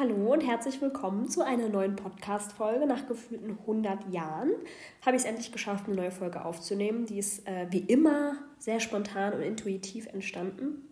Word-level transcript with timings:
Hallo 0.00 0.32
und 0.32 0.40
herzlich 0.40 0.80
willkommen 0.80 1.28
zu 1.28 1.44
einer 1.44 1.68
neuen 1.68 1.94
Podcast-Folge. 1.94 2.86
Nach 2.86 3.06
gefühlten 3.06 3.58
100 3.60 4.10
Jahren 4.10 4.50
habe 5.04 5.14
ich 5.14 5.24
es 5.24 5.28
endlich 5.28 5.52
geschafft, 5.52 5.84
eine 5.86 5.94
neue 5.94 6.10
Folge 6.10 6.42
aufzunehmen. 6.42 7.04
Die 7.04 7.18
ist 7.18 7.46
äh, 7.46 7.66
wie 7.68 7.80
immer 7.80 8.36
sehr 8.58 8.80
spontan 8.80 9.34
und 9.34 9.42
intuitiv 9.42 10.06
entstanden. 10.06 10.88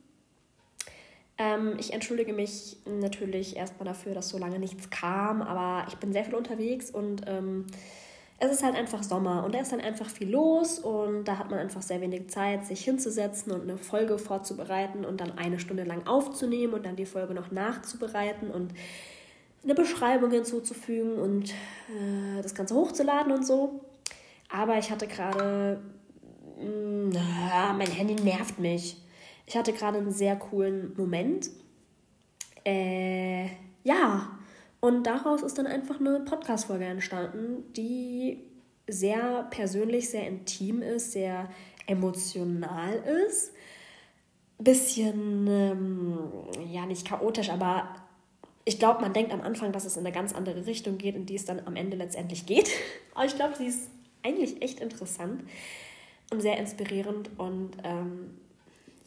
Ähm, 1.38 1.76
ich 1.80 1.94
entschuldige 1.94 2.34
mich 2.34 2.76
natürlich 2.84 3.56
erstmal 3.56 3.86
dafür, 3.86 4.12
dass 4.12 4.28
so 4.28 4.36
lange 4.36 4.58
nichts 4.58 4.90
kam, 4.90 5.40
aber 5.40 5.88
ich 5.88 5.96
bin 5.96 6.12
sehr 6.12 6.26
viel 6.26 6.34
unterwegs 6.34 6.90
und 6.90 7.22
ähm, 7.26 7.64
es 8.40 8.52
ist 8.52 8.62
halt 8.62 8.76
einfach 8.76 9.02
Sommer 9.02 9.44
und 9.44 9.54
da 9.54 9.60
ist 9.60 9.72
dann 9.72 9.80
einfach 9.80 10.08
viel 10.08 10.30
los 10.30 10.78
und 10.78 11.24
da 11.24 11.38
hat 11.38 11.50
man 11.50 11.58
einfach 11.58 11.82
sehr 11.82 12.00
wenig 12.00 12.30
Zeit, 12.30 12.66
sich 12.66 12.84
hinzusetzen 12.84 13.52
und 13.52 13.62
eine 13.62 13.78
Folge 13.78 14.16
vorzubereiten 14.16 15.04
und 15.04 15.20
dann 15.20 15.36
eine 15.36 15.58
Stunde 15.58 15.82
lang 15.82 16.06
aufzunehmen 16.06 16.74
und 16.74 16.86
dann 16.86 16.94
die 16.94 17.06
Folge 17.06 17.34
noch 17.34 17.50
nachzubereiten 17.50 18.50
und 18.50 18.72
eine 19.64 19.74
Beschreibung 19.74 20.30
hinzuzufügen 20.30 21.18
und 21.18 21.50
äh, 21.50 22.42
das 22.42 22.54
Ganze 22.54 22.76
hochzuladen 22.76 23.32
und 23.32 23.44
so. 23.44 23.80
Aber 24.48 24.78
ich 24.78 24.90
hatte 24.92 25.08
gerade, 25.08 25.80
mm, 26.60 27.10
mein 27.76 27.90
Handy 27.90 28.14
nervt 28.22 28.60
mich. 28.60 29.02
Ich 29.46 29.56
hatte 29.56 29.72
gerade 29.72 29.98
einen 29.98 30.12
sehr 30.12 30.36
coolen 30.36 30.94
Moment. 30.96 31.50
Äh, 32.64 33.46
ja, 33.82 34.37
und 34.80 35.04
daraus 35.04 35.42
ist 35.42 35.58
dann 35.58 35.66
einfach 35.66 35.98
eine 35.98 36.20
Podcast-Folge 36.20 36.84
entstanden, 36.84 37.72
die 37.74 38.44
sehr 38.86 39.46
persönlich, 39.50 40.08
sehr 40.10 40.26
intim 40.26 40.82
ist, 40.82 41.12
sehr 41.12 41.48
emotional 41.86 42.94
ist. 43.26 43.52
Bisschen, 44.58 45.46
ähm, 45.46 46.18
ja, 46.70 46.86
nicht 46.86 47.06
chaotisch, 47.06 47.50
aber 47.50 47.94
ich 48.64 48.78
glaube, 48.78 49.00
man 49.00 49.12
denkt 49.12 49.32
am 49.32 49.40
Anfang, 49.40 49.72
dass 49.72 49.84
es 49.84 49.96
in 49.96 50.04
eine 50.04 50.12
ganz 50.12 50.34
andere 50.34 50.66
Richtung 50.66 50.98
geht, 50.98 51.16
in 51.16 51.26
die 51.26 51.36
es 51.36 51.44
dann 51.44 51.60
am 51.64 51.74
Ende 51.74 51.96
letztendlich 51.96 52.44
geht. 52.44 52.68
Aber 53.14 53.24
ich 53.24 53.34
glaube, 53.34 53.56
sie 53.56 53.66
ist 53.66 53.88
eigentlich 54.22 54.60
echt 54.60 54.80
interessant 54.80 55.42
und 56.30 56.42
sehr 56.42 56.58
inspirierend 56.58 57.30
und 57.38 57.70
ähm, 57.82 58.36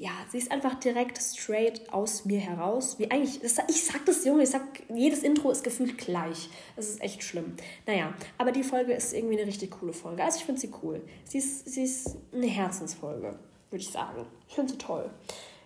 ja, 0.02 0.10
sie 0.32 0.40
ist 0.40 0.52
einfach 0.52 0.74
direkt 0.80 1.20
straight 1.22 1.94
aus 1.94 2.26
mir 2.26 2.40
heraus. 2.40 2.98
Wie 2.98 3.12
eigentlich, 3.12 3.44
ich 3.44 3.84
sag 3.84 4.04
das 4.08 4.26
Junge, 4.26 4.42
ich 4.42 4.50
sag, 4.50 4.64
jedes 4.92 5.22
Intro 5.22 5.52
ist 5.52 5.64
gefühlt 5.64 6.00
gleich. 6.00 6.50
Das 6.76 6.90
ist 6.90 7.02
echt 7.04 7.22
schlimm. 7.22 7.54
Naja, 7.86 8.12
aber 8.40 8.52
die 8.52 8.64
Folge 8.64 8.94
ist 8.94 9.14
irgendwie 9.14 9.38
eine 9.38 9.46
richtig 9.46 9.70
coole 9.70 9.94
Folge. 9.94 10.24
Also 10.24 10.40
ich 10.40 10.46
finde 10.46 10.60
sie 10.60 10.72
cool. 10.82 11.04
Sie 11.26 11.38
ist, 11.38 11.70
sie 11.70 11.84
ist 11.84 12.18
eine 12.34 12.48
Herzensfolge, 12.48 13.38
würde 13.70 13.84
ich 13.84 13.92
sagen. 13.92 14.26
Ich 14.48 14.56
finde 14.56 14.72
sie 14.72 14.80
toll. 14.80 15.08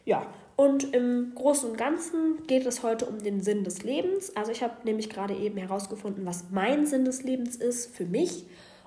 Ja, 0.03 0.27
und 0.57 0.93
im 0.93 1.31
Großen 1.33 1.71
und 1.71 1.77
Ganzen 1.77 2.45
geht 2.45 2.65
es 2.65 2.83
heute 2.83 3.05
um 3.05 3.23
den 3.23 3.41
Sinn 3.41 3.63
des 3.63 3.83
Lebens. 3.83 4.35
Also 4.35 4.51
ich 4.51 4.61
habe 4.61 4.75
nämlich 4.83 5.09
gerade 5.09 5.33
eben 5.33 5.55
herausgefunden, 5.55 6.25
was 6.25 6.47
mein 6.51 6.85
Sinn 6.85 7.05
des 7.05 7.23
Lebens 7.23 7.55
ist 7.55 7.95
für 7.95 8.05
mich. 8.05 8.45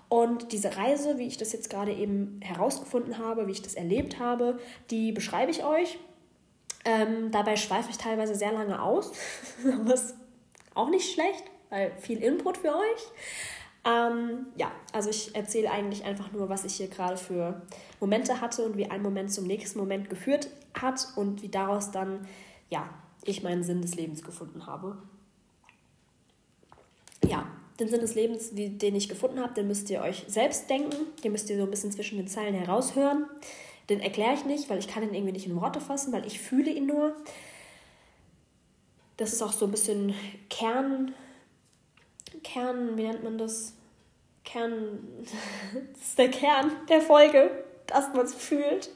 Und 0.08 0.52
diese 0.52 0.76
Reise, 0.76 1.18
wie 1.18 1.26
ich 1.26 1.36
das 1.36 1.52
jetzt 1.52 1.68
gerade 1.68 1.92
eben 1.92 2.40
herausgefunden 2.42 3.18
habe, 3.18 3.46
wie 3.46 3.52
ich 3.52 3.62
das 3.62 3.74
erlebt 3.74 4.18
habe, 4.18 4.58
die 4.90 5.12
beschreibe 5.12 5.50
ich 5.50 5.64
euch. 5.64 5.98
Ähm, 6.84 7.30
dabei 7.30 7.56
schweife 7.56 7.90
ich 7.90 7.98
teilweise 7.98 8.34
sehr 8.34 8.52
lange 8.52 8.80
aus, 8.80 9.12
ist 9.92 10.14
auch 10.74 10.88
nicht 10.88 11.12
schlecht, 11.12 11.44
weil 11.68 11.92
viel 11.98 12.22
Input 12.22 12.56
für 12.56 12.74
euch. 12.74 13.12
Ähm, 13.84 14.46
ja, 14.56 14.70
also 14.92 15.10
ich 15.10 15.34
erzähle 15.34 15.70
eigentlich 15.70 16.04
einfach 16.04 16.32
nur, 16.32 16.48
was 16.48 16.64
ich 16.64 16.74
hier 16.74 16.88
gerade 16.88 17.16
für 17.16 17.62
Momente 18.00 18.40
hatte 18.40 18.64
und 18.64 18.76
wie 18.76 18.90
ein 18.90 19.02
Moment 19.02 19.32
zum 19.32 19.46
nächsten 19.46 19.78
Moment 19.78 20.08
geführt 20.08 20.48
hat 20.78 21.08
und 21.16 21.42
wie 21.42 21.48
daraus 21.48 21.90
dann, 21.90 22.26
ja, 22.70 22.88
ich 23.24 23.42
meinen 23.42 23.62
Sinn 23.62 23.82
des 23.82 23.94
Lebens 23.94 24.22
gefunden 24.22 24.66
habe. 24.66 24.96
Ja, 27.26 27.46
den 27.80 27.88
Sinn 27.88 28.00
des 28.00 28.14
Lebens, 28.14 28.50
den 28.52 28.94
ich 28.94 29.08
gefunden 29.08 29.40
habe, 29.40 29.54
den 29.54 29.68
müsst 29.68 29.88
ihr 29.90 30.00
euch 30.02 30.24
selbst 30.26 30.68
denken. 30.68 30.96
Den 31.22 31.32
müsst 31.32 31.48
ihr 31.48 31.56
so 31.56 31.64
ein 31.64 31.70
bisschen 31.70 31.92
zwischen 31.92 32.18
den 32.18 32.28
Zeilen 32.28 32.54
heraushören. 32.54 33.26
Den 33.88 34.00
erkläre 34.00 34.34
ich 34.34 34.44
nicht, 34.44 34.68
weil 34.68 34.78
ich 34.78 34.88
kann 34.88 35.02
ihn 35.02 35.14
irgendwie 35.14 35.32
nicht 35.32 35.46
in 35.46 35.60
Worte 35.60 35.80
fassen, 35.80 36.12
weil 36.12 36.26
ich 36.26 36.40
fühle 36.40 36.70
ihn 36.70 36.86
nur. 36.86 37.14
Das 39.16 39.32
ist 39.32 39.42
auch 39.42 39.52
so 39.52 39.64
ein 39.64 39.70
bisschen 39.70 40.14
Kern, 40.50 41.14
Kern, 42.42 42.96
wie 42.96 43.02
nennt 43.02 43.24
man 43.24 43.38
das? 43.38 43.74
Kern, 44.44 44.98
das 45.92 46.02
ist 46.02 46.18
der 46.18 46.30
Kern 46.30 46.72
der 46.88 47.00
Folge, 47.00 47.64
dass 47.86 48.12
man 48.14 48.24
es 48.24 48.34
fühlt. 48.34 48.90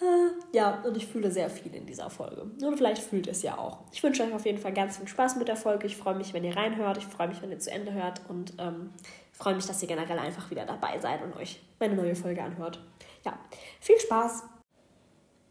Äh, 0.00 0.56
ja, 0.56 0.80
und 0.82 0.96
ich 0.96 1.06
fühle 1.06 1.30
sehr 1.30 1.50
viel 1.50 1.74
in 1.74 1.84
dieser 1.84 2.08
Folge. 2.08 2.42
Und 2.42 2.76
vielleicht 2.76 3.02
fühlt 3.02 3.26
es 3.26 3.42
ja 3.42 3.58
auch. 3.58 3.80
Ich 3.92 4.02
wünsche 4.02 4.22
euch 4.22 4.32
auf 4.32 4.46
jeden 4.46 4.58
Fall 4.58 4.72
ganz 4.72 4.96
viel 4.96 5.06
Spaß 5.06 5.36
mit 5.36 5.48
der 5.48 5.56
Folge. 5.56 5.86
Ich 5.86 5.96
freue 5.96 6.14
mich, 6.14 6.32
wenn 6.32 6.44
ihr 6.44 6.56
reinhört. 6.56 6.96
Ich 6.96 7.06
freue 7.06 7.28
mich, 7.28 7.42
wenn 7.42 7.50
ihr 7.50 7.58
zu 7.58 7.70
Ende 7.70 7.92
hört. 7.92 8.22
Und 8.28 8.54
ähm, 8.58 8.90
freue 9.32 9.54
mich, 9.54 9.66
dass 9.66 9.82
ihr 9.82 9.88
generell 9.88 10.18
einfach 10.18 10.50
wieder 10.50 10.64
dabei 10.64 10.98
seid 10.98 11.22
und 11.22 11.36
euch 11.36 11.60
meine 11.78 11.94
neue 11.94 12.14
Folge 12.14 12.42
anhört. 12.42 12.80
Ja, 13.24 13.38
viel 13.80 13.98
Spaß! 13.98 14.44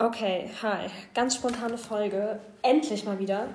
Okay, 0.01 0.49
hi. 0.63 0.87
Ganz 1.13 1.35
spontane 1.35 1.77
Folge. 1.77 2.39
Endlich 2.61 3.03
mal 3.03 3.19
wieder. 3.19 3.49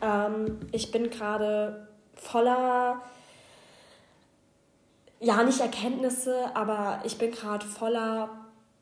Ähm, 0.00 0.58
ich 0.72 0.90
bin 0.90 1.10
gerade 1.10 1.88
voller, 2.14 3.02
ja, 5.20 5.42
nicht 5.42 5.60
Erkenntnisse, 5.60 6.50
aber 6.54 7.00
ich 7.04 7.18
bin 7.18 7.30
gerade 7.30 7.66
voller 7.66 8.39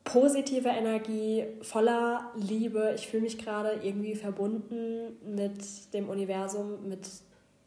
positive 0.08 0.69
Energie, 0.69 1.44
voller 1.60 2.32
Liebe. 2.34 2.92
Ich 2.96 3.08
fühle 3.08 3.22
mich 3.22 3.38
gerade 3.38 3.80
irgendwie 3.82 4.14
verbunden 4.14 5.19
mit 5.22 5.92
dem 5.92 6.08
Universum, 6.08 6.88
mit 6.88 7.06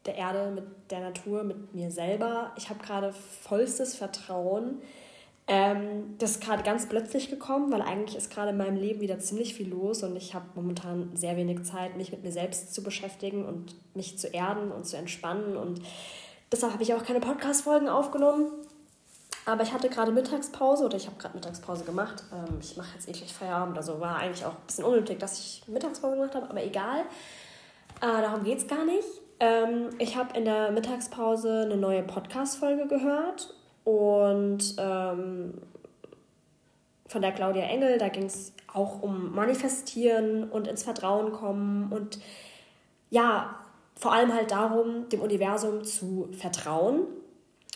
der 0.06 0.16
Erde, 0.16 0.50
mit 0.50 0.64
der 0.90 1.00
Natur, 1.00 1.44
mit 1.44 1.72
mir 1.72 1.90
selber. 1.90 2.52
Ich 2.56 2.68
habe 2.68 2.82
gerade 2.82 3.12
vollstes 3.12 3.94
Vertrauen. 3.94 4.80
Ähm, 5.46 6.16
das 6.18 6.32
ist 6.32 6.42
gerade 6.42 6.64
ganz 6.64 6.88
plötzlich 6.88 7.30
gekommen, 7.30 7.70
weil 7.72 7.82
eigentlich 7.82 8.16
ist 8.16 8.30
gerade 8.30 8.50
in 8.50 8.56
meinem 8.56 8.76
Leben 8.76 9.00
wieder 9.00 9.20
ziemlich 9.20 9.54
viel 9.54 9.68
los 9.68 10.02
und 10.02 10.16
ich 10.16 10.34
habe 10.34 10.46
momentan 10.54 11.10
sehr 11.14 11.36
wenig 11.36 11.62
Zeit, 11.62 11.96
mich 11.96 12.10
mit 12.10 12.24
mir 12.24 12.32
selbst 12.32 12.74
zu 12.74 12.82
beschäftigen 12.82 13.44
und 13.44 13.76
mich 13.94 14.18
zu 14.18 14.28
erden 14.28 14.72
und 14.72 14.84
zu 14.84 14.96
entspannen. 14.96 15.56
Und 15.56 15.80
deshalb 16.50 16.72
habe 16.72 16.82
ich 16.82 16.94
auch 16.94 17.04
keine 17.04 17.20
Podcast-Folgen 17.20 17.88
aufgenommen. 17.88 18.46
Aber 19.44 19.62
ich 19.62 19.72
hatte 19.72 19.88
gerade 19.88 20.12
Mittagspause 20.12 20.84
oder 20.84 20.96
ich 20.96 21.06
habe 21.06 21.16
gerade 21.18 21.34
Mittagspause 21.34 21.84
gemacht. 21.84 22.22
Ähm, 22.32 22.58
ich 22.60 22.76
mache 22.76 22.94
jetzt 22.94 23.08
eklig 23.08 23.32
Feierabend. 23.32 23.76
Also 23.76 24.00
war 24.00 24.16
eigentlich 24.16 24.44
auch 24.44 24.52
ein 24.52 24.66
bisschen 24.66 24.84
unnötig, 24.84 25.18
dass 25.18 25.38
ich 25.38 25.62
Mittagspause 25.66 26.16
gemacht 26.16 26.34
habe, 26.34 26.48
aber 26.48 26.62
egal. 26.62 27.00
Äh, 28.00 28.22
darum 28.22 28.44
geht 28.44 28.58
es 28.58 28.68
gar 28.68 28.84
nicht. 28.84 29.08
Ähm, 29.40 29.90
ich 29.98 30.16
habe 30.16 30.36
in 30.38 30.44
der 30.44 30.70
Mittagspause 30.70 31.62
eine 31.62 31.76
neue 31.76 32.04
Podcast-Folge 32.04 32.86
gehört 32.86 33.52
und 33.82 34.76
ähm, 34.78 35.54
von 37.08 37.22
der 37.22 37.32
Claudia 37.32 37.64
Engel. 37.64 37.98
Da 37.98 38.08
ging 38.08 38.26
es 38.26 38.52
auch 38.72 39.02
um 39.02 39.34
Manifestieren 39.34 40.48
und 40.50 40.68
ins 40.68 40.84
Vertrauen 40.84 41.32
kommen 41.32 41.92
und 41.92 42.20
ja, 43.10 43.56
vor 43.96 44.12
allem 44.12 44.32
halt 44.32 44.52
darum, 44.52 45.08
dem 45.10 45.20
Universum 45.20 45.84
zu 45.84 46.28
vertrauen 46.32 47.06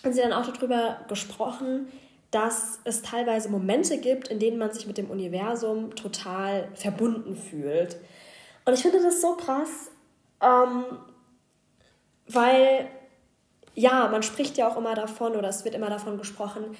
haben 0.06 0.14
sie 0.14 0.22
dann 0.22 0.32
auch 0.32 0.46
darüber 0.46 1.00
gesprochen, 1.08 1.88
dass 2.30 2.80
es 2.84 3.02
teilweise 3.02 3.48
Momente 3.48 3.98
gibt, 3.98 4.28
in 4.28 4.38
denen 4.38 4.58
man 4.58 4.72
sich 4.72 4.86
mit 4.86 4.98
dem 4.98 5.10
Universum 5.10 5.94
total 5.94 6.68
verbunden 6.74 7.36
fühlt. 7.36 7.96
Und 8.64 8.74
ich 8.74 8.82
finde 8.82 9.02
das 9.02 9.20
so 9.20 9.34
krass, 9.34 9.90
ähm, 10.40 10.84
weil 12.28 12.88
ja, 13.74 14.08
man 14.08 14.22
spricht 14.22 14.56
ja 14.56 14.68
auch 14.68 14.76
immer 14.76 14.94
davon 14.94 15.36
oder 15.36 15.48
es 15.48 15.64
wird 15.64 15.74
immer 15.74 15.90
davon 15.90 16.18
gesprochen, 16.18 16.76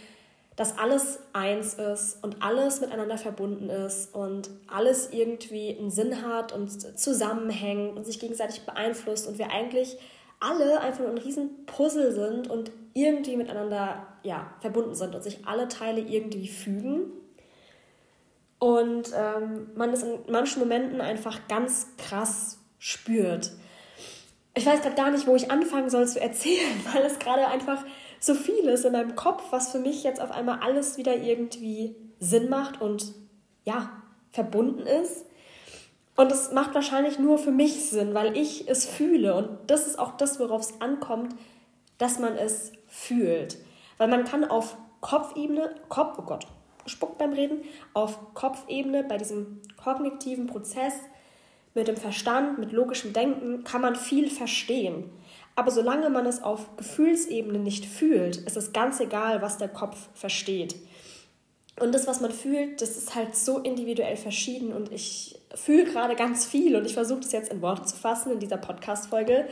dass 0.57 0.79
alles 0.79 1.19
eins 1.35 1.75
ist 1.75 2.25
und 2.25 2.43
alles 2.43 2.81
miteinander 2.81 3.19
verbunden 3.19 3.69
ist 3.69 4.15
und 4.15 4.49
alles 4.67 5.11
irgendwie 5.13 5.77
einen 5.79 5.91
Sinn 5.91 6.27
hat 6.27 6.53
und 6.53 6.99
zusammenhängt 6.99 7.97
und 7.97 8.07
sich 8.07 8.19
gegenseitig 8.19 8.65
beeinflusst 8.65 9.29
und 9.29 9.39
wir 9.39 9.51
eigentlich 9.51 9.99
alle 10.41 10.81
einfach 10.81 11.01
nur 11.01 11.11
ein 11.11 11.19
riesen 11.19 11.67
Puzzle 11.67 12.13
sind 12.13 12.49
und 12.49 12.71
irgendwie 12.95 13.37
miteinander 13.37 14.07
ja, 14.23 14.55
verbunden 14.61 14.95
sind 14.95 15.15
und 15.15 15.23
sich 15.23 15.47
alle 15.47 15.69
Teile 15.69 16.01
irgendwie 16.01 16.49
fügen. 16.49 17.13
Und 18.59 19.13
ähm, 19.15 19.71
man 19.75 19.91
es 19.91 20.03
in 20.03 20.19
manchen 20.31 20.61
Momenten 20.61 21.01
einfach 21.01 21.47
ganz 21.49 21.89
krass 21.99 22.59
spürt. 22.79 23.53
Ich 24.55 24.65
weiß 24.65 24.81
gerade 24.81 24.97
gar 24.97 25.11
nicht, 25.11 25.27
wo 25.27 25.37
ich 25.37 25.51
anfangen 25.51 25.91
soll 25.91 26.09
zu 26.09 26.21
erzählen, 26.21 26.81
weil 26.93 27.03
es 27.03 27.19
gerade 27.19 27.49
einfach 27.49 27.85
so 28.19 28.35
viel 28.35 28.67
ist 28.69 28.85
in 28.85 28.93
meinem 28.93 29.15
Kopf, 29.15 29.45
was 29.51 29.73
für 29.73 29.79
mich 29.79 30.03
jetzt 30.03 30.21
auf 30.21 30.31
einmal 30.31 30.61
alles 30.61 30.97
wieder 30.97 31.17
irgendwie 31.17 31.95
Sinn 32.19 32.49
macht 32.49 32.81
und 32.81 33.15
ja, 33.65 33.91
verbunden 34.33 34.87
ist. 34.87 35.27
Und 36.17 36.33
es 36.33 36.51
macht 36.51 36.75
wahrscheinlich 36.75 37.19
nur 37.19 37.39
für 37.39 37.51
mich 37.51 37.91
Sinn, 37.91 38.15
weil 38.15 38.37
ich 38.37 38.69
es 38.69 38.87
fühle. 38.87 39.35
Und 39.35 39.49
das 39.67 39.87
ist 39.87 39.99
auch 39.99 40.17
das, 40.17 40.41
worauf 40.41 40.63
es 40.63 40.81
ankommt, 40.81 41.35
dass 41.99 42.19
man 42.19 42.37
es 42.37 42.73
fühlt. 42.87 43.59
Weil 43.99 44.09
man 44.09 44.25
kann 44.25 44.45
auf 44.45 44.77
Kopfebene, 45.03 45.75
Kopf, 45.89 46.19
oh 46.19 46.23
Gott, 46.23 46.47
gespuckt 46.85 47.19
beim 47.19 47.33
Reden, 47.33 47.63
auf 47.93 48.35
Kopfebene 48.35 49.05
bei 49.05 49.19
diesem 49.19 49.61
kognitiven 49.77 50.47
Prozess 50.47 50.95
mit 51.75 51.89
dem 51.89 51.97
Verstand, 51.97 52.59
mit 52.59 52.73
logischem 52.73 53.13
Denken 53.13 53.63
kann 53.63 53.83
man 53.83 53.95
viel 53.95 54.31
verstehen. 54.31 55.11
Aber 55.55 55.71
solange 55.71 56.09
man 56.11 56.27
es 56.27 56.43
auf 56.43 56.77
Gefühlsebene 56.77 57.59
nicht 57.59 57.85
fühlt, 57.85 58.37
ist 58.37 58.57
es 58.57 58.73
ganz 58.73 59.01
egal, 59.01 59.43
was 59.43 59.59
der 59.59 59.69
Kopf 59.69 60.09
versteht. 60.15 60.75
Und 61.79 61.95
das, 61.95 62.07
was 62.07 62.21
man 62.21 62.31
fühlt, 62.31 62.81
das 62.81 62.97
ist 62.97 63.15
halt 63.15 63.37
so 63.37 63.59
individuell 63.59 64.17
verschieden 64.17 64.73
und 64.73 64.91
ich 64.93 65.39
fühle 65.55 65.85
gerade 65.85 66.17
ganz 66.17 66.47
viel 66.47 66.75
und 66.75 66.87
ich 66.87 66.95
versuche 66.95 67.21
das 67.21 67.33
jetzt 67.33 67.53
in 67.53 67.61
Worte 67.61 67.83
zu 67.83 67.97
fassen 67.97 68.33
in 68.33 68.39
dieser 68.39 68.57
Podcast-Folge. 68.57 69.47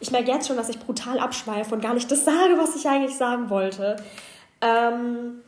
Ich 0.00 0.10
merke 0.10 0.30
jetzt 0.30 0.48
schon, 0.48 0.56
dass 0.56 0.68
ich 0.68 0.78
brutal 0.78 1.18
abschweife 1.18 1.74
und 1.74 1.82
gar 1.82 1.94
nicht 1.94 2.10
das 2.10 2.24
sage, 2.24 2.56
was 2.56 2.76
ich 2.76 2.88
eigentlich 2.88 3.16
sagen 3.16 3.50
wollte. 3.50 3.96
Ähm, 4.62 5.42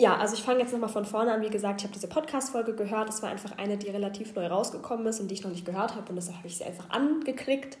ja, 0.00 0.16
also 0.16 0.34
ich 0.34 0.42
fange 0.42 0.60
jetzt 0.60 0.72
nochmal 0.72 0.88
von 0.88 1.04
vorne 1.04 1.32
an. 1.32 1.42
Wie 1.42 1.50
gesagt, 1.50 1.80
ich 1.80 1.84
habe 1.84 1.94
diese 1.94 2.06
Podcast-Folge 2.06 2.74
gehört. 2.74 3.08
Das 3.08 3.20
war 3.20 3.30
einfach 3.30 3.58
eine, 3.58 3.76
die 3.76 3.90
relativ 3.90 4.34
neu 4.34 4.46
rausgekommen 4.46 5.06
ist 5.06 5.18
und 5.18 5.28
die 5.28 5.34
ich 5.34 5.42
noch 5.42 5.50
nicht 5.50 5.66
gehört 5.66 5.96
habe. 5.96 6.08
Und 6.10 6.16
deshalb 6.16 6.38
habe 6.38 6.46
ich 6.46 6.56
sie 6.56 6.64
einfach 6.64 6.88
angeklickt, 6.90 7.78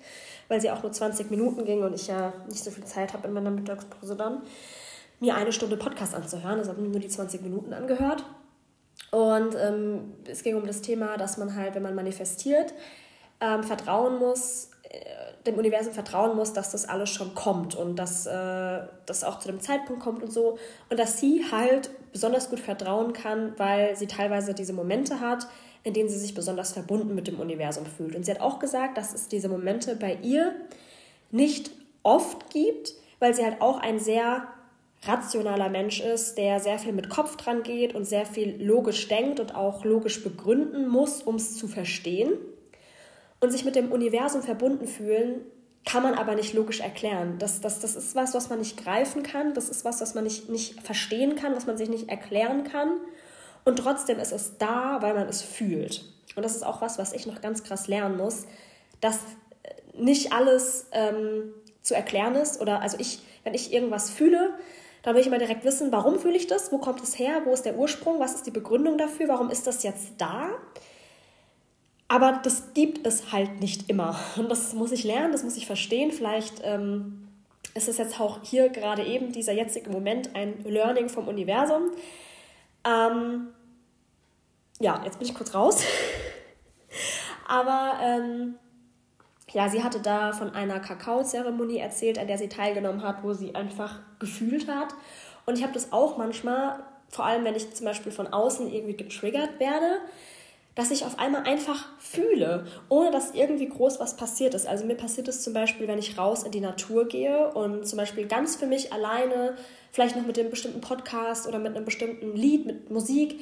weil 0.48 0.60
sie 0.60 0.70
auch 0.70 0.82
nur 0.82 0.90
20 0.90 1.30
Minuten 1.30 1.64
ging 1.64 1.84
und 1.84 1.94
ich 1.94 2.08
ja 2.08 2.32
nicht 2.48 2.64
so 2.64 2.72
viel 2.72 2.84
Zeit 2.84 3.12
habe 3.12 3.28
in 3.28 3.34
meiner 3.34 3.50
Mittagspause 3.50 4.16
dann, 4.16 4.42
mir 5.20 5.34
eine 5.34 5.52
Stunde 5.52 5.76
Podcast 5.76 6.14
anzuhören. 6.14 6.58
Also 6.58 6.70
habe 6.70 6.82
nur 6.82 7.00
die 7.00 7.08
20 7.08 7.42
Minuten 7.42 7.72
angehört. 7.72 8.24
Und 9.10 9.54
ähm, 9.54 10.14
es 10.26 10.42
ging 10.42 10.56
um 10.56 10.66
das 10.66 10.82
Thema, 10.82 11.16
dass 11.16 11.38
man 11.38 11.54
halt, 11.54 11.74
wenn 11.74 11.82
man 11.82 11.94
manifestiert, 11.94 12.74
ähm, 13.40 13.62
vertrauen 13.62 14.18
muss, 14.18 14.70
äh, 14.82 14.98
dem 15.46 15.56
Universum 15.56 15.92
vertrauen 15.92 16.36
muss, 16.36 16.52
dass 16.52 16.72
das 16.72 16.88
alles 16.88 17.10
schon 17.10 17.34
kommt 17.34 17.74
und 17.74 17.96
dass 17.96 18.26
äh, 18.26 18.80
das 19.06 19.24
auch 19.24 19.38
zu 19.38 19.48
dem 19.48 19.60
Zeitpunkt 19.60 20.02
kommt 20.02 20.22
und 20.22 20.32
so. 20.32 20.58
Und 20.90 20.98
dass 20.98 21.18
sie 21.20 21.44
halt 21.50 21.90
besonders 22.12 22.50
gut 22.50 22.60
vertrauen 22.60 23.12
kann, 23.12 23.54
weil 23.56 23.96
sie 23.96 24.06
teilweise 24.06 24.52
diese 24.54 24.72
Momente 24.72 25.20
hat, 25.20 25.46
in 25.84 25.94
denen 25.94 26.08
sie 26.08 26.18
sich 26.18 26.34
besonders 26.34 26.72
verbunden 26.72 27.14
mit 27.14 27.28
dem 27.28 27.40
Universum 27.40 27.86
fühlt. 27.86 28.14
Und 28.14 28.24
sie 28.24 28.30
hat 28.30 28.40
auch 28.40 28.58
gesagt, 28.58 28.98
dass 28.98 29.14
es 29.14 29.28
diese 29.28 29.48
Momente 29.48 29.96
bei 29.96 30.18
ihr 30.22 30.52
nicht 31.30 31.70
oft 32.02 32.50
gibt, 32.50 32.94
weil 33.20 33.34
sie 33.34 33.44
halt 33.44 33.60
auch 33.60 33.78
ein 33.78 33.98
sehr 33.98 34.48
rationaler 35.02 35.68
Mensch 35.68 36.00
ist, 36.00 36.36
der 36.36 36.60
sehr 36.60 36.78
viel 36.78 36.92
mit 36.92 37.08
Kopf 37.08 37.36
dran 37.36 37.62
geht 37.62 37.94
und 37.94 38.04
sehr 38.04 38.26
viel 38.26 38.62
logisch 38.62 39.08
denkt 39.08 39.40
und 39.40 39.54
auch 39.54 39.84
logisch 39.84 40.22
begründen 40.22 40.88
muss, 40.88 41.22
um 41.22 41.36
es 41.36 41.56
zu 41.56 41.68
verstehen. 41.68 42.32
Und 43.40 43.52
sich 43.52 43.64
mit 43.64 43.76
dem 43.76 43.92
Universum 43.92 44.42
verbunden 44.42 44.88
fühlen, 44.88 45.42
kann 45.84 46.02
man 46.02 46.14
aber 46.14 46.34
nicht 46.34 46.52
logisch 46.54 46.80
erklären. 46.80 47.36
Das, 47.38 47.60
das, 47.60 47.80
das 47.80 47.94
ist 47.94 48.14
was, 48.16 48.34
was 48.34 48.50
man 48.50 48.58
nicht 48.58 48.82
greifen 48.82 49.22
kann, 49.22 49.54
das 49.54 49.68
ist 49.68 49.84
was, 49.84 50.00
was 50.00 50.14
man 50.14 50.24
nicht, 50.24 50.48
nicht 50.48 50.82
verstehen 50.82 51.36
kann, 51.36 51.54
was 51.54 51.66
man 51.66 51.78
sich 51.78 51.88
nicht 51.88 52.08
erklären 52.08 52.64
kann. 52.64 52.98
Und 53.64 53.78
trotzdem 53.78 54.18
ist 54.18 54.32
es 54.32 54.58
da, 54.58 54.98
weil 55.00 55.14
man 55.14 55.28
es 55.28 55.40
fühlt. 55.40 56.04
Und 56.36 56.42
das 56.42 56.56
ist 56.56 56.64
auch 56.64 56.80
was, 56.82 56.98
was 56.98 57.12
ich 57.12 57.26
noch 57.26 57.40
ganz 57.40 57.62
krass 57.62 57.88
lernen 57.88 58.16
muss, 58.16 58.46
dass 59.00 59.20
nicht 59.94 60.32
alles 60.32 60.86
ähm, 60.92 61.54
zu 61.82 61.94
erklären 61.94 62.34
ist. 62.34 62.60
Oder 62.60 62.82
also 62.82 62.96
ich, 62.98 63.20
wenn 63.44 63.54
ich 63.54 63.72
irgendwas 63.72 64.10
fühle, 64.10 64.54
dann 65.02 65.14
will 65.14 65.20
ich 65.20 65.26
immer 65.26 65.38
direkt 65.38 65.64
wissen, 65.64 65.92
warum 65.92 66.18
fühle 66.18 66.36
ich 66.36 66.46
das, 66.46 66.72
wo 66.72 66.78
kommt 66.78 67.02
es 67.02 67.18
her, 67.18 67.42
wo 67.44 67.52
ist 67.52 67.64
der 67.64 67.76
Ursprung, 67.76 68.18
was 68.20 68.34
ist 68.34 68.46
die 68.46 68.50
Begründung 68.50 68.98
dafür, 68.98 69.28
warum 69.28 69.50
ist 69.50 69.66
das 69.66 69.82
jetzt 69.82 70.12
da. 70.18 70.50
Aber 72.08 72.40
das 72.42 72.72
gibt 72.72 73.06
es 73.06 73.32
halt 73.32 73.60
nicht 73.60 73.90
immer. 73.90 74.18
Und 74.36 74.50
das 74.50 74.72
muss 74.72 74.92
ich 74.92 75.04
lernen, 75.04 75.32
das 75.32 75.42
muss 75.44 75.56
ich 75.56 75.66
verstehen. 75.66 76.10
Vielleicht 76.10 76.62
ähm, 76.64 77.28
ist 77.74 77.88
es 77.88 77.98
jetzt 77.98 78.18
auch 78.18 78.38
hier 78.42 78.70
gerade 78.70 79.04
eben 79.04 79.30
dieser 79.30 79.52
jetzige 79.52 79.90
Moment 79.90 80.34
ein 80.34 80.64
Learning 80.64 81.10
vom 81.10 81.28
Universum. 81.28 81.90
Ähm, 82.84 83.48
ja, 84.80 85.02
jetzt 85.04 85.18
bin 85.18 85.28
ich 85.28 85.34
kurz 85.34 85.54
raus. 85.54 85.82
Aber 87.46 87.98
ähm, 88.02 88.54
ja, 89.52 89.68
sie 89.68 89.82
hatte 89.82 90.00
da 90.00 90.32
von 90.32 90.54
einer 90.54 90.80
Kakaozeremonie 90.80 91.78
erzählt, 91.78 92.18
an 92.18 92.26
der 92.26 92.38
sie 92.38 92.48
teilgenommen 92.48 93.02
hat, 93.02 93.22
wo 93.22 93.32
sie 93.32 93.54
einfach 93.54 94.00
gefühlt 94.18 94.68
hat. 94.68 94.88
Und 95.46 95.56
ich 95.56 95.62
habe 95.62 95.72
das 95.72 95.92
auch 95.92 96.18
manchmal, 96.18 96.80
vor 97.08 97.24
allem 97.24 97.44
wenn 97.44 97.54
ich 97.54 97.72
zum 97.74 97.86
Beispiel 97.86 98.12
von 98.12 98.26
außen 98.26 98.70
irgendwie 98.70 98.96
getriggert 98.96 99.58
werde, 99.58 100.00
dass 100.74 100.92
ich 100.92 101.04
auf 101.04 101.18
einmal 101.18 101.42
einfach 101.42 101.88
fühle, 101.98 102.66
ohne 102.88 103.10
dass 103.10 103.34
irgendwie 103.34 103.68
groß 103.68 103.98
was 103.98 104.16
passiert 104.16 104.54
ist. 104.54 104.66
Also 104.66 104.84
mir 104.84 104.94
passiert 104.94 105.26
es 105.26 105.42
zum 105.42 105.52
Beispiel, 105.52 105.88
wenn 105.88 105.98
ich 105.98 106.16
raus 106.18 106.44
in 106.44 106.52
die 106.52 106.60
Natur 106.60 107.08
gehe 107.08 107.52
und 107.52 107.84
zum 107.84 107.96
Beispiel 107.96 108.28
ganz 108.28 108.54
für 108.54 108.66
mich 108.66 108.92
alleine, 108.92 109.56
vielleicht 109.90 110.14
noch 110.14 110.24
mit 110.24 110.38
einem 110.38 110.50
bestimmten 110.50 110.80
Podcast 110.80 111.48
oder 111.48 111.58
mit 111.58 111.74
einem 111.74 111.84
bestimmten 111.84 112.36
Lied, 112.36 112.66
mit 112.66 112.90
Musik, 112.90 113.40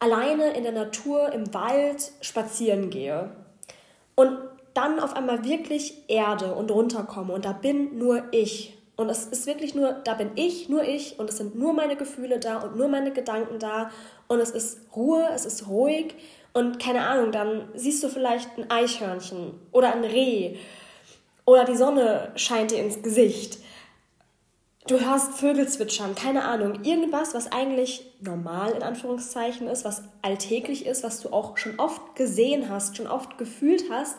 alleine 0.00 0.54
in 0.54 0.64
der 0.64 0.72
Natur, 0.72 1.32
im 1.32 1.54
Wald 1.54 2.10
spazieren 2.20 2.90
gehe. 2.90 3.30
Und 4.16 4.38
dann 4.74 5.00
auf 5.00 5.14
einmal 5.14 5.44
wirklich 5.44 5.94
Erde 6.08 6.54
und 6.54 6.70
runterkomme. 6.70 7.32
Und 7.32 7.44
da 7.44 7.52
bin 7.52 7.98
nur 7.98 8.24
ich. 8.30 8.76
Und 8.96 9.08
es 9.08 9.24
ist 9.24 9.46
wirklich 9.46 9.74
nur, 9.74 9.92
da 9.92 10.14
bin 10.14 10.30
ich, 10.34 10.68
nur 10.68 10.84
ich. 10.84 11.18
Und 11.18 11.30
es 11.30 11.38
sind 11.38 11.56
nur 11.56 11.72
meine 11.72 11.96
Gefühle 11.96 12.38
da 12.38 12.58
und 12.58 12.76
nur 12.76 12.88
meine 12.88 13.12
Gedanken 13.12 13.58
da. 13.58 13.90
Und 14.28 14.40
es 14.40 14.50
ist 14.50 14.80
Ruhe, 14.94 15.28
es 15.34 15.46
ist 15.46 15.68
ruhig. 15.68 16.14
Und 16.52 16.78
keine 16.78 17.06
Ahnung, 17.06 17.32
dann 17.32 17.68
siehst 17.74 18.02
du 18.04 18.08
vielleicht 18.08 18.58
ein 18.58 18.70
Eichhörnchen 18.70 19.54
oder 19.72 19.92
ein 19.94 20.04
Reh. 20.04 20.56
Oder 21.44 21.64
die 21.64 21.76
Sonne 21.76 22.32
scheint 22.36 22.70
dir 22.70 22.78
ins 22.78 23.02
Gesicht. 23.02 23.58
Du 24.88 24.98
hörst 24.98 25.34
Vögel 25.34 25.68
zwitschern, 25.68 26.16
keine 26.16 26.44
Ahnung, 26.44 26.82
irgendwas, 26.82 27.34
was 27.34 27.52
eigentlich 27.52 28.04
normal 28.20 28.72
in 28.72 28.82
Anführungszeichen 28.82 29.68
ist, 29.68 29.84
was 29.84 30.02
alltäglich 30.22 30.86
ist, 30.86 31.04
was 31.04 31.20
du 31.20 31.32
auch 31.32 31.56
schon 31.56 31.78
oft 31.78 32.16
gesehen 32.16 32.68
hast, 32.68 32.96
schon 32.96 33.06
oft 33.06 33.38
gefühlt 33.38 33.84
hast, 33.90 34.16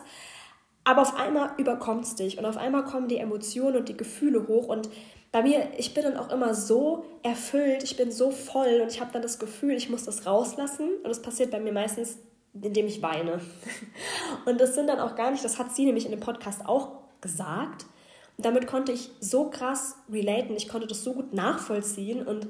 aber 0.84 1.02
auf 1.02 1.16
einmal 1.16 1.50
überkommt 1.56 2.04
es 2.04 2.14
dich 2.14 2.38
und 2.38 2.44
auf 2.44 2.56
einmal 2.56 2.84
kommen 2.84 3.08
die 3.08 3.18
Emotionen 3.18 3.76
und 3.76 3.88
die 3.88 3.96
Gefühle 3.96 4.46
hoch 4.46 4.68
und 4.68 4.88
bei 5.34 5.42
mir, 5.42 5.66
ich 5.78 5.94
bin 5.94 6.04
dann 6.04 6.16
auch 6.16 6.30
immer 6.30 6.54
so 6.54 7.04
erfüllt, 7.24 7.82
ich 7.82 7.96
bin 7.96 8.12
so 8.12 8.30
voll 8.30 8.80
und 8.80 8.92
ich 8.92 9.00
habe 9.00 9.10
dann 9.12 9.20
das 9.20 9.40
Gefühl, 9.40 9.72
ich 9.72 9.90
muss 9.90 10.04
das 10.04 10.26
rauslassen. 10.26 10.88
Und 11.02 11.08
das 11.08 11.22
passiert 11.22 11.50
bei 11.50 11.58
mir 11.58 11.72
meistens, 11.72 12.18
indem 12.52 12.86
ich 12.86 13.02
weine. 13.02 13.40
Und 14.44 14.60
das 14.60 14.76
sind 14.76 14.86
dann 14.86 15.00
auch 15.00 15.16
gar 15.16 15.32
nicht, 15.32 15.44
das 15.44 15.58
hat 15.58 15.74
sie 15.74 15.86
nämlich 15.86 16.04
in 16.04 16.12
dem 16.12 16.20
Podcast 16.20 16.64
auch 16.64 16.92
gesagt. 17.20 17.84
Und 18.36 18.46
damit 18.46 18.68
konnte 18.68 18.92
ich 18.92 19.10
so 19.18 19.50
krass 19.50 19.96
relaten, 20.08 20.54
ich 20.54 20.68
konnte 20.68 20.86
das 20.86 21.02
so 21.02 21.14
gut 21.14 21.32
nachvollziehen 21.32 22.24
und 22.24 22.46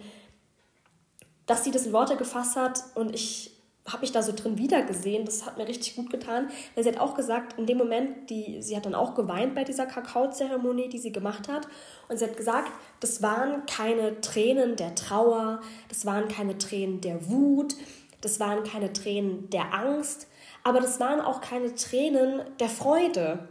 dass 1.46 1.64
sie 1.64 1.70
das 1.70 1.86
in 1.86 1.94
Worte 1.94 2.16
gefasst 2.16 2.56
hat 2.56 2.84
und 2.94 3.14
ich 3.14 3.53
habe 3.86 4.00
mich 4.00 4.12
da 4.12 4.22
so 4.22 4.32
drin 4.32 4.56
wiedergesehen. 4.56 5.26
Das 5.26 5.44
hat 5.44 5.58
mir 5.58 5.68
richtig 5.68 5.96
gut 5.96 6.10
getan. 6.10 6.48
Weil 6.74 6.84
sie 6.84 6.90
hat 6.90 6.98
auch 6.98 7.14
gesagt, 7.14 7.58
in 7.58 7.66
dem 7.66 7.78
Moment, 7.78 8.30
die, 8.30 8.62
sie 8.62 8.76
hat 8.76 8.86
dann 8.86 8.94
auch 8.94 9.14
geweint 9.14 9.54
bei 9.54 9.64
dieser 9.64 9.86
Kakaozeremonie, 9.86 10.88
die 10.88 10.98
sie 10.98 11.12
gemacht 11.12 11.48
hat. 11.48 11.68
Und 12.08 12.18
sie 12.18 12.24
hat 12.24 12.36
gesagt, 12.36 12.72
das 13.00 13.22
waren 13.22 13.66
keine 13.66 14.20
Tränen 14.20 14.76
der 14.76 14.94
Trauer, 14.94 15.60
das 15.88 16.06
waren 16.06 16.28
keine 16.28 16.56
Tränen 16.56 17.02
der 17.02 17.28
Wut, 17.28 17.74
das 18.22 18.40
waren 18.40 18.64
keine 18.64 18.92
Tränen 18.92 19.50
der 19.50 19.74
Angst, 19.74 20.28
aber 20.62 20.80
das 20.80 20.98
waren 20.98 21.20
auch 21.20 21.42
keine 21.42 21.74
Tränen 21.74 22.40
der 22.58 22.70
Freude. 22.70 23.48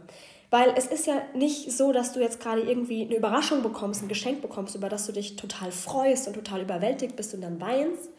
Weil 0.50 0.72
es 0.76 0.86
ist 0.86 1.06
ja 1.06 1.22
nicht 1.34 1.72
so, 1.72 1.92
dass 1.92 2.12
du 2.12 2.20
jetzt 2.20 2.40
gerade 2.40 2.60
irgendwie 2.60 3.02
eine 3.02 3.16
Überraschung 3.16 3.62
bekommst, 3.62 4.02
ein 4.02 4.08
Geschenk 4.08 4.42
bekommst, 4.42 4.74
über 4.74 4.88
das 4.88 5.06
du 5.06 5.12
dich 5.12 5.36
total 5.36 5.72
freust 5.72 6.26
und 6.26 6.34
total 6.34 6.62
überwältigt 6.62 7.16
bist 7.16 7.34
und 7.34 7.40
dann 7.40 7.60
weinst, 7.60 8.10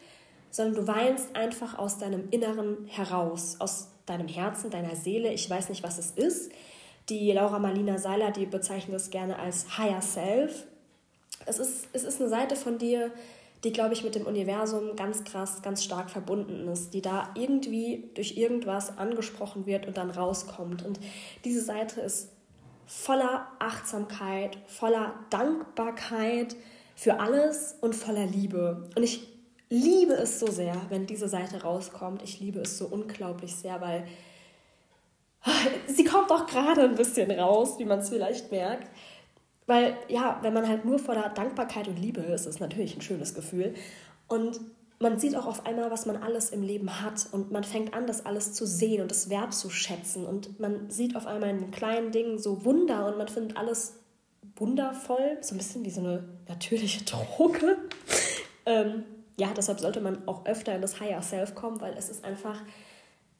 sondern 0.56 0.86
du 0.86 0.86
weinst 0.86 1.36
einfach 1.36 1.78
aus 1.78 1.98
deinem 1.98 2.30
Inneren 2.30 2.86
heraus, 2.86 3.56
aus 3.58 3.88
deinem 4.06 4.26
Herzen, 4.26 4.70
deiner 4.70 4.96
Seele. 4.96 5.30
Ich 5.34 5.50
weiß 5.50 5.68
nicht, 5.68 5.82
was 5.82 5.98
es 5.98 6.12
ist. 6.12 6.50
Die 7.10 7.30
Laura 7.30 7.58
Marlina 7.58 7.98
Seiler, 7.98 8.30
die 8.30 8.46
bezeichnet 8.46 8.94
das 8.94 9.10
gerne 9.10 9.38
als 9.38 9.76
Higher 9.76 10.00
Self. 10.00 10.64
Es 11.44 11.58
ist, 11.58 11.88
es 11.92 12.04
ist 12.04 12.22
eine 12.22 12.30
Seite 12.30 12.56
von 12.56 12.78
dir, 12.78 13.10
die, 13.64 13.72
glaube 13.72 13.92
ich, 13.92 14.02
mit 14.02 14.14
dem 14.14 14.24
Universum 14.26 14.96
ganz 14.96 15.24
krass, 15.24 15.60
ganz 15.60 15.84
stark 15.84 16.08
verbunden 16.08 16.66
ist, 16.68 16.94
die 16.94 17.02
da 17.02 17.28
irgendwie 17.34 18.04
durch 18.14 18.38
irgendwas 18.38 18.96
angesprochen 18.96 19.66
wird 19.66 19.86
und 19.86 19.98
dann 19.98 20.08
rauskommt. 20.08 20.86
Und 20.86 20.98
diese 21.44 21.60
Seite 21.60 22.00
ist 22.00 22.30
voller 22.86 23.46
Achtsamkeit, 23.58 24.56
voller 24.68 25.12
Dankbarkeit 25.28 26.56
für 26.94 27.20
alles 27.20 27.76
und 27.82 27.94
voller 27.94 28.24
Liebe. 28.24 28.88
Und 28.96 29.02
ich 29.02 29.35
liebe 29.68 30.14
es 30.14 30.38
so 30.40 30.50
sehr, 30.50 30.74
wenn 30.88 31.06
diese 31.06 31.28
Seite 31.28 31.62
rauskommt. 31.62 32.22
Ich 32.22 32.40
liebe 32.40 32.60
es 32.60 32.78
so 32.78 32.86
unglaublich 32.86 33.54
sehr, 33.54 33.80
weil 33.80 34.06
sie 35.86 36.04
kommt 36.04 36.30
auch 36.30 36.46
gerade 36.46 36.82
ein 36.82 36.94
bisschen 36.94 37.30
raus, 37.30 37.78
wie 37.78 37.84
man 37.84 38.00
es 38.00 38.08
vielleicht 38.08 38.50
merkt. 38.50 38.88
Weil 39.66 39.96
ja, 40.08 40.38
wenn 40.42 40.54
man 40.54 40.68
halt 40.68 40.84
nur 40.84 40.98
voller 40.98 41.28
Dankbarkeit 41.30 41.88
und 41.88 41.98
Liebe 41.98 42.20
ist, 42.20 42.46
ist 42.46 42.60
natürlich 42.60 42.96
ein 42.96 43.02
schönes 43.02 43.34
Gefühl. 43.34 43.74
Und 44.28 44.60
man 44.98 45.18
sieht 45.18 45.36
auch 45.36 45.46
auf 45.46 45.66
einmal, 45.66 45.90
was 45.90 46.06
man 46.06 46.16
alles 46.16 46.50
im 46.50 46.62
Leben 46.62 47.02
hat 47.02 47.28
und 47.32 47.50
man 47.50 47.64
fängt 47.64 47.92
an, 47.92 48.06
das 48.06 48.24
alles 48.24 48.54
zu 48.54 48.66
sehen 48.66 49.02
und 49.02 49.10
das 49.10 49.28
wertzuschätzen 49.28 50.24
und 50.24 50.58
man 50.58 50.88
sieht 50.88 51.16
auf 51.16 51.26
einmal 51.26 51.50
in 51.50 51.70
kleinen 51.70 52.12
Dingen 52.12 52.38
so 52.38 52.64
Wunder 52.64 53.06
und 53.06 53.18
man 53.18 53.28
findet 53.28 53.58
alles 53.58 53.98
wundervoll, 54.56 55.36
so 55.42 55.54
ein 55.54 55.58
bisschen 55.58 55.84
wie 55.84 55.90
so 55.90 56.00
eine 56.00 56.24
natürliche 56.48 57.04
Droge. 57.36 57.76
ähm, 58.64 59.04
ja, 59.36 59.52
deshalb 59.54 59.80
sollte 59.80 60.00
man 60.00 60.26
auch 60.26 60.46
öfter 60.46 60.74
in 60.74 60.82
das 60.82 61.00
Higher 61.00 61.22
Self 61.22 61.54
kommen, 61.54 61.80
weil 61.80 61.94
es 61.96 62.08
ist 62.08 62.24
einfach 62.24 62.62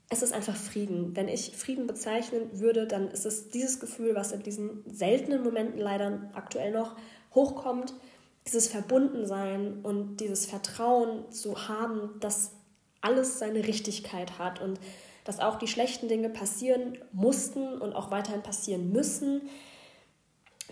es 0.08 0.22
ist 0.22 0.32
einfach 0.32 0.54
Frieden. 0.54 1.16
Wenn 1.16 1.28
ich 1.28 1.56
Frieden 1.56 1.86
bezeichnen 1.86 2.60
würde, 2.60 2.86
dann 2.86 3.08
ist 3.08 3.26
es 3.26 3.50
dieses 3.50 3.80
Gefühl, 3.80 4.14
was 4.14 4.32
in 4.32 4.42
diesen 4.42 4.84
seltenen 4.86 5.42
Momenten 5.42 5.80
leider 5.80 6.30
aktuell 6.32 6.70
noch 6.70 6.96
hochkommt, 7.34 7.92
dieses 8.46 8.68
Verbundensein 8.68 9.80
und 9.82 10.18
dieses 10.18 10.46
Vertrauen 10.46 11.30
zu 11.32 11.68
haben, 11.68 12.20
dass 12.20 12.52
alles 13.00 13.38
seine 13.38 13.66
Richtigkeit 13.66 14.38
hat 14.38 14.60
und 14.60 14.78
dass 15.24 15.40
auch 15.40 15.56
die 15.56 15.66
schlechten 15.66 16.06
Dinge 16.06 16.30
passieren 16.30 16.98
mussten 17.12 17.80
und 17.80 17.92
auch 17.94 18.12
weiterhin 18.12 18.42
passieren 18.42 18.92
müssen, 18.92 19.42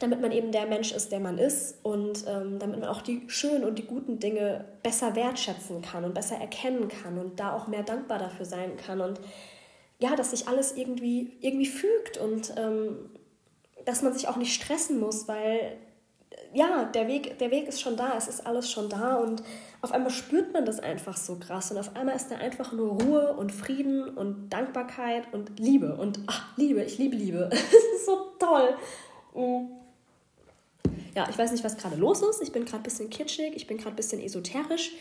damit 0.01 0.21
man 0.21 0.33
eben 0.33 0.51
der 0.51 0.67
Mensch 0.67 0.93
ist, 0.93 1.13
der 1.13 1.21
man 1.21 1.39
ist 1.39 1.77
und 1.85 2.25
ähm, 2.27 2.59
damit 2.59 2.81
man 2.81 2.89
auch 2.89 3.03
die 3.03 3.23
schönen 3.29 3.65
und 3.65 3.79
die 3.79 3.87
guten 3.87 4.19
Dinge 4.19 4.65
besser 4.83 5.15
wertschätzen 5.15 5.83
kann 5.83 6.05
und 6.05 6.15
besser 6.15 6.37
erkennen 6.37 6.89
kann 6.89 7.19
und 7.19 7.39
da 7.39 7.53
auch 7.53 7.69
mehr 7.69 7.85
dankbar 7.85 8.19
dafür 8.19 8.45
sein 8.45 8.77
kann 8.77 9.01
und 9.01 9.21
ja, 10.01 10.17
dass 10.17 10.33
sich 10.33 10.49
alles 10.49 10.77
irgendwie, 10.77 11.37
irgendwie 11.41 11.67
fügt 11.67 12.19
und 12.19 12.53
ähm, 12.57 13.11
dass 13.85 14.03
man 14.03 14.13
sich 14.13 14.27
auch 14.29 14.37
nicht 14.37 14.55
stressen 14.55 14.99
muss, 14.99 15.29
weil 15.29 15.77
ja, 16.53 16.85
der 16.85 17.07
Weg, 17.07 17.39
der 17.39 17.51
Weg 17.51 17.69
ist 17.69 17.81
schon 17.81 17.97
da, 17.97 18.17
es 18.17 18.27
ist 18.27 18.47
alles 18.47 18.71
schon 18.71 18.89
da 18.89 19.17
und 19.17 19.43
auf 19.83 19.93
einmal 19.93 20.11
spürt 20.11 20.53
man 20.53 20.65
das 20.65 20.81
einfach 20.81 21.17
so 21.17 21.37
krass 21.37 21.71
und 21.71 21.79
auf 21.79 21.95
einmal 21.95 22.17
ist 22.17 22.31
da 22.31 22.37
einfach 22.37 22.73
nur 22.73 23.01
Ruhe 23.01 23.35
und 23.35 23.53
Frieden 23.53 24.09
und 24.09 24.49
Dankbarkeit 24.51 25.33
und 25.33 25.59
Liebe 25.61 25.95
und 25.95 26.21
ach, 26.27 26.57
Liebe, 26.57 26.83
ich 26.83 26.99
liebe 26.99 27.15
Liebe. 27.15 27.51
Es 27.53 27.63
ist 27.63 28.07
so 28.07 28.33
toll. 28.39 28.75
Ja, 31.15 31.29
ich 31.29 31.39
weiß 31.39 31.53
nicht, 31.53 31.65
was 31.65 31.77
gerade 31.77 31.97
los 31.97 32.23
ist. 32.23 32.43
Ich 32.43 32.53
bin 32.53 32.65
gerade 32.65 32.79
ein 32.79 32.83
bisschen 32.83 33.11
kitschig, 33.11 33.55
ich 33.55 33.67
bin 33.67 33.79
gerade 33.79 33.95
ein 33.95 33.97
bisschen 33.97 34.21
esoterisch. 34.21 34.93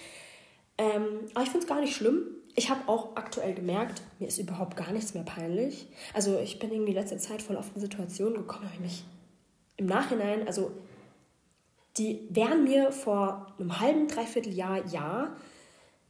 Ähm, 0.77 1.19
aber 1.33 1.43
ich 1.43 1.49
finde 1.49 1.65
es 1.65 1.67
gar 1.67 1.81
nicht 1.81 1.95
schlimm. 1.95 2.27
Ich 2.55 2.69
habe 2.69 2.87
auch 2.87 3.15
aktuell 3.15 3.53
gemerkt, 3.53 4.01
mir 4.19 4.27
ist 4.27 4.37
überhaupt 4.37 4.77
gar 4.77 4.91
nichts 4.91 5.13
mehr 5.13 5.23
peinlich. 5.23 5.87
Also 6.13 6.37
ich 6.39 6.59
bin 6.59 6.71
irgendwie 6.71 6.93
letzte 6.93 7.17
Zeit 7.17 7.41
voll 7.41 7.57
auf 7.57 7.71
eine 7.71 7.81
Situation 7.81 8.33
gekommen, 8.33 8.65
habe 8.65 8.75
ich 8.75 8.81
mich 8.81 9.03
im 9.77 9.87
Nachhinein, 9.87 10.45
also 10.45 10.71
die 11.97 12.27
wären 12.29 12.63
mir 12.63 12.91
vor 12.91 13.53
einem 13.59 13.79
halben, 13.79 14.07
dreiviertel 14.07 14.53
Jahr, 14.53 14.85
ja, 14.87 15.35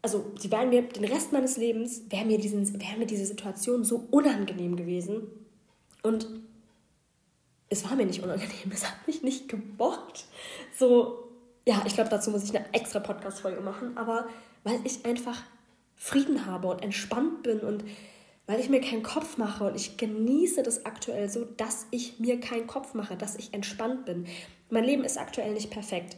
also 0.01 0.25
die 0.43 0.51
wären 0.51 0.69
mir 0.69 0.81
den 0.81 1.05
Rest 1.05 1.31
meines 1.31 1.55
Lebens, 1.55 2.03
wäre 2.09 2.25
mir, 2.25 2.37
wär 2.41 2.97
mir 2.97 3.05
diese 3.05 3.25
Situation 3.25 3.85
so 3.85 4.05
unangenehm 4.11 4.75
gewesen. 4.75 5.27
Und 6.03 6.27
es 7.73 7.83
war 7.83 7.95
mir 7.95 8.05
nicht 8.05 8.23
unangenehm, 8.23 8.51
es 8.73 8.85
hat 8.85 9.07
mich 9.07 9.23
nicht 9.23 9.49
gebockt. 9.49 10.25
So, 10.77 11.27
ja, 11.65 11.81
ich 11.85 11.95
glaube, 11.95 12.09
dazu 12.09 12.31
muss 12.31 12.43
ich 12.43 12.55
eine 12.55 12.73
extra 12.73 12.99
Podcast-Folge 12.99 13.61
machen, 13.61 13.97
aber 13.97 14.27
weil 14.63 14.79
ich 14.83 15.05
einfach 15.05 15.41
Frieden 15.95 16.45
habe 16.45 16.67
und 16.67 16.81
entspannt 16.81 17.43
bin 17.43 17.59
und 17.59 17.83
weil 18.45 18.59
ich 18.59 18.69
mir 18.69 18.81
keinen 18.81 19.03
Kopf 19.03 19.37
mache 19.37 19.63
und 19.65 19.75
ich 19.75 19.97
genieße 19.97 20.63
das 20.63 20.85
aktuell 20.85 21.29
so, 21.29 21.45
dass 21.45 21.87
ich 21.91 22.19
mir 22.19 22.39
keinen 22.39 22.67
Kopf 22.67 22.93
mache, 22.93 23.15
dass 23.15 23.35
ich 23.37 23.53
entspannt 23.53 24.05
bin. 24.05 24.25
Mein 24.69 24.83
Leben 24.83 25.05
ist 25.05 25.17
aktuell 25.17 25.53
nicht 25.53 25.71
perfekt. 25.71 26.17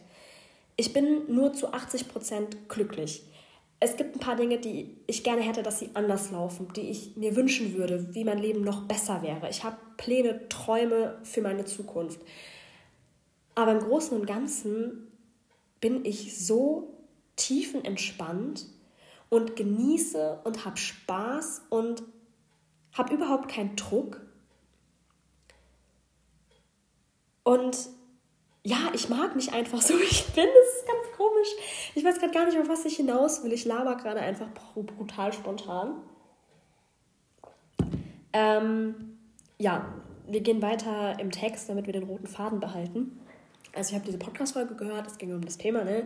Ich 0.76 0.92
bin 0.92 1.34
nur 1.34 1.54
zu 1.54 1.72
80 1.72 2.08
Prozent 2.08 2.68
glücklich. 2.68 3.24
Es 3.86 3.98
gibt 3.98 4.16
ein 4.16 4.20
paar 4.20 4.36
Dinge, 4.36 4.58
die 4.58 4.98
ich 5.06 5.24
gerne 5.24 5.44
hätte, 5.44 5.62
dass 5.62 5.78
sie 5.78 5.92
anders 5.94 6.32
laufen, 6.32 6.74
die 6.76 6.90
ich 6.90 7.16
mir 7.18 7.36
wünschen 7.36 7.76
würde, 7.76 8.16
wie 8.16 8.24
mein 8.24 8.40
Leben 8.40 8.62
noch 8.62 8.88
besser 8.88 9.22
wäre. 9.22 9.48
Ich 9.48 9.64
habe 9.64 9.78
Pläne, 9.96 10.50
Träume 10.50 11.20
für 11.22 11.44
meine 11.44 11.66
Zukunft. 11.66 12.20
Aber 13.54 13.74
im 13.74 13.80
Großen 13.82 14.20
und 14.20 14.26
Ganzen 14.26 15.12
bin 15.82 16.04
ich 16.04 16.36
so 16.36 16.96
tiefenentspannt 17.36 18.66
und 19.30 19.56
genieße 19.56 20.40
und 20.46 20.66
habe 20.66 20.78
Spaß 20.78 21.66
und 21.70 22.02
habe 22.92 23.14
überhaupt 23.14 23.52
keinen 23.52 23.76
Druck. 23.76 24.20
Und 27.44 27.78
ja, 28.64 28.90
ich 28.96 29.10
mag 29.10 29.36
mich 29.36 29.54
einfach 29.54 29.80
so, 29.80 29.94
ich 30.00 30.26
bin. 30.34 30.48
Das 30.48 30.76
ist 30.76 30.88
ganz 30.88 31.16
komisch. 31.16 31.35
Ich 31.96 32.04
weiß 32.04 32.20
gerade 32.20 32.34
gar 32.34 32.46
nicht, 32.46 32.60
auf 32.60 32.68
was 32.68 32.84
ich 32.84 32.98
hinaus 32.98 33.42
will. 33.44 33.54
Ich 33.54 33.64
laber 33.64 33.96
gerade 33.96 34.20
einfach 34.20 34.48
brutal 34.76 35.32
spontan. 35.32 35.96
Ähm, 38.34 39.18
ja, 39.58 39.86
wir 40.28 40.42
gehen 40.42 40.62
weiter 40.62 41.18
im 41.20 41.32
Text, 41.32 41.70
damit 41.70 41.86
wir 41.86 41.94
den 41.94 42.04
roten 42.04 42.28
Faden 42.28 42.60
behalten. 42.60 43.18
Also 43.74 43.90
ich 43.90 43.96
habe 43.96 44.06
diese 44.06 44.18
Podcast-Folge 44.18 44.76
gehört, 44.76 45.08
es 45.08 45.18
ging 45.18 45.34
um 45.34 45.46
das 45.46 45.58
Thema, 45.58 45.86
ne? 45.86 46.06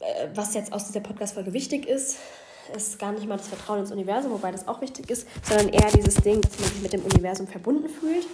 Äh, 0.00 0.28
was 0.34 0.54
jetzt 0.54 0.72
aus 0.72 0.86
dieser 0.86 1.00
Podcast-Folge 1.00 1.52
wichtig 1.52 1.86
ist, 1.86 2.16
ist 2.74 2.98
gar 2.98 3.12
nicht 3.12 3.26
mal 3.26 3.36
das 3.36 3.48
Vertrauen 3.48 3.80
ins 3.80 3.92
Universum, 3.92 4.32
wobei 4.32 4.50
das 4.52 4.66
auch 4.66 4.80
wichtig 4.80 5.10
ist, 5.10 5.28
sondern 5.42 5.68
eher 5.68 5.90
dieses 5.90 6.14
Ding, 6.14 6.40
dass 6.40 6.58
man 6.58 6.68
sich 6.70 6.80
mit 6.80 6.94
dem 6.94 7.02
Universum 7.04 7.46
verbunden 7.46 7.90
fühlt. 7.90 8.26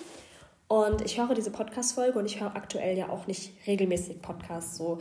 Und 0.69 1.03
ich 1.03 1.19
höre 1.19 1.35
diese 1.35 1.51
Podcast-Folge 1.51 2.17
und 2.17 2.27
ich 2.27 2.41
höre 2.41 2.55
aktuell 2.55 2.97
ja 2.97 3.09
auch 3.09 3.27
nicht 3.27 3.53
regelmäßig 3.67 4.23
Podcasts, 4.23 4.77
so 4.77 4.99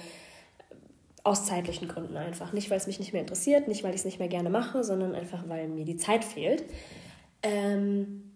aus 1.29 1.45
zeitlichen 1.45 1.88
Gründen 1.88 2.17
einfach. 2.17 2.53
Nicht, 2.53 2.69
weil 2.69 2.77
es 2.77 2.88
mich 2.88 3.00
nicht 3.00 3.13
mehr 3.13 3.21
interessiert, 3.21 3.67
nicht, 3.67 3.83
weil 3.83 3.91
ich 3.91 4.01
es 4.01 4.05
nicht 4.05 4.19
mehr 4.19 4.27
gerne 4.27 4.50
mache, 4.50 4.83
sondern 4.83 5.15
einfach, 5.15 5.48
weil 5.48 5.67
mir 5.67 5.86
die 5.86 5.98
Zeit 5.98 6.25
fehlt. 6.25 6.63
Ähm, 7.43 8.31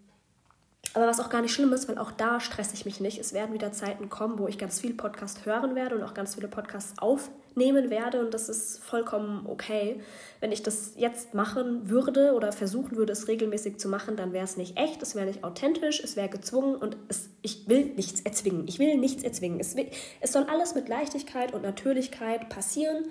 aber 0.94 1.08
was 1.08 1.20
auch 1.20 1.30
gar 1.30 1.42
nicht 1.42 1.54
schlimm 1.54 1.74
ist, 1.74 1.90
weil 1.90 1.98
auch 1.98 2.12
da 2.12 2.40
stresse 2.40 2.76
ich 2.76 2.86
mich 2.86 3.00
nicht. 3.00 3.18
Es 3.18 3.34
werden 3.34 3.54
wieder 3.54 3.72
Zeiten 3.72 4.10
kommen, 4.10 4.38
wo 4.38 4.48
ich 4.48 4.58
ganz 4.58 4.80
viel 4.80 4.94
Podcast 4.94 5.46
hören 5.46 5.76
werde 5.76 5.96
und 5.96 6.04
auch 6.04 6.14
ganz 6.14 6.36
viele 6.36 6.48
Podcasts 6.48 7.00
aufnehmen 7.00 7.43
werde. 7.56 8.20
Und 8.20 8.34
das 8.34 8.50
ist 8.50 8.84
vollkommen 8.84 9.46
okay. 9.48 10.02
Wenn 10.40 10.52
ich 10.52 10.64
das 10.64 10.94
jetzt 10.98 11.34
machen 11.34 11.90
würde 11.90 12.34
oder 12.34 12.52
versuchen 12.52 12.98
würde, 12.98 13.14
es 13.14 13.28
regelmäßig 13.28 13.78
zu 13.78 13.88
machen, 13.88 14.16
dann 14.16 14.34
wäre 14.34 14.44
es 14.44 14.58
nicht 14.58 14.78
echt, 14.78 15.02
es 15.02 15.16
wäre 15.16 15.26
nicht 15.26 15.44
authentisch, 15.44 16.02
es 16.04 16.16
wäre 16.16 16.30
gezwungen 16.30 16.76
und 16.76 16.98
es, 17.08 17.30
ich 17.42 17.68
will 17.68 17.86
nichts 17.96 18.22
erzwingen. 18.22 18.68
Ich 18.68 18.80
will 18.80 18.98
nichts 18.98 19.24
erzwingen. 19.24 19.60
Es, 19.60 19.76
es 20.22 20.32
soll 20.32 20.44
alles 20.44 20.76
mit 20.76 20.90
Leichtigkeit 20.90 21.54
und 21.54 21.64
Natürlichkeit 21.64 22.50
passieren 22.50 23.06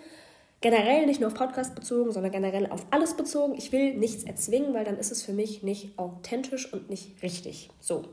generell 0.62 1.06
nicht 1.06 1.20
nur 1.20 1.28
auf 1.28 1.34
Podcast 1.34 1.74
bezogen, 1.74 2.12
sondern 2.12 2.32
generell 2.32 2.70
auf 2.70 2.86
alles 2.90 3.14
bezogen. 3.14 3.54
Ich 3.58 3.72
will 3.72 3.94
nichts 3.94 4.24
erzwingen, 4.24 4.72
weil 4.72 4.84
dann 4.84 4.96
ist 4.96 5.12
es 5.12 5.22
für 5.22 5.32
mich 5.32 5.62
nicht 5.62 5.98
authentisch 5.98 6.72
und 6.72 6.88
nicht 6.88 7.22
richtig. 7.22 7.68
So. 7.80 8.04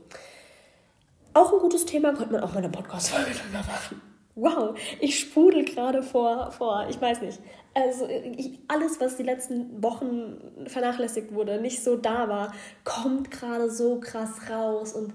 Auch 1.32 1.52
ein 1.52 1.60
gutes 1.60 1.86
Thema, 1.86 2.12
könnte 2.12 2.32
man 2.32 2.42
auch 2.42 2.52
mal 2.52 2.58
eine 2.58 2.68
Podcast-Folge 2.68 3.30
drüber 3.30 3.58
machen. 3.58 4.02
Wow, 4.34 4.78
ich 5.00 5.18
sprudel 5.18 5.64
gerade 5.64 6.02
vor, 6.02 6.50
vor, 6.52 6.86
ich 6.88 7.00
weiß 7.00 7.22
nicht. 7.22 7.40
Also 7.74 8.08
ich, 8.08 8.58
alles, 8.68 9.00
was 9.00 9.16
die 9.16 9.22
letzten 9.22 9.82
Wochen 9.82 10.66
vernachlässigt 10.66 11.32
wurde, 11.32 11.60
nicht 11.60 11.82
so 11.82 11.96
da 11.96 12.28
war, 12.28 12.52
kommt 12.84 13.30
gerade 13.30 13.70
so 13.70 14.00
krass 14.00 14.50
raus 14.50 14.92
und 14.92 15.12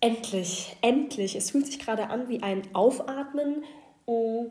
endlich, 0.00 0.76
endlich. 0.80 1.36
Es 1.36 1.50
fühlt 1.50 1.66
sich 1.66 1.78
gerade 1.78 2.08
an 2.08 2.28
wie 2.28 2.42
ein 2.42 2.62
Aufatmen. 2.74 3.64
Oh 4.06 4.46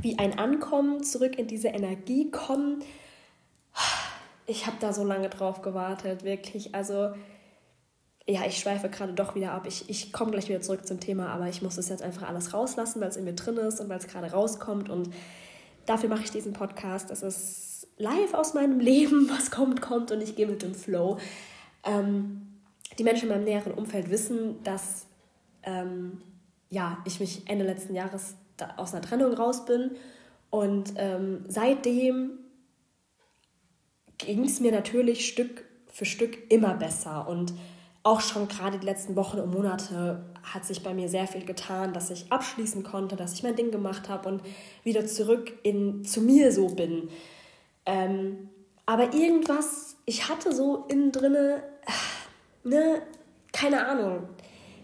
wie 0.00 0.18
ein 0.18 0.38
Ankommen, 0.38 1.02
zurück 1.02 1.38
in 1.38 1.46
diese 1.46 1.68
Energie 1.68 2.30
kommen. 2.30 2.82
Ich 4.46 4.66
habe 4.66 4.76
da 4.80 4.92
so 4.92 5.04
lange 5.04 5.30
drauf 5.30 5.62
gewartet, 5.62 6.24
wirklich. 6.24 6.74
Also, 6.74 7.14
ja, 8.26 8.46
ich 8.46 8.58
schweife 8.58 8.88
gerade 8.88 9.12
doch 9.12 9.34
wieder 9.34 9.52
ab. 9.52 9.66
Ich, 9.66 9.90
ich 9.90 10.12
komme 10.12 10.30
gleich 10.30 10.48
wieder 10.48 10.62
zurück 10.62 10.86
zum 10.86 10.98
Thema, 10.98 11.28
aber 11.28 11.48
ich 11.48 11.60
muss 11.60 11.76
es 11.76 11.90
jetzt 11.90 12.02
einfach 12.02 12.26
alles 12.28 12.54
rauslassen, 12.54 13.00
weil 13.00 13.08
es 13.08 13.16
in 13.16 13.24
mir 13.24 13.34
drin 13.34 13.58
ist 13.58 13.80
und 13.80 13.88
weil 13.88 13.98
es 13.98 14.06
gerade 14.06 14.30
rauskommt. 14.30 14.88
Und 14.88 15.10
dafür 15.84 16.08
mache 16.08 16.24
ich 16.24 16.30
diesen 16.30 16.54
Podcast. 16.54 17.10
Es 17.10 17.22
ist 17.22 17.88
live 17.98 18.32
aus 18.32 18.54
meinem 18.54 18.80
Leben, 18.80 19.28
was 19.36 19.50
kommt, 19.50 19.82
kommt 19.82 20.10
und 20.10 20.22
ich 20.22 20.36
gehe 20.36 20.46
mit 20.46 20.62
dem 20.62 20.74
Flow. 20.74 21.18
Ähm, 21.84 22.60
die 22.98 23.04
Menschen 23.04 23.28
in 23.28 23.34
meinem 23.34 23.44
näheren 23.44 23.72
Umfeld 23.72 24.08
wissen, 24.08 24.62
dass 24.62 25.06
ähm, 25.62 26.22
ja, 26.70 26.98
ich 27.04 27.20
mich 27.20 27.42
Ende 27.46 27.64
letzten 27.64 27.94
Jahres 27.94 28.36
aus 28.76 28.94
einer 28.94 29.02
Trennung 29.02 29.34
raus 29.34 29.66
bin. 29.66 29.92
Und 30.48 30.94
ähm, 30.96 31.44
seitdem 31.48 32.38
ging 34.18 34.44
es 34.44 34.60
mir 34.60 34.72
natürlich 34.72 35.26
Stück 35.26 35.64
für 35.88 36.04
Stück 36.04 36.50
immer 36.50 36.74
besser. 36.74 37.28
Und 37.28 37.52
auch 38.04 38.20
schon 38.20 38.46
gerade 38.46 38.78
die 38.78 38.86
letzten 38.86 39.16
Wochen 39.16 39.40
und 39.40 39.52
Monate 39.52 40.24
hat 40.42 40.64
sich 40.64 40.82
bei 40.82 40.94
mir 40.94 41.08
sehr 41.08 41.26
viel 41.26 41.44
getan, 41.44 41.92
dass 41.92 42.10
ich 42.10 42.30
abschließen 42.30 42.84
konnte, 42.84 43.16
dass 43.16 43.32
ich 43.32 43.42
mein 43.42 43.56
Ding 43.56 43.70
gemacht 43.70 44.08
habe 44.08 44.28
und 44.28 44.42
wieder 44.84 45.06
zurück 45.06 45.52
in, 45.62 46.04
zu 46.04 46.20
mir 46.20 46.52
so 46.52 46.68
bin. 46.68 47.08
Ähm, 47.86 48.50
aber 48.86 49.14
irgendwas, 49.14 49.96
ich 50.04 50.28
hatte 50.28 50.54
so 50.54 50.84
innen 50.88 51.10
drinne, 51.10 51.62
äh, 51.86 52.68
ne, 52.68 53.02
keine 53.52 53.86
Ahnung, 53.86 54.28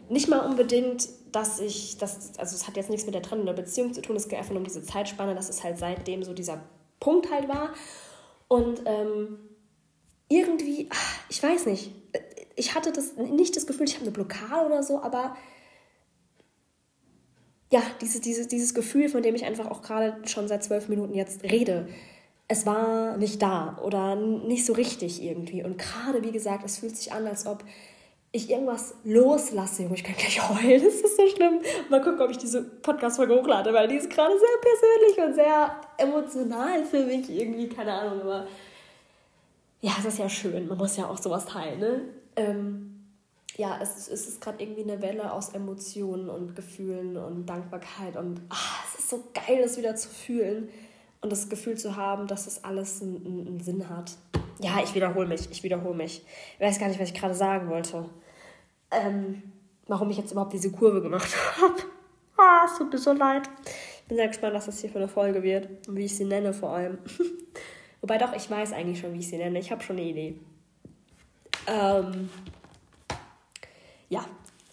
nicht 0.08 0.28
mal 0.28 0.40
unbedingt 0.40 1.08
dass 1.32 1.60
ich, 1.60 1.98
das, 1.98 2.38
also 2.38 2.56
es 2.56 2.66
hat 2.66 2.76
jetzt 2.76 2.90
nichts 2.90 3.06
mit 3.06 3.14
der 3.14 3.22
Trennung 3.22 3.46
der 3.46 3.52
Beziehung 3.52 3.92
zu 3.92 4.02
tun, 4.02 4.16
es 4.16 4.28
geht 4.28 4.38
einfach 4.38 4.50
nur 4.50 4.60
um 4.60 4.64
diese 4.64 4.82
Zeitspanne, 4.82 5.34
dass 5.34 5.48
es 5.48 5.62
halt 5.62 5.78
seitdem 5.78 6.22
so 6.22 6.34
dieser 6.34 6.60
Punkt 6.98 7.30
halt 7.30 7.48
war. 7.48 7.70
Und 8.48 8.82
ähm, 8.84 9.38
irgendwie, 10.28 10.88
ich 11.28 11.42
weiß 11.42 11.66
nicht, 11.66 11.92
ich 12.56 12.74
hatte 12.74 12.92
das 12.92 13.16
nicht 13.16 13.56
das 13.56 13.66
Gefühl, 13.66 13.86
ich 13.86 13.94
habe 13.94 14.04
eine 14.04 14.12
Blockade 14.12 14.66
oder 14.66 14.82
so, 14.82 15.02
aber 15.02 15.36
ja, 17.72 17.82
diese, 18.00 18.20
diese, 18.20 18.46
dieses 18.46 18.74
Gefühl, 18.74 19.08
von 19.08 19.22
dem 19.22 19.34
ich 19.34 19.44
einfach 19.44 19.70
auch 19.70 19.82
gerade 19.82 20.16
schon 20.26 20.48
seit 20.48 20.64
zwölf 20.64 20.88
Minuten 20.88 21.14
jetzt 21.14 21.44
rede, 21.44 21.88
es 22.48 22.66
war 22.66 23.16
nicht 23.16 23.40
da 23.40 23.78
oder 23.84 24.16
nicht 24.16 24.66
so 24.66 24.72
richtig 24.72 25.22
irgendwie. 25.22 25.62
Und 25.62 25.78
gerade, 25.78 26.24
wie 26.24 26.32
gesagt, 26.32 26.64
es 26.64 26.78
fühlt 26.78 26.96
sich 26.96 27.12
an, 27.12 27.26
als 27.28 27.46
ob 27.46 27.64
ich 28.32 28.50
irgendwas 28.50 28.94
loslasse, 29.04 29.88
ich 29.92 30.04
kann 30.04 30.16
gleich 30.16 30.40
heulen, 30.48 30.82
das 30.84 30.94
ist 30.94 31.16
so 31.16 31.28
schlimm. 31.28 31.60
Mal 31.88 32.00
gucken, 32.00 32.20
ob 32.20 32.30
ich 32.30 32.38
diese 32.38 32.62
Podcast-Folge 32.62 33.34
hochlade, 33.34 33.72
weil 33.72 33.86
die 33.86 33.96
ist 33.96 34.10
gerade 34.10 34.32
sehr 34.38 34.48
persönlich 34.60 35.28
und 35.28 35.34
sehr 35.34 35.80
emotional 35.96 36.84
für 36.84 37.04
mich 37.06 37.28
irgendwie, 37.30 37.68
keine 37.68 37.92
Ahnung, 37.92 38.20
aber 38.22 38.46
ja, 39.80 39.92
es 39.98 40.04
ist 40.04 40.18
ja 40.18 40.28
schön, 40.28 40.68
man 40.68 40.78
muss 40.78 40.96
ja 40.96 41.08
auch 41.08 41.18
sowas 41.18 41.46
teilen, 41.46 41.80
ne? 41.80 42.00
Ähm, 42.36 42.90
ja, 43.56 43.78
es 43.82 43.96
ist, 43.96 44.08
es 44.08 44.28
ist 44.28 44.40
gerade 44.40 44.62
irgendwie 44.62 44.82
eine 44.82 45.02
Welle 45.02 45.32
aus 45.32 45.50
Emotionen 45.50 46.28
und 46.28 46.56
Gefühlen 46.56 47.16
und 47.16 47.46
Dankbarkeit 47.46 48.16
und 48.16 48.40
ach, 48.48 48.84
es 48.88 49.00
ist 49.00 49.10
so 49.10 49.24
geil, 49.34 49.60
das 49.62 49.76
wieder 49.76 49.96
zu 49.96 50.08
fühlen 50.08 50.68
und 51.20 51.30
das 51.30 51.48
Gefühl 51.48 51.76
zu 51.76 51.96
haben, 51.96 52.26
dass 52.26 52.44
das 52.44 52.64
alles 52.64 53.02
einen, 53.02 53.46
einen 53.46 53.60
Sinn 53.60 53.88
hat. 53.88 54.12
Ja, 54.60 54.80
ich 54.82 54.94
wiederhole 54.94 55.26
mich, 55.26 55.50
ich 55.50 55.62
wiederhole 55.62 55.94
mich. 55.94 56.24
Ich 56.58 56.66
weiß 56.66 56.78
gar 56.78 56.88
nicht, 56.88 57.00
was 57.00 57.08
ich 57.08 57.14
gerade 57.14 57.34
sagen 57.34 57.68
wollte. 57.68 58.08
Ähm, 58.90 59.42
warum 59.86 60.10
ich 60.10 60.16
jetzt 60.16 60.32
überhaupt 60.32 60.52
diese 60.52 60.70
Kurve 60.70 61.02
gemacht 61.02 61.30
habe. 61.60 61.82
Ah, 62.36 62.64
es 62.64 62.78
tut 62.78 62.92
mir 62.92 62.98
so 62.98 63.12
leid. 63.12 63.48
Ich 63.64 64.04
bin 64.08 64.16
sehr 64.16 64.28
gespannt, 64.28 64.54
was 64.54 64.66
das 64.66 64.80
hier 64.80 64.90
für 64.90 64.98
eine 64.98 65.08
Folge 65.08 65.42
wird 65.42 65.86
und 65.88 65.96
wie 65.96 66.04
ich 66.04 66.16
sie 66.16 66.24
nenne 66.24 66.52
vor 66.52 66.70
allem. 66.70 66.98
Wobei 68.00 68.16
doch, 68.18 68.32
ich 68.32 68.50
weiß 68.50 68.72
eigentlich 68.72 69.00
schon, 69.00 69.12
wie 69.12 69.18
ich 69.18 69.28
sie 69.28 69.36
nenne. 69.36 69.58
Ich 69.58 69.70
habe 69.70 69.82
schon 69.82 69.96
eine 69.96 70.06
Idee. 70.06 70.40
Ähm, 71.70 72.28
ja, 74.08 74.24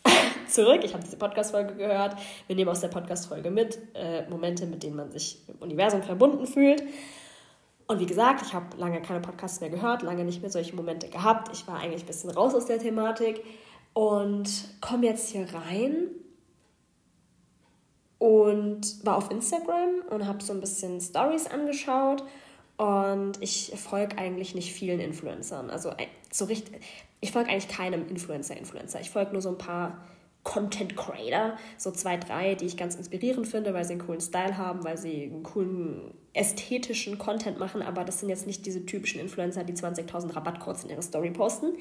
zurück. 0.47 0.81
Ich 0.83 0.93
habe 0.93 1.03
diese 1.03 1.17
Podcast-Folge 1.17 1.75
gehört. 1.75 2.15
Wir 2.47 2.55
nehmen 2.55 2.71
aus 2.71 2.81
der 2.81 2.87
Podcast-Folge 2.87 3.51
mit 3.51 3.77
äh, 3.93 4.27
Momente, 4.29 4.65
mit 4.65 4.81
denen 4.81 4.95
man 4.95 5.11
sich 5.11 5.43
im 5.47 5.57
Universum 5.59 6.01
verbunden 6.01 6.47
fühlt. 6.47 6.81
Und 7.85 7.99
wie 7.99 8.07
gesagt, 8.07 8.41
ich 8.41 8.53
habe 8.53 8.75
lange 8.77 8.99
keine 9.01 9.21
Podcasts 9.21 9.61
mehr 9.61 9.69
gehört, 9.69 10.01
lange 10.01 10.25
nicht 10.25 10.41
mehr 10.41 10.49
solche 10.49 10.75
Momente 10.75 11.07
gehabt. 11.07 11.53
Ich 11.53 11.67
war 11.67 11.79
eigentlich 11.79 12.03
ein 12.03 12.07
bisschen 12.07 12.31
raus 12.31 12.55
aus 12.55 12.65
der 12.65 12.79
Thematik 12.79 13.43
und 13.93 14.49
komme 14.81 15.05
jetzt 15.05 15.29
hier 15.29 15.47
rein 15.53 16.07
und 18.17 19.05
war 19.05 19.17
auf 19.17 19.29
Instagram 19.29 20.01
und 20.09 20.25
habe 20.25 20.43
so 20.43 20.51
ein 20.51 20.59
bisschen 20.59 20.99
Stories 20.99 21.45
angeschaut 21.45 22.23
und 22.77 23.33
ich 23.41 23.73
folge 23.75 24.17
eigentlich 24.17 24.55
nicht 24.55 24.71
vielen 24.71 24.99
Influencern. 24.99 25.69
Also 25.69 25.93
so 26.31 26.45
richtig, 26.45 26.79
ich 27.19 27.31
folge 27.31 27.49
eigentlich 27.49 27.67
keinem 27.67 28.07
Influencer-Influencer. 28.07 29.01
Ich 29.01 29.09
folge 29.09 29.33
nur 29.33 29.41
so 29.41 29.49
ein 29.49 29.57
paar 29.57 30.05
Content 30.43 30.95
Creator, 30.95 31.57
so 31.77 31.91
zwei, 31.91 32.15
drei, 32.15 32.55
die 32.55 32.65
ich 32.65 32.77
ganz 32.77 32.95
inspirierend 32.95 33.47
finde, 33.47 33.73
weil 33.73 33.83
sie 33.83 33.93
einen 33.93 34.05
coolen 34.05 34.21
Style 34.21 34.57
haben, 34.57 34.83
weil 34.85 34.97
sie 34.97 35.23
einen 35.23 35.43
coolen 35.43 36.13
ästhetischen 36.33 37.17
Content 37.17 37.59
machen, 37.59 37.81
aber 37.81 38.05
das 38.05 38.19
sind 38.19 38.29
jetzt 38.29 38.47
nicht 38.47 38.65
diese 38.65 38.85
typischen 38.85 39.19
Influencer, 39.19 39.63
die 39.63 39.73
20.000 39.73 40.35
Rabattcodes 40.35 40.85
in 40.85 40.91
ihre 40.91 41.01
Story 41.01 41.31
posten. 41.31 41.73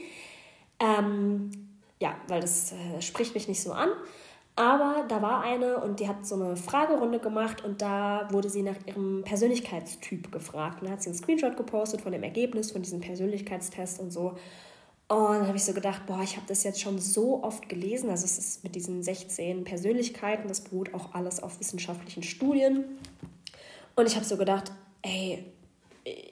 Ähm, 0.80 1.50
ja, 2.00 2.16
weil 2.26 2.40
das 2.40 2.72
äh, 2.72 3.00
spricht 3.02 3.34
mich 3.34 3.46
nicht 3.46 3.62
so 3.62 3.72
an. 3.72 3.90
Aber 4.58 5.04
da 5.06 5.20
war 5.20 5.42
eine 5.42 5.76
und 5.80 6.00
die 6.00 6.08
hat 6.08 6.26
so 6.26 6.34
eine 6.34 6.56
Fragerunde 6.56 7.18
gemacht 7.18 7.62
und 7.62 7.82
da 7.82 8.26
wurde 8.30 8.48
sie 8.48 8.62
nach 8.62 8.76
ihrem 8.86 9.22
Persönlichkeitstyp 9.22 10.32
gefragt. 10.32 10.80
Und 10.80 10.86
dann 10.86 10.92
hat 10.92 11.02
sie 11.02 11.10
einen 11.10 11.18
Screenshot 11.18 11.58
gepostet 11.58 12.00
von 12.00 12.10
dem 12.10 12.22
Ergebnis 12.22 12.72
von 12.72 12.80
diesem 12.80 13.00
Persönlichkeitstest 13.00 14.00
und 14.00 14.10
so. 14.10 14.38
Und 15.08 15.34
dann 15.34 15.46
habe 15.46 15.58
ich 15.58 15.64
so 15.64 15.74
gedacht, 15.74 16.06
boah, 16.06 16.20
ich 16.22 16.36
habe 16.36 16.46
das 16.48 16.64
jetzt 16.64 16.80
schon 16.80 16.98
so 16.98 17.44
oft 17.44 17.68
gelesen. 17.68 18.08
Also 18.08 18.24
es 18.24 18.38
ist 18.38 18.64
mit 18.64 18.74
diesen 18.74 19.02
16 19.02 19.64
Persönlichkeiten, 19.64 20.48
das 20.48 20.62
beruht 20.62 20.94
auch 20.94 21.14
alles 21.14 21.42
auf 21.42 21.60
wissenschaftlichen 21.60 22.22
Studien. 22.22 22.98
Und 23.94 24.06
ich 24.06 24.16
habe 24.16 24.24
so 24.24 24.38
gedacht, 24.38 24.72
ey, 25.02 25.44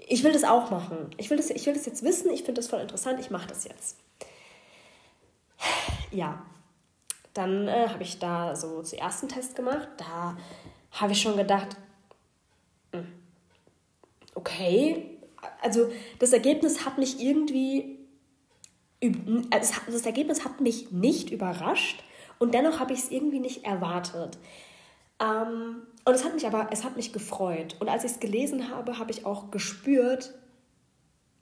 ich 0.09 0.25
will 0.25 0.33
das 0.33 0.45
auch 0.45 0.71
machen. 0.71 1.11
Ich 1.19 1.28
will 1.28 1.37
das, 1.37 1.50
ich 1.50 1.66
will 1.66 1.75
das 1.75 1.85
jetzt 1.85 2.02
wissen, 2.02 2.31
ich 2.31 2.43
finde 2.43 2.54
das 2.54 2.69
voll 2.69 2.81
interessant, 2.81 3.21
ich 3.21 3.31
mache 3.31 3.49
das 3.49 3.64
jetzt. 3.64 3.99
Ja, 6.11 6.43
dann 7.34 7.68
äh, 7.68 7.88
habe 7.88 8.02
ich 8.02 8.18
da 8.18 8.56
so 8.56 8.80
den 8.82 8.98
ersten 8.98 9.28
Test 9.28 9.56
gemacht. 9.56 9.88
Da 9.96 10.36
habe 10.92 11.12
ich 11.12 11.20
schon 11.20 11.36
gedacht, 11.36 11.76
hm, 12.92 13.06
okay, 14.34 15.18
also 15.60 15.90
das 16.18 16.32
Ergebnis 16.32 16.86
hat 16.86 16.99
mich 16.99 17.20
irgendwie, 17.20 17.99
also 19.50 19.75
das 19.86 20.06
Ergebnis 20.06 20.44
hat 20.44 20.60
mich 20.60 20.90
nicht 20.92 21.30
überrascht 21.30 22.02
und 22.38 22.54
dennoch 22.54 22.80
habe 22.80 22.92
ich 22.92 23.00
es 23.00 23.10
irgendwie 23.10 23.40
nicht 23.40 23.64
erwartet. 23.64 24.38
Ähm, 25.20 25.82
und 26.04 26.14
es 26.14 26.25
hat 26.25 26.34
mich 26.34 26.47
aber, 26.47 26.68
es 26.70 26.84
hat 26.84 26.97
mich 26.97 27.12
gefreut. 27.12 27.76
Und 27.80 27.88
als 27.88 28.04
ich 28.04 28.12
es 28.12 28.20
gelesen 28.20 28.70
habe, 28.70 28.99
habe 28.99 29.10
ich 29.10 29.26
auch 29.26 29.50
gespürt, 29.50 30.34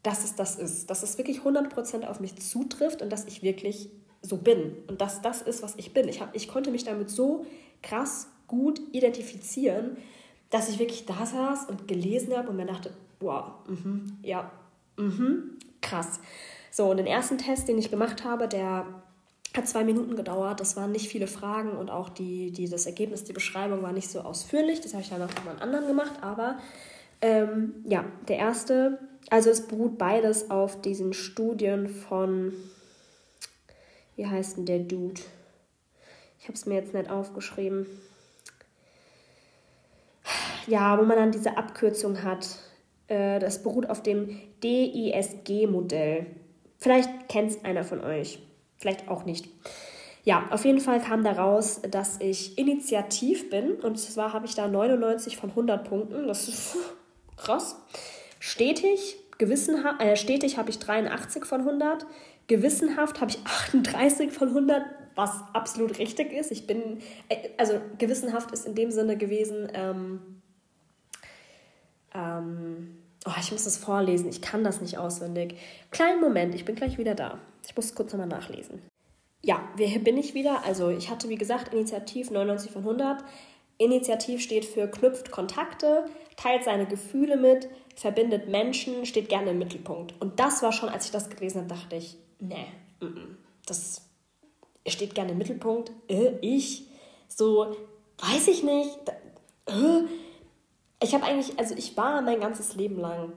dass 0.03 0.25
es 0.25 0.35
das 0.35 0.57
ist, 0.57 0.91
dass 0.91 1.03
es 1.03 1.19
wirklich 1.19 1.41
100% 1.41 2.07
auf 2.07 2.21
mich 2.21 2.37
zutrifft 2.37 3.03
und 3.03 3.11
dass 3.11 3.25
ich 3.25 3.43
wirklich 3.43 3.91
so 4.23 4.37
bin 4.37 4.77
und 4.87 5.01
dass 5.01 5.21
das 5.21 5.43
ist, 5.43 5.63
was 5.63 5.75
ich 5.77 5.93
bin. 5.93 6.09
Ich, 6.09 6.21
hab, 6.21 6.35
ich 6.35 6.49
konnte 6.49 6.71
mich 6.71 6.85
damit 6.85 7.11
so 7.11 7.45
krass 7.83 8.29
gut 8.47 8.81
identifizieren, 8.93 9.97
dass 10.51 10.69
ich 10.69 10.79
wirklich 10.79 11.07
da 11.07 11.27
saß 11.27 11.67
und 11.69 11.89
gelesen 11.89 12.37
habe 12.37 12.51
und 12.51 12.57
mir 12.57 12.67
dachte, 12.67 12.93
wow, 13.21 13.53
mh, 13.67 14.13
ja, 14.23 14.51
mh, 14.97 15.43
krass. 15.81 16.21
So, 16.71 16.91
und 16.91 16.99
den 16.99 17.07
ersten 17.07 17.39
Test, 17.39 17.69
den 17.69 17.79
ich 17.79 17.91
gemacht 17.91 18.25
habe, 18.25 18.49
der 18.49 18.87
hat 19.55 19.69
zwei 19.69 19.85
Minuten 19.85 20.17
gedauert. 20.17 20.61
Das 20.61 20.77
waren 20.77 20.93
nicht 20.93 21.09
viele 21.09 21.27
Fragen 21.27 21.73
und 21.73 21.91
auch 21.91 22.09
die, 22.09 22.51
die, 22.53 22.69
das 22.69 22.87
Ergebnis, 22.87 23.25
die 23.25 23.33
Beschreibung 23.33 23.83
war 23.83 23.93
nicht 23.93 24.11
so 24.11 24.21
ausführlich. 24.21 24.81
Das 24.81 24.93
habe 24.95 25.03
ich 25.03 25.11
dann 25.11 25.21
noch 25.21 25.31
von 25.31 25.49
einem 25.49 25.61
anderen 25.61 25.87
gemacht. 25.87 26.13
Aber 26.23 26.59
ähm, 27.21 27.75
ja, 27.87 28.05
der 28.29 28.39
erste, 28.39 28.99
also 29.31 29.51
es 29.51 29.67
beruht 29.67 29.99
beides 29.99 30.51
auf 30.51 30.81
diesen 30.81 31.13
Studien 31.13 31.89
von 31.89 32.53
wie 34.23 34.27
heißt 34.29 34.57
denn 34.57 34.67
der 34.67 34.79
Dude? 34.79 35.21
Ich 36.39 36.45
habe 36.45 36.55
es 36.55 36.65
mir 36.65 36.77
jetzt 36.77 36.95
nicht 36.95 37.11
aufgeschrieben. 37.11 37.87
Ja, 40.69 40.97
wo 40.97 41.03
man 41.03 41.17
dann 41.17 41.33
diese 41.33 41.57
Abkürzung 41.57 42.23
hat. 42.23 42.47
Äh, 43.09 43.41
das 43.41 43.65
beruht 43.65 43.91
auf 43.91 44.01
dem 44.01 44.39
DISG-Modell. 44.63 46.27
Vielleicht 46.79 47.29
kennt 47.29 47.51
es 47.51 47.65
einer 47.65 47.83
von 47.83 48.01
euch. 48.01 48.39
Vielleicht 48.79 49.09
auch 49.09 49.25
nicht. 49.25 49.49
Ja, 50.23 50.47
auf 50.51 50.65
jeden 50.65 50.81
Fall 50.81 51.01
kam 51.01 51.25
daraus, 51.25 51.83
dass 51.83 52.21
ich 52.21 52.57
initiativ 52.59 53.51
bin. 53.51 53.73
Und 53.73 53.99
zwar 53.99 54.33
habe 54.33 54.47
ich 54.47 54.55
da 54.55 54.69
99 54.69 55.37
von 55.37 55.51
100 55.51 55.89
Punkten. 55.89 56.29
Das 56.29 56.47
ist 56.47 56.77
krass. 57.37 57.77
Stetig, 58.39 59.17
äh, 59.41 60.15
stetig 60.15 60.59
habe 60.59 60.71
ich 60.71 60.79
83 60.79 61.45
von 61.45 61.63
100. 61.63 62.07
Gewissenhaft 62.47 63.21
habe 63.21 63.31
ich 63.31 63.39
38 63.45 64.33
von 64.33 64.49
100, 64.49 64.85
was 65.15 65.31
absolut 65.53 65.99
richtig 65.99 66.33
ist. 66.33 66.51
Ich 66.51 66.67
bin, 66.67 66.99
äh, 67.29 67.51
also 67.57 67.81
gewissenhaft 67.99 68.51
ist 68.53 68.67
in 68.67 68.75
dem 68.75 68.91
Sinne 68.91 69.17
gewesen, 69.17 69.69
ähm, 69.75 70.21
ähm, 72.15 72.99
oh, 73.27 73.33
ich 73.41 73.53
muss 73.53 73.65
das 73.65 73.79
vorlesen, 73.79 74.29
ich 74.29 74.43
kann 74.43 74.65
das 74.65 74.81
nicht 74.81 74.99
auswendig. 74.99 75.57
Kleinen 75.91 76.21
Moment, 76.21 76.55
ich 76.55 76.65
bin 76.65 76.75
gleich 76.75 76.99
wieder 76.99 77.15
da. 77.15 77.39
Ich 77.67 77.77
muss 77.77 77.95
kurz 77.95 78.13
nochmal 78.13 78.29
nachlesen. 78.29 78.83
Ja, 79.45 79.69
hier 79.77 80.03
bin 80.03 80.17
ich 80.17 80.35
wieder. 80.35 80.65
Also 80.65 80.91
ich 80.91 81.11
hatte, 81.11 81.29
wie 81.29 81.37
gesagt, 81.37 81.73
Initiativ 81.73 82.31
99 82.31 82.71
von 82.71 82.83
100. 82.83 83.25
Initiativ 83.79 84.41
steht 84.41 84.65
für 84.65 84.87
knüpft 84.87 85.33
Kontakte, 85.33 86.05
teilt 86.37 86.63
seine 86.65 86.87
Gefühle 86.87 87.37
mit, 87.37 87.69
verbindet 87.97 88.49
Menschen, 88.49 89.07
steht 89.07 89.29
gerne 89.29 89.51
im 89.51 89.59
Mittelpunkt. 89.59 90.15
Und 90.21 90.39
das 90.39 90.63
war 90.63 90.73
schon, 90.73 90.89
als 90.89 91.07
ich 91.07 91.11
das 91.11 91.31
gelesen 91.31 91.63
habe, 91.63 91.69
dachte 91.69 91.97
ich, 91.97 92.17
nee, 92.43 92.67
das 93.67 94.03
steht 94.87 95.15
gerne 95.15 95.33
im 95.33 95.39
Mittelpunkt. 95.39 95.93
Äh, 96.09 96.33
ich, 96.41 96.89
so, 97.29 97.77
weiß 98.19 98.49
ich 98.49 98.63
nicht. 98.63 98.99
Äh. 99.67 100.03
Ich 101.03 101.15
habe 101.15 101.25
eigentlich, 101.25 101.59
also 101.59 101.75
ich 101.75 101.97
war 101.97 102.23
mein 102.23 102.39
ganzes 102.39 102.77
Leben 102.77 103.01
lang, 103.01 103.33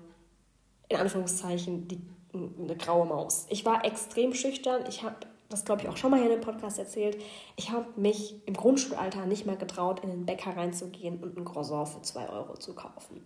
in 0.87 0.97
Anführungszeichen, 0.97 1.87
die, 1.87 1.99
eine 2.33 2.75
graue 2.75 3.07
Maus. 3.07 3.47
Ich 3.49 3.65
war 3.65 3.83
extrem 3.85 4.35
schüchtern. 4.35 4.83
Ich 4.87 5.01
habe, 5.01 5.15
das 5.49 5.65
glaube 5.65 5.81
ich 5.81 5.89
auch 5.89 5.97
schon 5.97 6.11
mal 6.11 6.17
hier 6.17 6.31
in 6.31 6.39
dem 6.39 6.45
Podcast 6.45 6.77
erzählt, 6.77 7.17
ich 7.55 7.71
habe 7.71 7.87
mich 7.99 8.35
im 8.45 8.53
Grundschulalter 8.53 9.25
nicht 9.25 9.47
mal 9.47 9.57
getraut, 9.57 10.01
in 10.01 10.11
den 10.11 10.25
Bäcker 10.27 10.55
reinzugehen 10.55 11.23
und 11.23 11.37
ein 11.37 11.45
Croissant 11.45 11.89
für 11.89 12.01
2 12.03 12.29
Euro 12.29 12.55
zu 12.55 12.75
kaufen. 12.75 13.25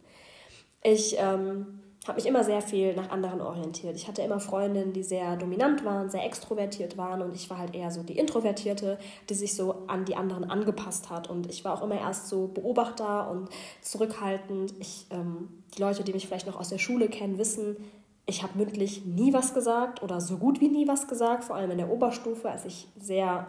Ich 0.83 1.17
ähm, 1.17 1.81
habe 2.07 2.15
mich 2.15 2.25
immer 2.25 2.43
sehr 2.43 2.61
viel 2.61 2.95
nach 2.95 3.09
anderen 3.09 3.41
orientiert. 3.41 3.95
Ich 3.95 4.07
hatte 4.07 4.21
immer 4.21 4.39
Freundinnen, 4.39 4.93
die 4.93 5.03
sehr 5.03 5.35
dominant 5.35 5.83
waren, 5.83 6.09
sehr 6.09 6.25
extrovertiert 6.25 6.97
waren 6.97 7.21
und 7.21 7.35
ich 7.35 7.49
war 7.49 7.57
halt 7.57 7.75
eher 7.75 7.91
so 7.91 8.03
die 8.03 8.17
Introvertierte, 8.17 8.97
die 9.29 9.33
sich 9.33 9.53
so 9.53 9.83
an 9.87 10.05
die 10.05 10.15
anderen 10.15 10.49
angepasst 10.49 11.09
hat. 11.09 11.29
Und 11.29 11.49
ich 11.49 11.65
war 11.65 11.73
auch 11.73 11.83
immer 11.83 11.99
erst 11.99 12.29
so 12.29 12.47
Beobachter 12.47 13.29
und 13.29 13.49
zurückhaltend. 13.81 14.73
Ich, 14.79 15.07
ähm, 15.11 15.49
die 15.75 15.81
Leute, 15.81 16.03
die 16.03 16.13
mich 16.13 16.27
vielleicht 16.27 16.47
noch 16.47 16.59
aus 16.59 16.69
der 16.69 16.77
Schule 16.77 17.09
kennen, 17.09 17.37
wissen, 17.37 17.77
ich 18.25 18.43
habe 18.43 18.57
mündlich 18.57 19.05
nie 19.05 19.33
was 19.33 19.53
gesagt 19.53 20.01
oder 20.01 20.21
so 20.21 20.37
gut 20.37 20.61
wie 20.61 20.69
nie 20.69 20.87
was 20.87 21.07
gesagt, 21.07 21.43
vor 21.43 21.55
allem 21.55 21.71
in 21.71 21.79
der 21.79 21.89
Oberstufe, 21.89 22.49
als 22.49 22.63
ich 22.63 22.87
sehr 22.97 23.47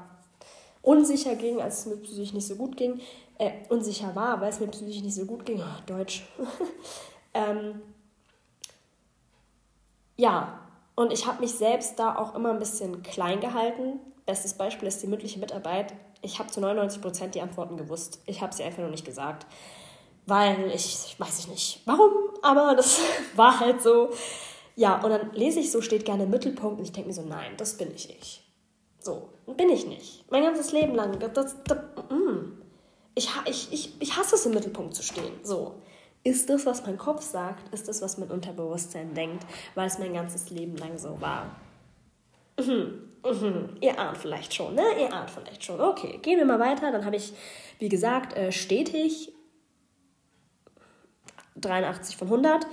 unsicher 0.82 1.34
ging, 1.36 1.60
als 1.60 1.80
es 1.80 1.86
mir 1.86 1.96
psychisch 1.96 2.32
nicht 2.32 2.46
so 2.46 2.56
gut 2.56 2.76
ging, 2.76 3.00
äh, 3.38 3.50
unsicher 3.68 4.16
war, 4.16 4.40
weil 4.40 4.50
es 4.50 4.58
mir 4.58 4.68
psychisch 4.68 5.02
nicht 5.02 5.14
so 5.14 5.26
gut 5.26 5.44
ging, 5.44 5.60
oh, 5.60 5.82
Deutsch. 5.86 6.26
ähm, 7.34 7.82
ja, 10.20 10.60
und 10.96 11.14
ich 11.14 11.26
habe 11.26 11.40
mich 11.40 11.52
selbst 11.52 11.98
da 11.98 12.16
auch 12.16 12.34
immer 12.34 12.50
ein 12.50 12.58
bisschen 12.58 13.02
klein 13.02 13.40
gehalten. 13.40 14.00
Bestes 14.26 14.52
Beispiel 14.52 14.86
ist 14.86 15.02
die 15.02 15.06
mündliche 15.06 15.38
Mitarbeit. 15.38 15.94
Ich 16.20 16.38
habe 16.38 16.50
zu 16.50 16.60
99 16.60 17.00
Prozent 17.00 17.34
die 17.34 17.40
Antworten 17.40 17.78
gewusst. 17.78 18.20
Ich 18.26 18.42
habe 18.42 18.52
sie 18.52 18.62
einfach 18.62 18.80
nur 18.80 18.90
nicht 18.90 19.06
gesagt. 19.06 19.46
Weil 20.26 20.70
ich, 20.74 21.16
weiß 21.18 21.38
ich 21.38 21.48
nicht 21.48 21.80
warum, 21.86 22.12
aber 22.42 22.74
das 22.76 23.00
war 23.34 23.58
halt 23.60 23.80
so. 23.82 24.10
Ja, 24.76 25.02
und 25.02 25.08
dann 25.08 25.32
lese 25.32 25.60
ich 25.60 25.72
so, 25.72 25.80
steht 25.80 26.04
gerne 26.04 26.24
im 26.24 26.30
Mittelpunkt 26.30 26.78
und 26.78 26.84
ich 26.84 26.92
denke 26.92 27.08
mir 27.08 27.14
so, 27.14 27.22
nein, 27.22 27.52
das 27.56 27.78
bin 27.78 27.90
ich 27.94 28.08
nicht. 28.08 28.42
So, 28.98 29.30
bin 29.56 29.70
ich 29.70 29.86
nicht. 29.86 30.30
Mein 30.30 30.42
ganzes 30.42 30.70
Leben 30.72 30.94
lang. 30.94 31.18
Das, 31.18 31.32
das, 31.32 31.56
das, 31.64 31.78
mm. 32.10 32.60
ich, 33.14 33.30
ich, 33.46 33.72
ich, 33.72 33.94
ich 33.98 34.16
hasse 34.18 34.34
es, 34.34 34.44
im 34.44 34.52
Mittelpunkt 34.52 34.94
zu 34.94 35.02
stehen. 35.02 35.32
So. 35.42 35.76
Ist 36.22 36.50
das, 36.50 36.66
was 36.66 36.84
mein 36.84 36.98
Kopf 36.98 37.22
sagt? 37.22 37.72
Ist 37.72 37.88
das, 37.88 38.02
was 38.02 38.18
mein 38.18 38.30
Unterbewusstsein 38.30 39.14
denkt? 39.14 39.46
Weil 39.74 39.86
es 39.86 39.98
mein 39.98 40.12
ganzes 40.12 40.50
Leben 40.50 40.76
lang 40.76 40.98
so 40.98 41.20
war. 41.20 41.56
Mhm. 42.58 43.10
Mhm. 43.24 43.76
Ihr 43.80 43.98
ahnt 43.98 44.18
vielleicht 44.18 44.54
schon, 44.54 44.74
ne? 44.74 44.84
Ihr 44.98 45.12
ahnt 45.12 45.30
vielleicht 45.30 45.64
schon. 45.64 45.80
Okay, 45.80 46.18
gehen 46.22 46.38
wir 46.38 46.44
mal 46.44 46.58
weiter. 46.58 46.92
Dann 46.92 47.04
habe 47.04 47.16
ich, 47.16 47.32
wie 47.78 47.88
gesagt, 47.88 48.36
äh, 48.36 48.52
stetig 48.52 49.32
83 51.56 52.16
von 52.16 52.28
100 52.28 52.66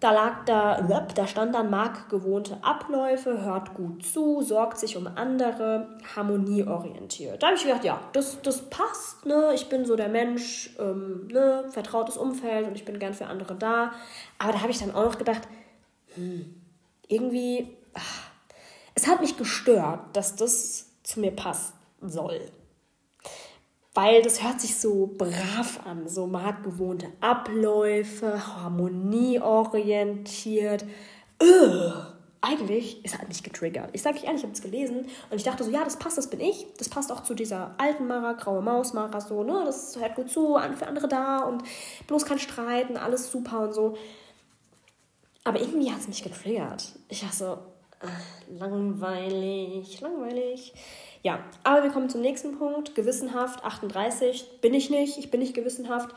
da 0.00 0.12
lag 0.12 0.44
da, 0.46 0.80
da 1.14 1.26
stand 1.26 1.54
dann 1.54 1.68
marktgewohnte 1.68 2.58
Abläufe, 2.62 3.42
hört 3.42 3.74
gut 3.74 4.04
zu, 4.04 4.40
sorgt 4.40 4.78
sich 4.78 4.96
um 4.96 5.06
andere, 5.06 5.98
harmonieorientiert. 6.16 7.42
Da 7.42 7.48
habe 7.48 7.56
ich 7.56 7.64
gedacht, 7.64 7.84
ja, 7.84 8.00
das, 8.12 8.40
das 8.42 8.62
passt, 8.70 9.26
ne? 9.26 9.52
Ich 9.54 9.68
bin 9.68 9.84
so 9.84 9.96
der 9.96 10.08
Mensch, 10.08 10.74
ähm, 10.78 11.28
ne? 11.28 11.64
Vertrautes 11.70 12.16
Umfeld 12.16 12.66
und 12.66 12.74
ich 12.74 12.86
bin 12.86 12.98
gern 12.98 13.12
für 13.12 13.26
andere 13.26 13.54
da. 13.54 13.92
Aber 14.38 14.52
da 14.52 14.62
habe 14.62 14.70
ich 14.70 14.78
dann 14.78 14.94
auch 14.94 15.04
noch 15.04 15.18
gedacht, 15.18 15.42
hm, 16.14 16.62
irgendwie, 17.06 17.76
ach, 17.92 18.30
es 18.94 19.06
hat 19.06 19.20
mich 19.20 19.36
gestört, 19.36 20.00
dass 20.14 20.34
das 20.34 20.86
zu 21.02 21.20
mir 21.20 21.32
passen 21.32 21.74
soll 22.00 22.40
weil 23.94 24.22
das 24.22 24.42
hört 24.42 24.60
sich 24.60 24.76
so 24.76 25.14
brav 25.18 25.80
an, 25.84 26.08
so 26.08 26.26
marktgewohnte 26.26 27.12
Abläufe, 27.20 28.56
harmonieorientiert. 28.56 30.84
Ugh. 31.42 32.06
Eigentlich, 32.42 33.02
es 33.04 33.18
hat 33.18 33.28
mich 33.28 33.42
getriggert. 33.42 33.90
Ich 33.92 34.00
sage 34.00 34.16
euch 34.16 34.24
ehrlich, 34.24 34.40
ich 34.40 34.44
habe 34.44 34.54
es 34.54 34.62
gelesen 34.62 35.04
und 35.28 35.36
ich 35.36 35.42
dachte 35.42 35.62
so, 35.62 35.70
ja, 35.70 35.84
das 35.84 35.98
passt, 35.98 36.16
das 36.16 36.30
bin 36.30 36.40
ich. 36.40 36.66
Das 36.78 36.88
passt 36.88 37.12
auch 37.12 37.22
zu 37.22 37.34
dieser 37.34 37.74
alten 37.76 38.06
Mara, 38.06 38.32
graue 38.32 38.62
Maus 38.62 38.94
Mara, 38.94 39.20
so, 39.20 39.42
ne, 39.42 39.60
das 39.66 39.98
hört 39.98 40.14
gut 40.14 40.30
zu, 40.30 40.58
für 40.76 40.86
andere 40.86 41.06
da 41.06 41.40
und 41.40 41.62
bloß 42.06 42.24
kein 42.24 42.38
Streiten, 42.38 42.96
alles 42.96 43.30
super 43.30 43.60
und 43.60 43.74
so. 43.74 43.98
Aber 45.44 45.60
irgendwie 45.60 45.92
hat 45.92 46.00
es 46.00 46.08
mich 46.08 46.22
getriggert. 46.22 46.94
Ich 47.10 47.20
dachte 47.20 47.36
so, 47.36 47.58
langweilig, 48.48 50.00
langweilig. 50.00 50.72
Ja, 51.22 51.44
aber 51.64 51.82
wir 51.82 51.90
kommen 51.90 52.08
zum 52.08 52.22
nächsten 52.22 52.58
Punkt. 52.58 52.94
Gewissenhaft, 52.94 53.64
38, 53.64 54.60
bin 54.60 54.74
ich 54.74 54.90
nicht, 54.90 55.18
ich 55.18 55.30
bin 55.30 55.40
nicht 55.40 55.54
gewissenhaft. 55.54 56.14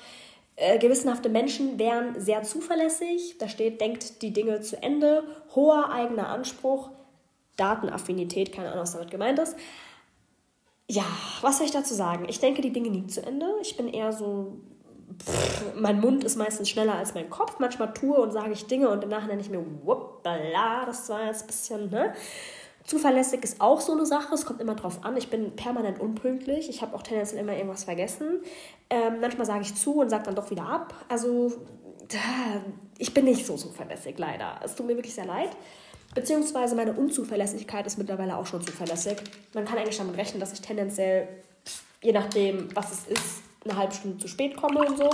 Äh, 0.56 0.78
gewissenhafte 0.78 1.30
Menschen 1.30 1.80
wären 1.80 2.20
sehr 2.20 2.44
zuverlässig. 2.44 3.38
Da 3.40 3.50
steht, 3.50 3.82
denkt 3.82 4.22
die 4.22 4.32
Dinge 4.32 4.62
zu 4.62 4.82
Ende, 4.82 5.24
hoher 5.56 5.92
eigener 5.92 6.30
Anspruch, 6.30 6.92
Datenaffinität, 7.58 8.52
keine 8.52 8.70
Ahnung, 8.70 8.84
was 8.84 8.94
damit 8.94 9.12
gemeint 9.12 9.40
ist. 9.40 9.56
Ja, 10.90 11.06
was 11.42 11.58
soll 11.58 11.66
ich 11.66 11.72
dazu 11.74 11.94
sagen? 11.94 12.26
Ich 12.30 12.40
denke 12.40 12.62
die 12.62 12.72
Dinge 12.72 12.90
nie 12.90 13.08
zu 13.08 13.26
Ende. 13.26 13.48
Ich 13.62 13.78
bin 13.78 13.88
eher 13.88 14.12
so, 14.12 14.60
mein 15.76 16.00
Mund 16.00 16.24
ist 16.24 16.36
meistens 16.36 16.70
schneller 16.70 16.96
als 16.96 17.14
mein 17.14 17.30
Kopf. 17.30 17.60
Manchmal 17.60 17.94
tue 17.94 18.16
und 18.16 18.32
sage 18.32 18.52
ich 18.52 18.66
Dinge 18.68 18.90
und 18.90 19.04
im 19.04 19.10
Nachhinein 19.10 19.40
ich 19.40 19.50
mir, 19.50 19.64
wuppala, 19.84 20.86
das 20.86 21.10
war 21.10 21.26
jetzt 21.26 21.44
ein 21.44 21.48
bisschen, 21.48 21.90
ne? 21.90 22.14
Zuverlässig 22.86 23.44
ist 23.44 23.62
auch 23.62 23.80
so 23.80 23.94
eine 23.94 24.06
Sache, 24.06 24.36
es 24.36 24.46
kommt 24.46 24.60
immer 24.60 24.76
drauf 24.76 25.06
an. 25.06 25.16
Ich 25.16 25.30
bin 25.30 25.56
permanent 25.56 26.02
unpünktlich, 26.02 26.70
ich 26.70 26.82
habe 26.82 26.96
auch 26.96 27.02
tendenziell 27.02 27.40
immer 27.40 27.54
irgendwas 27.54 27.86
vergessen. 27.86 28.42
Ähm, 28.90 29.22
manchmal 29.22 29.46
sage 29.46 29.62
ich 29.62 29.74
zu 29.74 30.02
und 30.02 30.10
sage 30.10 30.26
dann 30.26 30.36
doch 30.36 30.52
wieder 30.52 30.68
ab. 30.68 30.94
Also, 31.08 31.54
ich 32.98 33.14
bin 33.14 33.24
nicht 33.24 33.46
so 33.46 33.56
zuverlässig, 33.56 34.18
leider. 34.18 34.60
Es 34.64 34.76
tut 34.76 34.86
mir 34.86 34.96
wirklich 34.96 35.16
sehr 35.16 35.26
leid. 35.26 35.52
Beziehungsweise 36.14 36.76
meine 36.76 36.94
Unzuverlässigkeit 36.94 37.88
ist 37.88 37.98
mittlerweile 37.98 38.38
auch 38.38 38.46
schon 38.46 38.62
zuverlässig. 38.62 39.18
Man 39.54 39.64
kann 39.64 39.78
eigentlich 39.78 39.98
damit 39.98 40.18
rechnen, 40.18 40.42
dass 40.42 40.52
ich 40.52 40.62
tendenziell, 40.62 41.30
je 42.02 42.12
nachdem, 42.12 42.68
was 42.76 42.92
es 42.92 43.08
ist, 43.08 43.42
eine 43.66 43.78
halbe 43.78 43.94
Stunde 43.94 44.18
zu 44.18 44.28
spät 44.28 44.56
komme 44.56 44.80
und 44.80 44.98
so. 44.98 45.10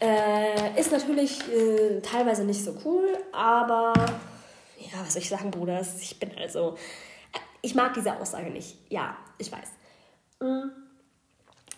Äh, 0.00 0.80
ist 0.80 0.90
natürlich 0.90 1.40
äh, 1.48 2.00
teilweise 2.00 2.44
nicht 2.44 2.64
so 2.64 2.74
cool, 2.84 3.16
aber 3.32 3.92
ja, 4.78 5.00
was 5.00 5.12
soll 5.12 5.22
ich 5.22 5.28
sagen, 5.28 5.50
Bruder? 5.50 5.80
Ich 6.00 6.18
bin 6.18 6.36
also. 6.36 6.76
Ich 7.64 7.76
mag 7.76 7.94
diese 7.94 8.18
Aussage 8.18 8.50
nicht. 8.50 8.76
Ja, 8.90 9.16
ich 9.38 9.52
weiß. 9.52 9.68
Mm. 10.40 10.70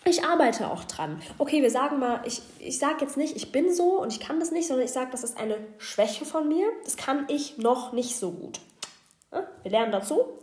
Ich 0.07 0.25
arbeite 0.25 0.71
auch 0.71 0.85
dran. 0.85 1.21
Okay, 1.39 1.63
wir 1.63 1.71
sagen 1.71 1.99
mal, 1.99 2.21
ich, 2.25 2.43
ich 2.59 2.79
sage 2.79 2.97
jetzt 3.03 3.17
nicht, 3.17 3.37
ich 3.37 3.53
bin 3.53 3.75
so 3.75 4.01
und 4.01 4.13
ich 4.13 4.21
kann 4.21 4.41
das 4.41 4.51
nicht, 4.51 4.69
sondern 4.69 4.85
ich 4.85 4.93
sage, 4.93 5.11
das 5.11 5.25
ist 5.25 5.39
eine 5.39 5.57
Schwäche 5.79 6.25
von 6.25 6.49
mir. 6.49 6.67
Das 6.85 6.97
kann 6.97 7.27
ich 7.29 7.59
noch 7.59 7.93
nicht 7.93 8.17
so 8.17 8.33
gut. 8.33 8.61
Wir 9.63 9.71
lernen 9.71 9.93
dazu. 9.93 10.39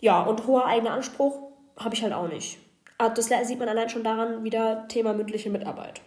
Ja, 0.00 0.22
und 0.22 0.46
hoher 0.46 0.66
eigener 0.66 0.92
Anspruch 0.92 1.52
habe 1.76 1.94
ich 1.94 2.02
halt 2.02 2.12
auch 2.12 2.28
nicht. 2.28 2.58
Aber 3.02 3.14
das 3.14 3.26
sieht 3.26 3.58
man 3.58 3.68
allein 3.68 3.88
schon 3.88 4.04
daran, 4.04 4.44
wieder 4.44 4.86
Thema 4.88 5.12
mündliche 5.12 5.50
Mitarbeit 5.50 6.00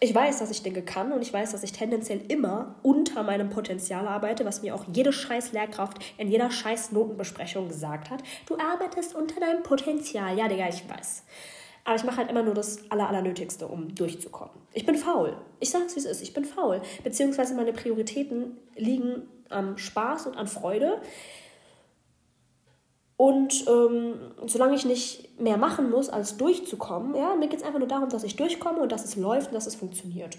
ich 0.00 0.14
weiß, 0.14 0.40
dass 0.40 0.50
ich 0.50 0.62
Dinge 0.62 0.82
kann 0.82 1.12
und 1.12 1.22
ich 1.22 1.32
weiß, 1.32 1.52
dass 1.52 1.62
ich 1.62 1.72
tendenziell 1.72 2.20
immer 2.28 2.74
unter 2.82 3.22
meinem 3.22 3.48
Potenzial 3.48 4.06
arbeite, 4.06 4.44
was 4.44 4.60
mir 4.60 4.74
auch 4.74 4.84
jede 4.92 5.12
scheiß 5.12 5.52
Lehrkraft 5.52 5.98
in 6.18 6.30
jeder 6.30 6.50
scheiß 6.50 6.92
Notenbesprechung 6.92 7.68
gesagt 7.68 8.10
hat. 8.10 8.22
Du 8.46 8.58
arbeitest 8.58 9.14
unter 9.14 9.40
deinem 9.40 9.62
Potenzial. 9.62 10.36
Ja, 10.36 10.48
Digga, 10.48 10.68
ich 10.68 10.88
weiß. 10.88 11.24
Aber 11.84 11.96
ich 11.96 12.04
mache 12.04 12.18
halt 12.18 12.30
immer 12.30 12.42
nur 12.42 12.54
das 12.54 12.90
Aller, 12.90 13.08
Allernötigste, 13.08 13.68
um 13.68 13.94
durchzukommen. 13.94 14.54
Ich 14.72 14.84
bin 14.84 14.96
faul. 14.96 15.36
Ich 15.60 15.70
sag's, 15.70 15.94
wie 15.94 16.00
es 16.00 16.06
ist. 16.06 16.22
Ich 16.22 16.34
bin 16.34 16.44
faul. 16.44 16.82
Beziehungsweise 17.02 17.54
meine 17.54 17.72
Prioritäten 17.72 18.58
liegen 18.74 19.22
am 19.48 19.78
Spaß 19.78 20.26
und 20.26 20.36
an 20.36 20.48
Freude. 20.48 21.00
Und 23.16 23.64
ähm, 23.68 24.14
solange 24.46 24.74
ich 24.74 24.84
nicht 24.84 25.40
mehr 25.40 25.56
machen 25.56 25.90
muss, 25.90 26.08
als 26.08 26.36
durchzukommen, 26.36 27.14
ja, 27.14 27.36
mir 27.36 27.48
geht 27.48 27.60
es 27.60 27.64
einfach 27.64 27.78
nur 27.78 27.88
darum, 27.88 28.08
dass 28.08 28.24
ich 28.24 28.36
durchkomme 28.36 28.80
und 28.80 28.90
dass 28.90 29.04
es 29.04 29.16
läuft 29.16 29.48
und 29.48 29.54
dass 29.54 29.66
es 29.66 29.76
funktioniert. 29.76 30.36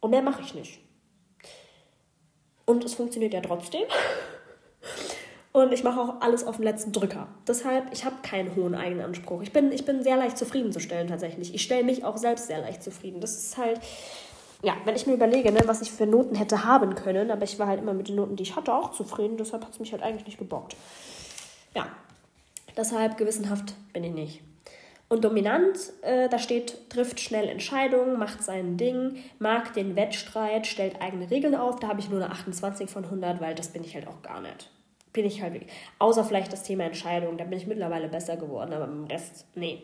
Und 0.00 0.10
mehr 0.10 0.22
mache 0.22 0.42
ich 0.42 0.54
nicht. 0.54 0.80
Und 2.66 2.84
es 2.84 2.94
funktioniert 2.94 3.32
ja 3.32 3.40
trotzdem. 3.40 3.84
Und 5.52 5.72
ich 5.72 5.84
mache 5.84 6.00
auch 6.00 6.20
alles 6.20 6.44
auf 6.48 6.56
den 6.56 6.64
letzten 6.64 6.90
Drücker. 6.90 7.28
Deshalb, 7.46 7.92
ich 7.92 8.04
habe 8.04 8.16
keinen 8.22 8.56
hohen 8.56 8.74
eigenen 8.74 9.04
Anspruch. 9.04 9.40
Ich 9.40 9.52
bin, 9.52 9.70
ich 9.70 9.84
bin 9.84 10.02
sehr 10.02 10.16
leicht 10.16 10.36
zufriedenzustellen 10.36 11.06
tatsächlich. 11.06 11.54
Ich 11.54 11.62
stelle 11.62 11.84
mich 11.84 12.04
auch 12.04 12.16
selbst 12.16 12.48
sehr 12.48 12.58
leicht 12.58 12.82
zufrieden. 12.82 13.20
Das 13.20 13.36
ist 13.36 13.56
halt, 13.56 13.78
ja, 14.64 14.74
wenn 14.84 14.96
ich 14.96 15.06
mir 15.06 15.14
überlege, 15.14 15.52
ne, 15.52 15.60
was 15.66 15.80
ich 15.80 15.92
für 15.92 16.06
Noten 16.06 16.34
hätte 16.34 16.64
haben 16.64 16.96
können, 16.96 17.30
aber 17.30 17.44
ich 17.44 17.60
war 17.60 17.68
halt 17.68 17.80
immer 17.80 17.92
mit 17.92 18.08
den 18.08 18.16
Noten, 18.16 18.34
die 18.34 18.42
ich 18.42 18.56
hatte, 18.56 18.74
auch 18.74 18.90
zufrieden. 18.90 19.36
Deshalb 19.36 19.62
hat 19.62 19.72
es 19.74 19.78
mich 19.78 19.92
halt 19.92 20.02
eigentlich 20.02 20.26
nicht 20.26 20.38
gebockt. 20.38 20.74
Ja, 21.74 21.88
deshalb 22.76 23.16
gewissenhaft 23.16 23.74
bin 23.92 24.04
ich 24.04 24.12
nicht. 24.12 24.40
Und 25.08 25.24
dominant, 25.24 25.78
äh, 26.02 26.28
da 26.28 26.38
steht, 26.38 26.90
trifft 26.90 27.20
schnell 27.20 27.48
Entscheidungen, 27.48 28.18
macht 28.18 28.42
sein 28.42 28.76
Ding, 28.76 29.16
mag 29.38 29.74
den 29.74 29.96
Wettstreit, 29.96 30.66
stellt 30.66 31.00
eigene 31.00 31.30
Regeln 31.30 31.54
auf. 31.54 31.78
Da 31.78 31.88
habe 31.88 32.00
ich 32.00 32.08
nur 32.08 32.22
eine 32.22 32.32
28 32.32 32.88
von 32.88 33.04
100, 33.04 33.40
weil 33.40 33.54
das 33.54 33.68
bin 33.68 33.84
ich 33.84 33.94
halt 33.94 34.08
auch 34.08 34.22
gar 34.22 34.40
nicht. 34.40 34.70
Bin 35.12 35.26
ich 35.26 35.42
halt. 35.42 35.62
Außer 35.98 36.24
vielleicht 36.24 36.52
das 36.52 36.64
Thema 36.64 36.84
Entscheidungen, 36.84 37.38
da 37.38 37.44
bin 37.44 37.58
ich 37.58 37.66
mittlerweile 37.66 38.08
besser 38.08 38.36
geworden, 38.36 38.72
aber 38.72 38.86
im 38.86 39.04
Rest, 39.04 39.46
nee. 39.54 39.82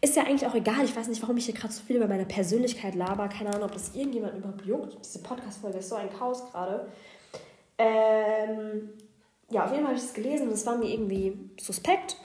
Ist 0.00 0.14
ja 0.14 0.22
eigentlich 0.22 0.46
auch 0.46 0.54
egal. 0.54 0.84
Ich 0.84 0.94
weiß 0.94 1.08
nicht, 1.08 1.22
warum 1.22 1.38
ich 1.38 1.46
hier 1.46 1.54
gerade 1.54 1.72
so 1.72 1.82
viel 1.82 1.96
über 1.96 2.06
meine 2.06 2.24
Persönlichkeit 2.24 2.94
laber. 2.94 3.28
Keine 3.28 3.50
Ahnung, 3.50 3.64
ob 3.64 3.72
das 3.72 3.96
irgendjemand 3.96 4.36
überhaupt 4.36 4.64
juckt. 4.64 4.96
Diese 5.04 5.20
Podcast-Folge 5.24 5.78
ist 5.78 5.88
so 5.88 5.96
ein 5.96 6.08
Chaos 6.16 6.48
gerade. 6.52 6.86
Ähm, 7.78 8.90
ja, 9.50 9.64
auf 9.64 9.70
jeden 9.70 9.84
Fall 9.84 9.94
habe 9.94 9.98
ich 9.98 10.04
es 10.04 10.14
gelesen 10.14 10.48
und 10.48 10.54
es 10.54 10.66
war 10.66 10.76
mir 10.76 10.88
irgendwie 10.88 11.38
suspekt. 11.60 12.16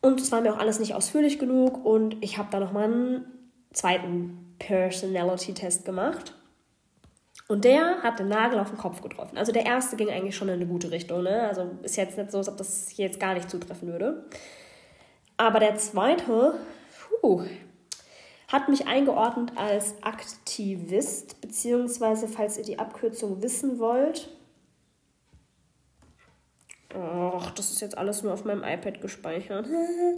Und 0.00 0.20
es 0.20 0.30
war 0.30 0.40
mir 0.40 0.52
auch 0.52 0.58
alles 0.58 0.78
nicht 0.78 0.94
ausführlich 0.94 1.38
genug. 1.38 1.84
Und 1.84 2.22
ich 2.22 2.38
habe 2.38 2.48
da 2.52 2.60
nochmal 2.60 2.84
einen 2.84 3.24
zweiten 3.72 4.54
Personality-Test 4.58 5.84
gemacht. 5.84 6.34
Und 7.48 7.64
der 7.64 8.02
hat 8.02 8.18
den 8.18 8.28
Nagel 8.28 8.58
auf 8.58 8.68
den 8.68 8.78
Kopf 8.78 9.02
getroffen. 9.02 9.36
Also 9.36 9.52
der 9.52 9.66
erste 9.66 9.96
ging 9.96 10.10
eigentlich 10.10 10.36
schon 10.36 10.48
in 10.48 10.54
eine 10.54 10.66
gute 10.66 10.90
Richtung. 10.90 11.22
Ne? 11.22 11.48
Also 11.48 11.70
ist 11.82 11.96
jetzt 11.96 12.16
nicht 12.16 12.30
so, 12.30 12.38
als 12.38 12.48
ob 12.48 12.56
das 12.56 12.88
hier 12.88 13.06
jetzt 13.06 13.20
gar 13.20 13.34
nicht 13.34 13.50
zutreffen 13.50 13.88
würde. 13.88 14.24
Aber 15.36 15.58
der 15.58 15.76
zweite, 15.76 16.54
puh, 17.20 17.42
hat 18.48 18.68
mich 18.68 18.86
eingeordnet 18.86 19.52
als 19.56 19.94
Aktivist, 20.02 21.40
beziehungsweise, 21.40 22.28
falls 22.28 22.56
ihr 22.56 22.64
die 22.64 22.78
Abkürzung 22.78 23.42
wissen 23.42 23.78
wollt, 23.78 24.30
Ach, 26.94 27.50
das 27.50 27.70
ist 27.70 27.80
jetzt 27.80 27.98
alles 27.98 28.22
nur 28.22 28.32
auf 28.32 28.44
meinem 28.44 28.62
iPad 28.62 29.00
gespeichert. 29.00 29.66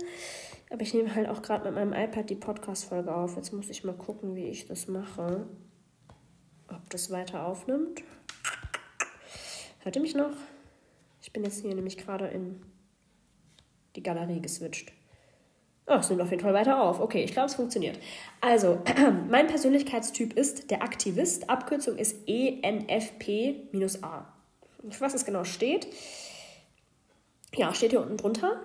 Aber 0.71 0.83
ich 0.83 0.95
nehme 0.95 1.15
halt 1.15 1.29
auch 1.29 1.43
gerade 1.43 1.65
mit 1.65 1.75
meinem 1.75 1.93
iPad 1.93 2.29
die 2.29 2.35
Podcast-Folge 2.35 3.15
auf. 3.15 3.37
Jetzt 3.37 3.53
muss 3.53 3.71
ich 3.71 3.85
mal 3.85 3.95
gucken, 3.95 4.35
wie 4.35 4.47
ich 4.47 4.67
das 4.67 4.89
mache. 4.89 5.47
Ob 6.69 6.91
das 6.91 7.11
weiter 7.11 7.47
aufnimmt. 7.47 8.03
Hört 9.81 9.97
ihr 9.97 10.03
mich 10.03 10.15
noch? 10.15 10.33
Ich 11.23 11.33
bin 11.33 11.45
jetzt 11.45 11.63
hier 11.63 11.75
nämlich 11.75 11.97
gerade 11.97 12.27
in 12.27 12.61
die 13.95 14.03
Galerie 14.03 14.41
geswitcht. 14.41 14.93
Oh, 15.87 15.95
es 15.95 16.11
nimmt 16.11 16.21
auf 16.21 16.31
jeden 16.31 16.43
Fall 16.43 16.55
weiter 16.55 16.83
auf. 16.83 16.99
Okay, 16.99 17.23
ich 17.23 17.31
glaube, 17.31 17.47
es 17.47 17.55
funktioniert. 17.55 17.97
Also, 18.41 18.83
mein 19.29 19.47
Persönlichkeitstyp 19.47 20.33
ist 20.33 20.73
der 20.73 20.83
Aktivist. 20.83 21.49
Abkürzung 21.49 21.97
ist 21.97 22.29
ENFP-A. 22.29 24.27
Was 24.99 25.15
es 25.15 25.25
genau 25.25 25.45
steht? 25.45 25.87
Ja, 27.55 27.73
steht 27.75 27.91
hier 27.91 28.01
unten 28.01 28.17
drunter. 28.17 28.61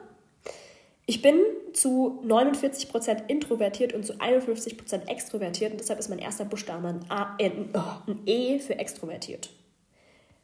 Ich 1.05 1.21
bin 1.21 1.41
zu 1.73 2.21
49% 2.25 3.27
introvertiert 3.27 3.93
und 3.93 4.05
zu 4.05 4.13
51% 4.13 5.07
extrovertiert 5.07 5.71
und 5.73 5.81
deshalb 5.81 5.99
ist 5.99 6.09
mein 6.09 6.19
erster 6.19 6.45
Buchstabe 6.45 6.87
ein, 6.87 7.05
A, 7.09 7.35
äh, 7.37 7.49
ein 7.49 8.21
E 8.25 8.59
für 8.59 8.77
extrovertiert. 8.77 9.49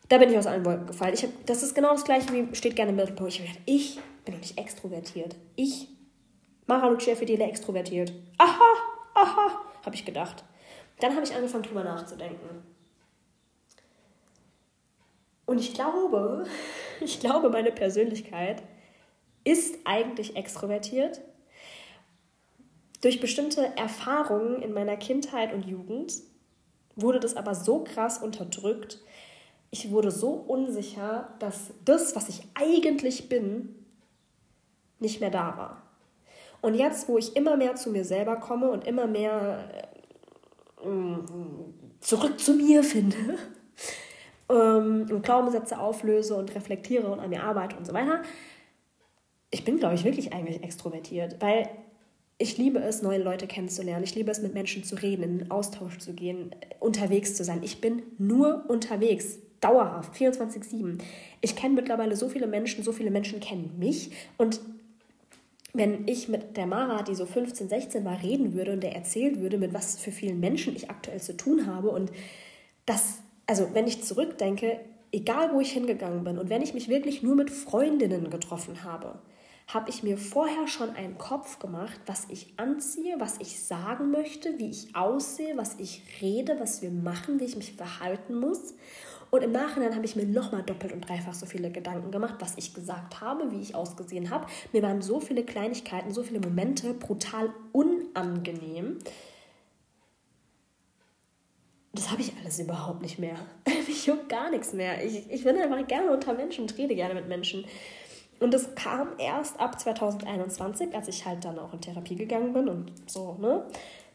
Da 0.09 0.17
bin 0.17 0.29
ich 0.29 0.37
aus 0.37 0.47
allen 0.47 0.65
Wolken 0.65 0.87
gefallen. 0.87 1.13
Ich 1.13 1.23
hab, 1.23 1.29
das 1.45 1.63
ist 1.63 1.75
genau 1.75 1.91
das 1.91 2.05
gleiche 2.05 2.31
wie 2.33 2.55
steht 2.55 2.75
gerne 2.75 2.91
im 2.91 2.97
Mittelpunkt. 2.97 3.33
Ich, 3.33 3.39
gedacht, 3.39 3.59
ich 3.65 3.99
bin 4.25 4.33
doch 4.33 4.41
nicht 4.41 4.57
extrovertiert. 4.57 5.35
Ich, 5.55 5.89
Mara 6.65 6.87
Lucia 6.87 7.15
Fedele, 7.15 7.45
extrovertiert. 7.45 8.13
Aha, 8.37 8.73
aha, 9.13 9.61
habe 9.85 9.95
ich 9.95 10.05
gedacht. 10.05 10.43
Dann 10.99 11.13
habe 11.13 11.25
ich 11.25 11.35
angefangen, 11.35 11.63
drüber 11.63 11.83
nachzudenken. 11.83 12.63
Und 15.47 15.59
ich 15.59 15.73
glaube, 15.73 16.45
ich 17.01 17.19
glaube, 17.19 17.49
meine 17.49 17.71
Persönlichkeit 17.71 18.61
ist 19.43 19.79
eigentlich 19.85 20.35
extrovertiert. 20.35 21.21
Durch 23.01 23.19
bestimmte 23.19 23.75
Erfahrungen 23.77 24.61
in 24.61 24.73
meiner 24.73 24.97
Kindheit 24.97 25.53
und 25.53 25.65
Jugend 25.65 26.13
wurde 26.95 27.19
das 27.19 27.35
aber 27.35 27.55
so 27.55 27.83
krass 27.83 28.19
unterdrückt. 28.19 28.99
Ich 29.71 29.91
wurde 29.91 30.11
so 30.11 30.31
unsicher, 30.31 31.33
dass 31.39 31.71
das, 31.85 32.15
was 32.15 32.27
ich 32.29 32.41
eigentlich 32.53 33.29
bin, 33.29 33.85
nicht 34.99 35.21
mehr 35.21 35.29
da 35.29 35.57
war. 35.57 35.83
Und 36.61 36.73
jetzt, 36.73 37.07
wo 37.07 37.17
ich 37.17 37.35
immer 37.35 37.55
mehr 37.55 37.75
zu 37.75 37.91
mir 37.91 38.03
selber 38.03 38.37
komme 38.37 38.71
und 38.71 38.85
immer 38.85 39.05
mehr 39.05 39.69
äh, 40.83 41.99
zurück 42.01 42.39
zu 42.39 42.53
mir 42.55 42.83
finde 42.83 43.37
ähm, 44.49 45.05
und 45.09 45.23
Glaubenssätze 45.23 45.79
auflöse 45.79 46.35
und 46.35 46.53
reflektiere 46.55 47.07
und 47.07 47.19
an 47.19 47.29
mir 47.29 47.43
arbeite 47.43 47.75
und 47.75 47.85
so 47.85 47.93
weiter, 47.93 48.21
ich 49.49 49.63
bin, 49.63 49.77
glaube 49.77 49.95
ich, 49.95 50.03
wirklich 50.03 50.33
eigentlich 50.33 50.63
extrovertiert, 50.63 51.37
weil 51.41 51.69
ich 52.37 52.57
liebe 52.57 52.79
es, 52.79 53.01
neue 53.01 53.21
Leute 53.23 53.47
kennenzulernen. 53.47 54.03
Ich 54.03 54.13
liebe 54.13 54.29
es, 54.29 54.41
mit 54.41 54.53
Menschen 54.53 54.83
zu 54.83 54.95
reden, 54.95 55.23
in 55.23 55.39
den 55.39 55.51
Austausch 55.51 55.97
zu 55.97 56.13
gehen, 56.13 56.53
unterwegs 56.79 57.35
zu 57.35 57.43
sein. 57.43 57.63
Ich 57.63 57.81
bin 57.81 58.03
nur 58.19 58.65
unterwegs, 58.69 59.39
dauerhaft, 59.59 60.13
24-7. 60.13 60.99
Ich 61.41 61.55
kenne 61.55 61.73
mittlerweile 61.73 62.15
so 62.15 62.29
viele 62.29 62.45
Menschen, 62.45 62.83
so 62.83 62.91
viele 62.91 63.09
Menschen 63.09 63.39
kennen 63.39 63.73
mich. 63.79 64.11
Und 64.37 64.59
wenn 65.73 66.07
ich 66.07 66.27
mit 66.27 66.57
der 66.57 66.67
Mara, 66.67 67.01
die 67.03 67.15
so 67.15 67.25
15, 67.25 67.69
16 67.69 68.05
war, 68.05 68.21
reden 68.21 68.53
würde 68.53 68.73
und 68.73 68.81
der 68.81 68.95
erzählt 68.95 69.39
würde, 69.39 69.57
mit 69.57 69.73
was 69.73 69.97
für 69.97 70.11
vielen 70.11 70.39
Menschen 70.39 70.75
ich 70.75 70.89
aktuell 70.89 71.19
zu 71.19 71.35
tun 71.35 71.65
habe 71.65 71.89
und 71.89 72.11
das, 72.85 73.19
also 73.47 73.69
wenn 73.73 73.87
ich 73.87 74.03
zurückdenke, 74.03 74.79
egal 75.11 75.53
wo 75.53 75.61
ich 75.61 75.71
hingegangen 75.71 76.23
bin 76.23 76.37
und 76.37 76.49
wenn 76.49 76.61
ich 76.61 76.73
mich 76.73 76.89
wirklich 76.89 77.23
nur 77.23 77.35
mit 77.35 77.49
Freundinnen 77.49 78.29
getroffen 78.29 78.83
habe, 78.83 79.19
habe 79.67 79.89
ich 79.89 80.01
mir 80.01 80.17
vorher 80.17 80.67
schon 80.67 80.91
einen 80.91 81.17
Kopf 81.17 81.59
gemacht, 81.59 81.99
was 82.05 82.25
ich 82.29 82.53
anziehe, 82.55 83.19
was 83.19 83.37
ich 83.39 83.61
sagen 83.61 84.11
möchte, 84.11 84.57
wie 84.59 84.69
ich 84.69 84.95
aussehe, 84.95 85.57
was 85.57 85.77
ich 85.77 86.03
rede, 86.21 86.57
was 86.59 86.81
wir 86.81 86.91
machen, 86.91 87.39
wie 87.39 87.45
ich 87.45 87.57
mich 87.57 87.73
verhalten 87.73 88.35
muss. 88.35 88.75
Und 89.29 89.43
im 89.43 89.51
Nachhinein 89.51 89.93
habe 89.93 90.05
ich 90.05 90.15
mir 90.15 90.25
nochmal 90.25 90.63
doppelt 90.63 90.93
und 90.93 91.01
dreifach 91.01 91.33
so 91.33 91.45
viele 91.45 91.69
Gedanken 91.69 92.11
gemacht, 92.11 92.35
was 92.39 92.53
ich 92.55 92.73
gesagt 92.73 93.19
habe, 93.19 93.51
wie 93.51 93.59
ich 93.59 93.75
ausgesehen 93.75 94.29
habe. 94.29 94.47
Mir 94.71 94.83
waren 94.83 95.01
so 95.01 95.19
viele 95.19 95.43
Kleinigkeiten, 95.43 96.11
so 96.11 96.23
viele 96.23 96.39
Momente 96.39 96.93
brutal 96.93 97.53
unangenehm. 97.73 98.99
Das 101.93 102.11
habe 102.11 102.21
ich 102.21 102.33
alles 102.41 102.59
überhaupt 102.59 103.01
nicht 103.01 103.19
mehr. 103.19 103.35
Mich 103.87 104.05
juckt 104.05 104.29
gar 104.29 104.49
nichts 104.49 104.73
mehr. 104.73 105.03
Ich, 105.03 105.29
ich 105.29 105.43
bin 105.43 105.57
einfach 105.57 105.87
gerne 105.87 106.11
unter 106.11 106.33
Menschen 106.33 106.63
und 106.63 106.77
rede 106.77 106.95
gerne 106.95 107.13
mit 107.13 107.27
Menschen. 107.27 107.65
Und 108.39 108.53
es 108.53 108.75
kam 108.75 109.09
erst 109.17 109.59
ab 109.59 109.79
2021, 109.79 110.93
als 110.95 111.07
ich 111.07 111.25
halt 111.25 111.43
dann 111.43 111.57
auch 111.57 111.73
in 111.73 111.81
Therapie 111.81 112.15
gegangen 112.15 112.53
bin 112.53 112.69
und 112.69 112.91
so, 113.07 113.35
ne, 113.39 113.65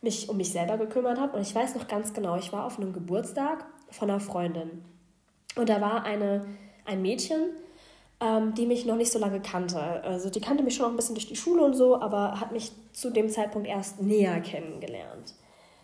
mich 0.00 0.28
um 0.28 0.36
mich 0.36 0.52
selber 0.52 0.76
gekümmert 0.76 1.18
habe. 1.18 1.36
Und 1.36 1.42
ich 1.42 1.54
weiß 1.54 1.74
noch 1.74 1.88
ganz 1.88 2.12
genau, 2.12 2.36
ich 2.36 2.52
war 2.52 2.66
auf 2.66 2.78
einem 2.78 2.92
Geburtstag 2.92 3.64
von 3.90 4.10
einer 4.10 4.20
Freundin. 4.20 4.84
Und 5.56 5.68
da 5.68 5.80
war 5.80 6.04
eine, 6.04 6.46
ein 6.84 7.02
Mädchen, 7.02 7.50
ähm, 8.20 8.54
die 8.54 8.66
mich 8.66 8.86
noch 8.86 8.96
nicht 8.96 9.10
so 9.10 9.18
lange 9.18 9.40
kannte. 9.40 9.80
Also 9.80 10.30
die 10.30 10.40
kannte 10.40 10.62
mich 10.62 10.76
schon 10.76 10.86
noch 10.86 10.92
ein 10.92 10.96
bisschen 10.96 11.16
durch 11.16 11.28
die 11.28 11.36
Schule 11.36 11.62
und 11.62 11.74
so, 11.74 12.00
aber 12.00 12.40
hat 12.40 12.52
mich 12.52 12.72
zu 12.92 13.10
dem 13.10 13.28
Zeitpunkt 13.28 13.66
erst 13.66 14.00
näher 14.00 14.40
kennengelernt. 14.40 15.34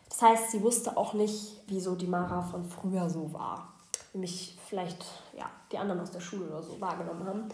Das 0.09 0.23
heißt, 0.23 0.51
sie 0.51 0.63
wusste 0.63 0.97
auch 0.97 1.15
nicht, 1.15 1.63
wieso 1.67 1.95
die 1.95 2.07
Mara 2.07 2.43
von 2.43 2.65
früher 2.65 3.11
so 3.11 3.33
war. 3.33 3.75
Wie 4.13 4.19
mich 4.19 4.59
vielleicht 4.69 5.05
ja, 5.37 5.51
die 5.71 5.79
anderen 5.79 6.01
aus 6.01 6.11
der 6.11 6.21
Schule 6.21 6.47
oder 6.47 6.63
so 6.63 6.81
wahrgenommen 6.81 7.27
haben. 7.27 7.49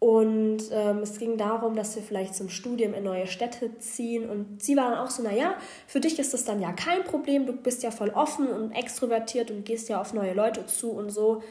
Und 0.00 0.62
ähm, 0.72 1.00
es 1.00 1.18
ging 1.18 1.36
darum, 1.36 1.76
dass 1.76 1.94
wir 1.94 2.02
vielleicht 2.02 2.34
zum 2.34 2.48
Studium 2.48 2.94
in 2.94 3.04
neue 3.04 3.26
Städte 3.26 3.76
ziehen. 3.78 4.30
Und 4.30 4.62
sie 4.62 4.74
waren 4.74 4.94
auch 4.94 5.10
so, 5.10 5.22
naja, 5.22 5.56
für 5.86 6.00
dich 6.00 6.18
ist 6.18 6.32
das 6.32 6.44
dann 6.46 6.58
ja 6.58 6.72
kein 6.72 7.04
Problem. 7.04 7.44
Du 7.44 7.52
bist 7.52 7.82
ja 7.82 7.90
voll 7.90 8.08
offen 8.08 8.48
und 8.48 8.72
extrovertiert 8.72 9.50
und 9.50 9.66
gehst 9.66 9.90
ja 9.90 10.00
auf 10.00 10.14
neue 10.14 10.32
Leute 10.32 10.64
zu 10.64 10.90
und 10.92 11.10
so. 11.10 11.42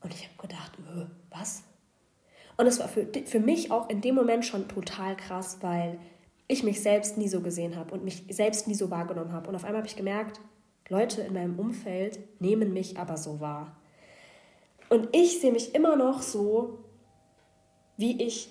Und 0.00 0.14
ich 0.14 0.28
habe 0.28 0.48
gedacht, 0.48 0.72
äh, 0.78 1.06
was? 1.36 1.64
Und 2.56 2.68
es 2.68 2.78
war 2.78 2.86
für, 2.86 3.04
für 3.26 3.40
mich 3.40 3.72
auch 3.72 3.88
in 3.90 4.00
dem 4.00 4.14
Moment 4.14 4.44
schon 4.44 4.68
total 4.68 5.16
krass, 5.16 5.58
weil 5.60 5.98
ich 6.48 6.62
mich 6.62 6.82
selbst 6.82 7.16
nie 7.16 7.28
so 7.28 7.40
gesehen 7.40 7.76
habe 7.76 7.94
und 7.94 8.04
mich 8.04 8.24
selbst 8.30 8.68
nie 8.68 8.74
so 8.74 8.90
wahrgenommen 8.90 9.32
habe. 9.32 9.48
Und 9.48 9.56
auf 9.56 9.64
einmal 9.64 9.78
habe 9.78 9.88
ich 9.88 9.96
gemerkt, 9.96 10.40
Leute 10.88 11.22
in 11.22 11.32
meinem 11.32 11.58
Umfeld 11.58 12.18
nehmen 12.40 12.72
mich 12.72 12.98
aber 12.98 13.16
so 13.16 13.40
wahr. 13.40 13.76
Und 14.90 15.08
ich 15.12 15.40
sehe 15.40 15.52
mich 15.52 15.74
immer 15.74 15.96
noch 15.96 16.20
so, 16.20 16.78
wie 17.96 18.22
ich 18.22 18.48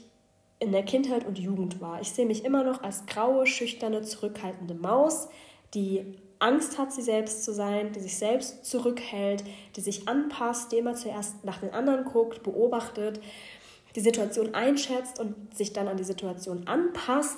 in 0.59 0.71
der 0.71 0.83
Kindheit 0.83 1.25
und 1.25 1.37
Jugend 1.37 1.81
war. 1.81 2.01
Ich 2.01 2.11
sehe 2.11 2.25
mich 2.25 2.45
immer 2.45 2.63
noch 2.63 2.81
als 2.83 3.05
graue, 3.05 3.45
schüchterne, 3.45 4.01
zurückhaltende 4.01 4.73
Maus, 4.73 5.27
die 5.73 6.17
Angst 6.39 6.77
hat, 6.77 6.91
sie 6.91 7.01
selbst 7.01 7.43
zu 7.43 7.53
sein, 7.53 7.91
die 7.93 7.99
sich 7.99 8.17
selbst 8.17 8.65
zurückhält, 8.65 9.43
die 9.75 9.81
sich 9.81 10.07
anpasst, 10.07 10.71
die 10.71 10.77
immer 10.77 10.95
zuerst 10.95 11.43
nach 11.45 11.59
den 11.59 11.71
anderen 11.71 12.05
guckt, 12.05 12.43
beobachtet, 12.43 13.21
die 13.95 14.01
Situation 14.01 14.53
einschätzt 14.53 15.19
und 15.19 15.55
sich 15.55 15.71
dann 15.71 15.87
an 15.87 15.97
die 15.97 16.03
Situation 16.03 16.67
anpasst, 16.67 17.37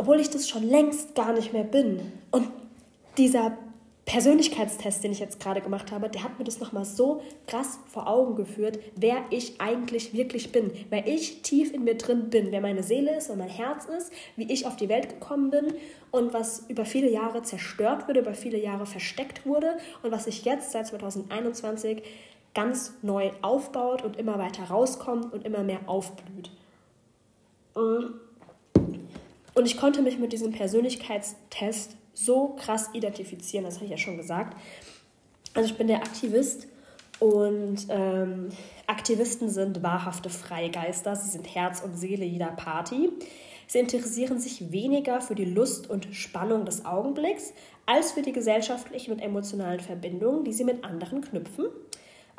obwohl 0.00 0.18
ich 0.18 0.30
das 0.30 0.48
schon 0.48 0.62
längst 0.62 1.14
gar 1.14 1.34
nicht 1.34 1.52
mehr 1.52 1.62
bin. 1.62 2.00
Und 2.30 2.48
dieser 3.18 3.58
Persönlichkeitstest, 4.06 5.04
den 5.04 5.12
ich 5.12 5.18
jetzt 5.18 5.40
gerade 5.40 5.60
gemacht 5.60 5.92
habe, 5.92 6.08
der 6.08 6.24
hat 6.24 6.38
mir 6.38 6.46
das 6.46 6.58
nochmal 6.58 6.86
so 6.86 7.22
krass 7.46 7.78
vor 7.86 8.08
Augen 8.08 8.34
geführt, 8.34 8.78
wer 8.96 9.18
ich 9.28 9.60
eigentlich 9.60 10.14
wirklich 10.14 10.52
bin. 10.52 10.72
Weil 10.88 11.06
ich 11.06 11.42
tief 11.42 11.74
in 11.74 11.84
mir 11.84 11.98
drin 11.98 12.30
bin, 12.30 12.50
wer 12.50 12.62
meine 12.62 12.82
Seele 12.82 13.18
ist 13.18 13.28
und 13.28 13.36
mein 13.36 13.50
Herz 13.50 13.84
ist, 13.84 14.10
wie 14.36 14.50
ich 14.50 14.66
auf 14.66 14.74
die 14.74 14.88
Welt 14.88 15.10
gekommen 15.10 15.50
bin 15.50 15.74
und 16.12 16.32
was 16.32 16.64
über 16.68 16.86
viele 16.86 17.10
Jahre 17.10 17.42
zerstört 17.42 18.08
wurde, 18.08 18.20
über 18.20 18.32
viele 18.32 18.58
Jahre 18.58 18.86
versteckt 18.86 19.44
wurde 19.44 19.76
und 20.02 20.12
was 20.12 20.24
sich 20.24 20.46
jetzt 20.46 20.72
seit 20.72 20.86
2021 20.86 22.02
ganz 22.54 22.94
neu 23.02 23.32
aufbaut 23.42 24.02
und 24.02 24.16
immer 24.16 24.38
weiter 24.38 24.62
rauskommt 24.64 25.30
und 25.34 25.44
immer 25.44 25.62
mehr 25.62 25.80
aufblüht. 25.84 26.50
Und 29.54 29.66
ich 29.66 29.76
konnte 29.76 30.02
mich 30.02 30.18
mit 30.18 30.32
diesem 30.32 30.52
Persönlichkeitstest 30.52 31.96
so 32.14 32.56
krass 32.58 32.90
identifizieren, 32.92 33.64
das 33.64 33.76
habe 33.76 33.86
ich 33.86 33.90
ja 33.90 33.98
schon 33.98 34.16
gesagt. 34.16 34.56
Also 35.54 35.70
ich 35.70 35.76
bin 35.76 35.88
der 35.88 35.98
Aktivist 35.98 36.68
und 37.18 37.86
ähm, 37.88 38.48
Aktivisten 38.86 39.48
sind 39.48 39.82
wahrhafte 39.82 40.30
Freigeister, 40.30 41.16
sie 41.16 41.30
sind 41.30 41.54
Herz 41.54 41.80
und 41.80 41.96
Seele 41.96 42.24
jeder 42.24 42.52
Party. 42.52 43.10
Sie 43.66 43.78
interessieren 43.78 44.40
sich 44.40 44.72
weniger 44.72 45.20
für 45.20 45.36
die 45.36 45.44
Lust 45.44 45.88
und 45.88 46.08
Spannung 46.12 46.64
des 46.64 46.84
Augenblicks 46.84 47.52
als 47.86 48.12
für 48.12 48.22
die 48.22 48.32
gesellschaftlichen 48.32 49.12
und 49.12 49.20
emotionalen 49.20 49.80
Verbindungen, 49.80 50.44
die 50.44 50.52
sie 50.52 50.64
mit 50.64 50.82
anderen 50.82 51.20
knüpfen. 51.20 51.66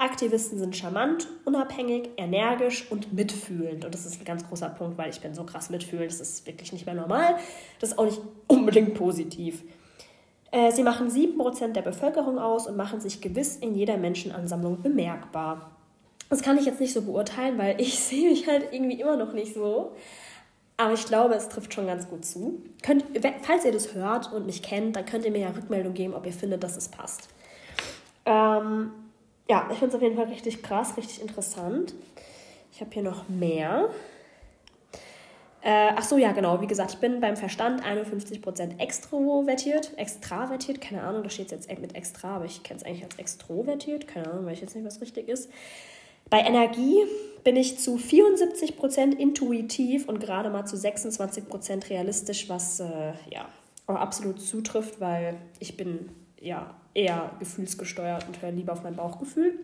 Aktivisten 0.01 0.57
sind 0.57 0.75
charmant, 0.75 1.27
unabhängig, 1.45 2.09
energisch 2.17 2.89
und 2.89 3.13
mitfühlend. 3.13 3.85
Und 3.85 3.93
das 3.93 4.07
ist 4.07 4.19
ein 4.19 4.25
ganz 4.25 4.47
großer 4.47 4.69
Punkt, 4.69 4.97
weil 4.97 5.11
ich 5.11 5.21
bin 5.21 5.35
so 5.35 5.43
krass 5.43 5.69
mitfühlend. 5.69 6.09
Das 6.09 6.19
ist 6.19 6.47
wirklich 6.47 6.73
nicht 6.73 6.87
mehr 6.87 6.95
normal. 6.95 7.35
Das 7.79 7.91
ist 7.91 7.99
auch 7.99 8.05
nicht 8.05 8.19
unbedingt 8.47 8.95
positiv. 8.95 9.61
Äh, 10.49 10.71
sie 10.71 10.81
machen 10.81 11.09
7% 11.09 11.73
der 11.73 11.83
Bevölkerung 11.83 12.39
aus 12.39 12.65
und 12.65 12.77
machen 12.77 12.99
sich 12.99 13.21
gewiss 13.21 13.57
in 13.57 13.75
jeder 13.75 13.97
Menschenansammlung 13.97 14.81
bemerkbar. 14.81 15.69
Das 16.29 16.41
kann 16.41 16.57
ich 16.57 16.65
jetzt 16.65 16.79
nicht 16.79 16.93
so 16.93 17.03
beurteilen, 17.03 17.59
weil 17.59 17.79
ich 17.79 17.99
sehe 18.03 18.31
mich 18.31 18.47
halt 18.47 18.73
irgendwie 18.73 18.99
immer 18.99 19.17
noch 19.17 19.33
nicht 19.33 19.53
so. 19.53 19.91
Aber 20.77 20.93
ich 20.93 21.05
glaube, 21.05 21.35
es 21.35 21.47
trifft 21.47 21.75
schon 21.75 21.85
ganz 21.85 22.09
gut 22.09 22.25
zu. 22.25 22.63
Könnt, 22.81 23.05
falls 23.43 23.65
ihr 23.65 23.71
das 23.71 23.93
hört 23.93 24.33
und 24.33 24.47
mich 24.47 24.63
kennt, 24.63 24.95
dann 24.95 25.05
könnt 25.05 25.25
ihr 25.25 25.31
mir 25.31 25.41
ja 25.41 25.49
Rückmeldung 25.49 25.93
geben, 25.93 26.15
ob 26.15 26.25
ihr 26.25 26.33
findet, 26.33 26.63
dass 26.63 26.75
es 26.75 26.89
passt. 26.89 27.29
Ähm, 28.25 28.91
ja, 29.51 29.67
ich 29.69 29.79
finde 29.79 29.89
es 29.89 29.95
auf 29.95 30.01
jeden 30.01 30.15
Fall 30.15 30.27
richtig 30.27 30.63
krass, 30.63 30.95
richtig 30.95 31.19
interessant. 31.21 31.93
Ich 32.71 32.79
habe 32.79 32.89
hier 32.93 33.03
noch 33.03 33.27
mehr. 33.27 33.89
Äh, 35.61 35.91
ach 35.93 36.03
so, 36.03 36.17
ja, 36.17 36.31
genau. 36.31 36.61
Wie 36.61 36.67
gesagt, 36.67 36.93
ich 36.93 36.99
bin 36.99 37.19
beim 37.19 37.35
Verstand 37.35 37.83
51% 37.83 38.79
extrovertiert, 38.79 39.91
extravertiert, 39.97 40.79
keine 40.79 41.03
Ahnung, 41.03 41.23
da 41.23 41.29
steht 41.29 41.47
es 41.47 41.51
jetzt 41.51 41.81
mit 41.81 41.95
extra, 41.95 42.37
aber 42.37 42.45
ich 42.45 42.63
kenne 42.63 42.79
es 42.79 42.85
eigentlich 42.85 43.03
als 43.03 43.19
extrovertiert, 43.19 44.07
keine 44.07 44.31
Ahnung, 44.31 44.45
weil 44.45 44.53
ich 44.53 44.61
jetzt 44.61 44.73
nicht, 44.73 44.85
was 44.85 45.01
richtig 45.01 45.27
ist. 45.27 45.51
Bei 46.29 46.39
Energie 46.39 46.99
bin 47.43 47.57
ich 47.57 47.77
zu 47.77 47.97
74% 47.97 49.17
intuitiv 49.17 50.07
und 50.07 50.21
gerade 50.21 50.49
mal 50.49 50.63
zu 50.63 50.77
26% 50.77 51.89
realistisch, 51.89 52.47
was 52.47 52.79
äh, 52.79 53.11
ja 53.29 53.49
auch 53.85 53.95
absolut 53.95 54.39
zutrifft, 54.39 55.01
weil 55.01 55.35
ich 55.59 55.75
bin 55.75 56.09
ja 56.39 56.73
eher 56.93 57.31
gefühlsgesteuert 57.39 58.27
und 58.27 58.41
höre 58.41 58.51
lieber 58.51 58.73
auf 58.73 58.83
mein 58.83 58.95
Bauchgefühl. 58.95 59.59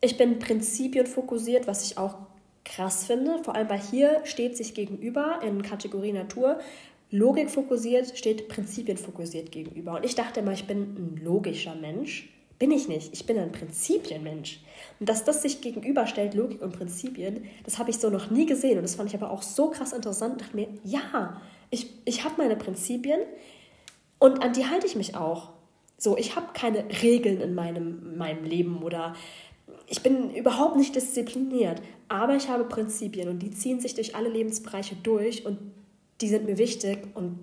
Ich 0.00 0.16
bin 0.16 0.38
prinzipienfokussiert, 0.38 1.66
was 1.66 1.84
ich 1.84 1.98
auch 1.98 2.16
krass 2.64 3.04
finde, 3.04 3.42
vor 3.42 3.54
allem 3.54 3.68
weil 3.68 3.80
hier 3.80 4.20
steht 4.24 4.56
sich 4.56 4.74
gegenüber 4.74 5.40
in 5.44 5.62
Kategorie 5.62 6.12
Natur. 6.12 6.58
Logik 7.10 7.50
fokussiert 7.50 8.16
steht 8.16 8.48
Prinzipien 8.48 8.96
fokussiert 8.96 9.52
gegenüber. 9.52 9.96
Und 9.96 10.04
ich 10.04 10.14
dachte 10.14 10.40
immer, 10.40 10.52
ich 10.52 10.66
bin 10.66 10.80
ein 10.80 11.20
logischer 11.22 11.74
Mensch. 11.74 12.28
Bin 12.58 12.70
ich 12.70 12.88
nicht. 12.88 13.12
Ich 13.12 13.26
bin 13.26 13.38
ein 13.38 13.52
Prinzipienmensch. 13.52 14.60
Und 14.98 15.08
dass 15.08 15.24
das 15.24 15.42
sich 15.42 15.60
gegenüberstellt, 15.60 16.34
Logik 16.34 16.62
und 16.62 16.72
Prinzipien, 16.72 17.44
das 17.64 17.78
habe 17.78 17.90
ich 17.90 17.98
so 17.98 18.08
noch 18.08 18.30
nie 18.30 18.46
gesehen. 18.46 18.78
Und 18.78 18.84
das 18.84 18.94
fand 18.94 19.08
ich 19.08 19.20
aber 19.20 19.30
auch 19.30 19.42
so 19.42 19.70
krass 19.70 19.92
interessant. 19.92 20.40
Ich 20.40 20.46
dachte 20.46 20.56
mir, 20.56 20.68
ja, 20.84 21.42
ich, 21.70 21.90
ich 22.04 22.24
habe 22.24 22.36
meine 22.38 22.56
Prinzipien 22.56 23.20
und 24.22 24.40
an 24.40 24.52
die 24.52 24.66
halte 24.66 24.86
ich 24.86 24.94
mich 24.94 25.16
auch. 25.16 25.50
So, 25.98 26.16
ich 26.16 26.36
habe 26.36 26.52
keine 26.54 26.84
Regeln 27.02 27.40
in 27.40 27.56
meinem, 27.56 28.16
meinem 28.16 28.44
Leben 28.44 28.84
oder 28.84 29.16
ich 29.88 30.00
bin 30.00 30.32
überhaupt 30.32 30.76
nicht 30.76 30.94
diszipliniert, 30.94 31.82
aber 32.06 32.36
ich 32.36 32.48
habe 32.48 32.62
Prinzipien 32.62 33.28
und 33.28 33.40
die 33.40 33.50
ziehen 33.50 33.80
sich 33.80 33.94
durch 33.94 34.14
alle 34.14 34.28
Lebensbereiche 34.28 34.94
durch 35.02 35.44
und 35.44 35.58
die 36.20 36.28
sind 36.28 36.46
mir 36.46 36.56
wichtig 36.56 36.98
und 37.14 37.36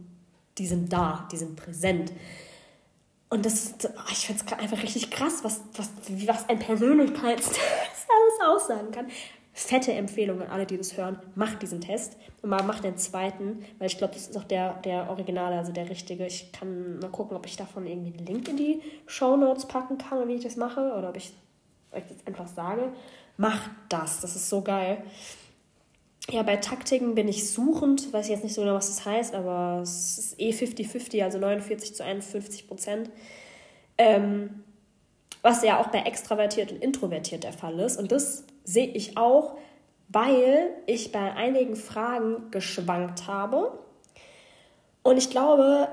die 0.57 0.67
sind 0.67 0.93
da, 0.93 1.27
die 1.33 1.35
sind 1.35 1.57
präsent. 1.57 2.13
Und 3.29 3.45
das, 3.45 3.75
ich 4.11 4.25
finde 4.27 4.41
es 4.45 4.53
einfach 4.53 4.81
richtig 4.81 5.11
krass, 5.11 5.43
was, 5.43 5.59
was, 5.75 5.89
was 6.27 6.47
ein 6.47 6.59
Persönlichkeitstest 6.59 7.59
alles 8.39 8.61
aussagen 8.63 8.91
kann. 8.91 9.07
Fette 9.61 9.91
Empfehlung 9.91 10.41
an 10.41 10.47
alle, 10.47 10.65
die 10.65 10.77
das 10.77 10.95
hören. 10.95 11.19
Macht 11.35 11.61
diesen 11.61 11.81
Test 11.81 12.15
und 12.41 12.49
mal 12.49 12.63
macht 12.63 12.85
den 12.85 12.95
zweiten, 12.95 13.65
weil 13.77 13.87
ich 13.87 13.97
glaube, 13.97 14.13
das 14.13 14.29
ist 14.29 14.37
auch 14.37 14.45
der, 14.45 14.75
der 14.85 15.09
Originale, 15.09 15.57
also 15.57 15.73
der 15.73 15.89
richtige. 15.89 16.25
Ich 16.25 16.53
kann 16.53 16.97
mal 16.99 17.09
gucken, 17.09 17.35
ob 17.35 17.45
ich 17.45 17.57
davon 17.57 17.85
irgendwie 17.85 18.17
einen 18.17 18.25
Link 18.25 18.47
in 18.47 18.55
die 18.55 18.81
Show 19.05 19.35
Notes 19.35 19.67
packen 19.67 19.97
kann, 19.97 20.25
wie 20.29 20.35
ich 20.35 20.43
das 20.43 20.55
mache, 20.55 20.93
oder 20.97 21.09
ob 21.09 21.17
ich 21.17 21.33
euch 21.91 22.03
jetzt 22.09 22.25
einfach 22.25 22.47
sage, 22.47 22.93
macht 23.35 23.69
das. 23.89 24.21
Das 24.21 24.37
ist 24.37 24.47
so 24.47 24.61
geil. 24.61 25.03
Ja, 26.29 26.43
bei 26.43 26.55
Taktiken 26.55 27.13
bin 27.13 27.27
ich 27.27 27.51
suchend, 27.51 28.13
weiß 28.13 28.27
ich 28.27 28.31
jetzt 28.31 28.45
nicht 28.45 28.53
so 28.53 28.61
genau, 28.61 28.75
was 28.75 28.87
das 28.87 29.05
heißt, 29.05 29.35
aber 29.35 29.81
es 29.83 30.17
ist 30.19 30.39
eh 30.39 30.51
50-50, 30.51 31.21
also 31.21 31.37
49 31.37 31.95
zu 31.95 32.05
51 32.05 32.65
Prozent. 32.65 33.09
Ähm, 33.97 34.63
was 35.41 35.63
ja 35.63 35.81
auch 35.81 35.87
bei 35.87 35.99
extravertiert 35.99 36.71
und 36.71 36.81
introvertiert 36.81 37.43
der 37.43 37.53
Fall 37.53 37.77
ist. 37.79 37.97
Und 37.97 38.11
das 38.13 38.45
sehe 38.69 38.88
ich 38.88 39.17
auch, 39.17 39.58
weil 40.10 40.69
ich 40.86 41.12
bei 41.12 41.34
einigen 41.34 41.75
Fragen 41.75 42.51
geschwankt 42.51 43.27
habe. 43.27 43.79
Und 45.01 45.17
ich 45.17 45.29
glaube, 45.29 45.88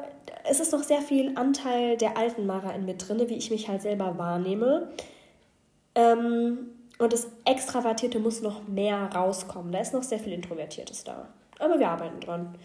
es 0.45 0.61
ist 0.61 0.73
noch 0.73 0.83
sehr 0.83 1.01
viel 1.01 1.37
Anteil 1.37 1.97
der 1.97 2.19
alten 2.19 2.47
Mara 2.47 2.73
in 2.73 2.85
mir 2.85 2.97
drin, 2.97 3.23
wie 3.29 3.37
ich 3.37 3.51
mich 3.51 3.69
halt 3.69 3.83
selber 3.83 4.19
wahrnehme. 4.19 4.91
Ähm, 5.95 6.71
und 6.99 7.13
das 7.13 7.29
Extravertierte 7.45 8.19
muss 8.19 8.43
noch 8.43 8.67
mehr 8.69 9.11
rauskommen. 9.15 9.73
Da 9.73 9.81
ist 9.81 9.95
noch 9.95 10.03
sehr 10.03 10.19
viel 10.19 10.33
Introvertiertes 10.33 11.05
da. 11.05 11.29
Aber 11.59 11.79
wir 11.79 11.89
arbeiten 11.89 12.21
dran. 12.21 12.59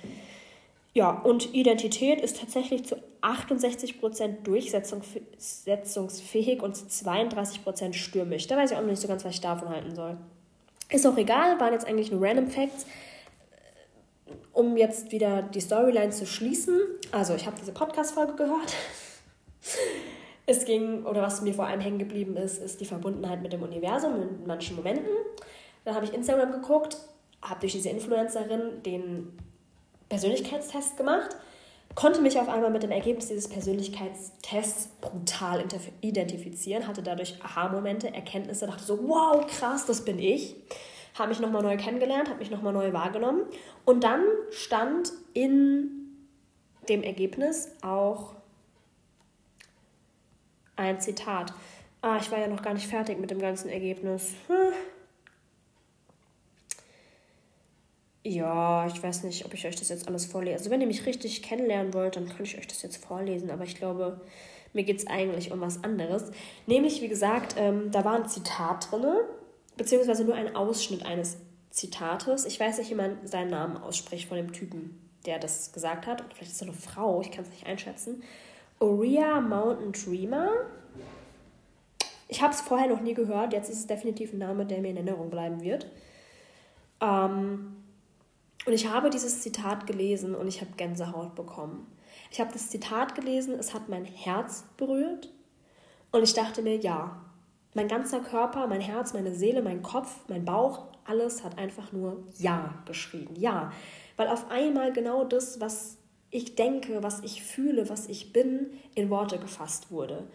Ja, 0.94 1.12
und 1.12 1.54
Identität 1.54 2.20
ist 2.20 2.40
tatsächlich 2.40 2.86
zu 2.86 2.98
68% 3.22 4.42
durchsetzungsfähig 4.44 6.62
und 6.62 6.76
zu 6.76 6.86
32% 6.86 7.94
stürmisch. 7.94 8.48
Da 8.48 8.58
weiß 8.58 8.72
ich 8.72 8.78
auch 8.78 8.82
noch 8.82 8.90
nicht 8.90 9.02
so 9.02 9.08
ganz, 9.08 9.24
was 9.24 9.36
ich 9.36 9.42
davon 9.42 9.70
halten 9.70 9.96
soll. 9.96 10.18
Ist 10.90 11.08
auch 11.08 11.18
egal, 11.18 11.58
waren 11.60 11.72
jetzt 11.72 11.88
eigentlich 11.88 12.12
nur 12.12 12.22
Random 12.22 12.48
Facts. 12.48 12.86
Um 14.52 14.76
jetzt 14.76 15.14
wieder 15.14 15.44
die 15.44 15.62
Storyline 15.62 16.10
zu 16.10 16.26
schließen. 16.26 16.78
Also, 17.12 17.36
ich 17.36 17.46
habe 17.46 17.56
diese 17.60 17.72
Podcast-Folge 17.72 18.36
gehört. 18.36 18.74
Es 20.48 20.66
ging, 20.66 21.06
oder 21.06 21.22
was 21.22 21.42
mir 21.42 21.54
vor 21.54 21.68
allem 21.68 21.80
hängen 21.80 22.00
geblieben 22.00 22.36
ist, 22.36 22.58
ist 22.62 22.82
die 22.82 22.86
Verbundenheit 22.86 23.44
mit 23.44 23.54
dem 23.54 23.62
Universum 23.62 24.16
in 24.16 24.48
manchen 24.48 24.76
Momenten. 24.76 25.14
Dann 25.86 25.94
habe 25.96 26.04
ich 26.04 26.14
Instagram 26.14 26.52
geguckt, 26.52 26.98
habe 27.42 27.62
durch 27.62 27.74
diese 27.74 27.90
Influencerin 27.90 28.82
den 28.84 29.38
Persönlichkeitstest 30.12 30.98
gemacht, 30.98 31.38
konnte 31.96 32.20
mich 32.20 32.38
auf 32.38 32.50
einmal 32.50 32.70
mit 32.70 32.84
dem 32.84 32.92
Ergebnis 32.92 33.30
dieses 33.30 33.48
Persönlichkeitstests 33.48 34.90
brutal 35.00 35.64
identifizieren, 36.02 36.86
hatte 36.86 37.02
dadurch 37.02 37.42
Aha-Momente, 37.42 38.14
Erkenntnisse, 38.14 38.68
dachte 38.68 38.84
so, 38.84 39.08
wow, 39.08 39.46
krass, 39.48 39.86
das 39.86 40.04
bin 40.04 40.20
ich. 40.20 40.56
Habe 41.18 41.30
mich 41.30 41.40
nochmal 41.40 41.64
neu 41.64 41.78
kennengelernt, 41.78 42.28
habe 42.28 42.40
mich 42.40 42.52
nochmal 42.52 42.74
neu 42.74 42.92
wahrgenommen. 42.92 43.44
Und 43.86 44.04
dann 44.04 44.24
stand 44.50 45.14
in 45.34 46.18
dem 46.90 47.04
Ergebnis 47.04 47.72
auch 47.82 48.34
ein 50.76 51.00
Zitat. 51.00 51.54
Ah, 52.02 52.18
ich 52.20 52.30
war 52.32 52.40
ja 52.40 52.48
noch 52.48 52.62
gar 52.62 52.74
nicht 52.74 52.88
fertig 52.88 53.18
mit 53.18 53.32
dem 53.32 53.40
ganzen 53.40 53.70
Ergebnis. 53.70 54.34
Hm. 54.48 54.74
Ja, 58.24 58.86
ich 58.86 59.02
weiß 59.02 59.24
nicht, 59.24 59.46
ob 59.46 59.54
ich 59.54 59.66
euch 59.66 59.76
das 59.76 59.90
jetzt 59.90 60.08
alles 60.08 60.26
vorlese. 60.26 60.58
Also 60.58 60.70
wenn 60.70 60.82
ihr 60.82 60.88
mich 60.88 61.06
richtig 61.06 61.42
kennenlernen 61.42 61.94
wollt, 61.94 62.16
dann 62.16 62.30
kann 62.30 62.44
ich 62.44 62.58
euch 62.58 62.68
das 62.68 62.84
jetzt 62.84 63.04
vorlesen. 63.04 63.50
Aber 63.50 63.64
ich 63.64 63.76
glaube, 63.76 64.22
mir 64.74 64.84
geht 64.84 65.00
es 65.00 65.08
eigentlich 65.08 65.52
um 65.52 65.60
was 65.62 65.84
anderes. 65.84 66.32
Nämlich, 66.68 67.02
wie 67.02 67.08
gesagt, 67.08 67.56
ähm, 67.58 67.90
da 67.92 68.06
war 68.06 68.16
ein 68.16 68.28
Zitat 68.28 68.92
drin, 68.92 69.06
beziehungsweise 69.76 70.24
nur 70.24 70.36
ein 70.36 70.56
Ausschnitt 70.56 71.04
eines 71.04 71.38
Zitates. 71.72 72.46
Ich 72.46 72.60
weiß 72.60 72.78
nicht, 72.78 72.92
wie 72.92 72.96
man 72.96 73.26
seinen 73.26 73.50
Namen 73.50 73.78
ausspricht 73.78 74.28
von 74.28 74.38
dem 74.38 74.54
Typen, 74.54 75.00
der 75.26 75.40
das 75.40 75.72
gesagt 75.72 76.06
hat. 76.06 76.22
Oder 76.22 76.36
vielleicht 76.36 76.52
ist 76.52 76.62
es 76.62 76.68
eine 76.68 76.74
Frau, 76.74 77.22
ich 77.22 77.32
kann 77.32 77.44
es 77.44 77.50
nicht 77.50 77.66
einschätzen. 77.66 78.22
Oria 78.80 79.42
Mountain 79.42 79.94
Dreamer. 79.94 80.50
Ich 82.28 82.42
habe 82.42 82.54
es 82.54 82.62
vorher 82.62 82.88
noch 82.88 83.02
nie 83.02 83.14
gehört. 83.14 83.52
Jetzt 83.52 83.70
ist 83.70 83.80
es 83.80 83.88
definitiv 83.88 84.32
ein 84.32 84.40
Name, 84.40 84.66
der 84.66 84.80
mir 84.80 84.90
in 84.90 84.98
Erinnerung 84.98 85.30
bleiben 85.30 85.62
wird. 85.62 85.88
Ähm, 87.02 87.81
und 88.66 88.74
ich 88.74 88.88
habe 88.88 89.10
dieses 89.10 89.42
Zitat 89.42 89.88
gelesen 89.88 90.36
und 90.36 90.48
ich 90.48 90.62
habe 90.62 90.72
Gänsehaut 90.78 91.36
bekommen. 91.36 91.88
Ich 92.30 92.40
habe 92.40 92.54
das 92.54 92.70
Zitat 92.70 93.16
gelesen, 93.16 93.56
es 93.60 93.74
hat 93.74 93.90
mein 93.90 94.06
Herz 94.06 94.66
berührt 94.78 95.32
und 96.12 96.24
ich 96.24 96.34
dachte 96.34 96.62
mir, 96.62 96.78
ja, 96.78 97.22
mein 97.74 97.88
ganzer 97.88 98.20
Körper, 98.20 98.68
mein 98.68 98.82
Herz, 98.82 99.14
meine 99.14 99.34
Seele, 99.34 99.62
mein 99.62 99.82
Kopf, 99.82 100.16
mein 100.28 100.46
Bauch, 100.46 100.88
alles 101.06 101.44
hat 101.44 101.58
einfach 101.58 101.92
nur 101.92 102.24
Ja 102.38 102.82
geschrieben. 102.86 103.36
Ja, 103.38 103.72
weil 104.18 104.28
auf 104.28 104.52
einmal 104.52 104.94
genau 104.94 105.24
das, 105.24 105.60
was 105.60 105.98
ich 106.30 106.56
denke, 106.56 107.04
was 107.04 107.22
ich 107.22 107.44
fühle, 107.44 107.90
was 107.90 108.08
ich 108.08 108.32
bin, 108.32 108.72
in 108.96 109.10
Worte 109.10 109.38
gefasst 109.38 109.92
wurde. 109.92 110.28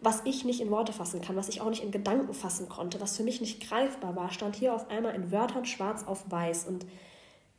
Was 0.00 0.22
ich 0.24 0.44
nicht 0.44 0.60
in 0.60 0.70
Worte 0.70 0.92
fassen 0.92 1.20
kann, 1.20 1.36
was 1.36 1.48
ich 1.48 1.60
auch 1.60 1.68
nicht 1.68 1.82
in 1.82 1.90
Gedanken 1.90 2.32
fassen 2.32 2.68
konnte, 2.68 3.00
was 3.00 3.16
für 3.16 3.22
mich 3.22 3.40
nicht 3.40 3.68
greifbar 3.68 4.16
war, 4.16 4.30
stand 4.30 4.56
hier 4.56 4.74
auf 4.74 4.88
einmal 4.88 5.14
in 5.14 5.30
Wörtern 5.30 5.66
schwarz 5.66 6.04
auf 6.06 6.30
weiß 6.30 6.66
und 6.66 6.86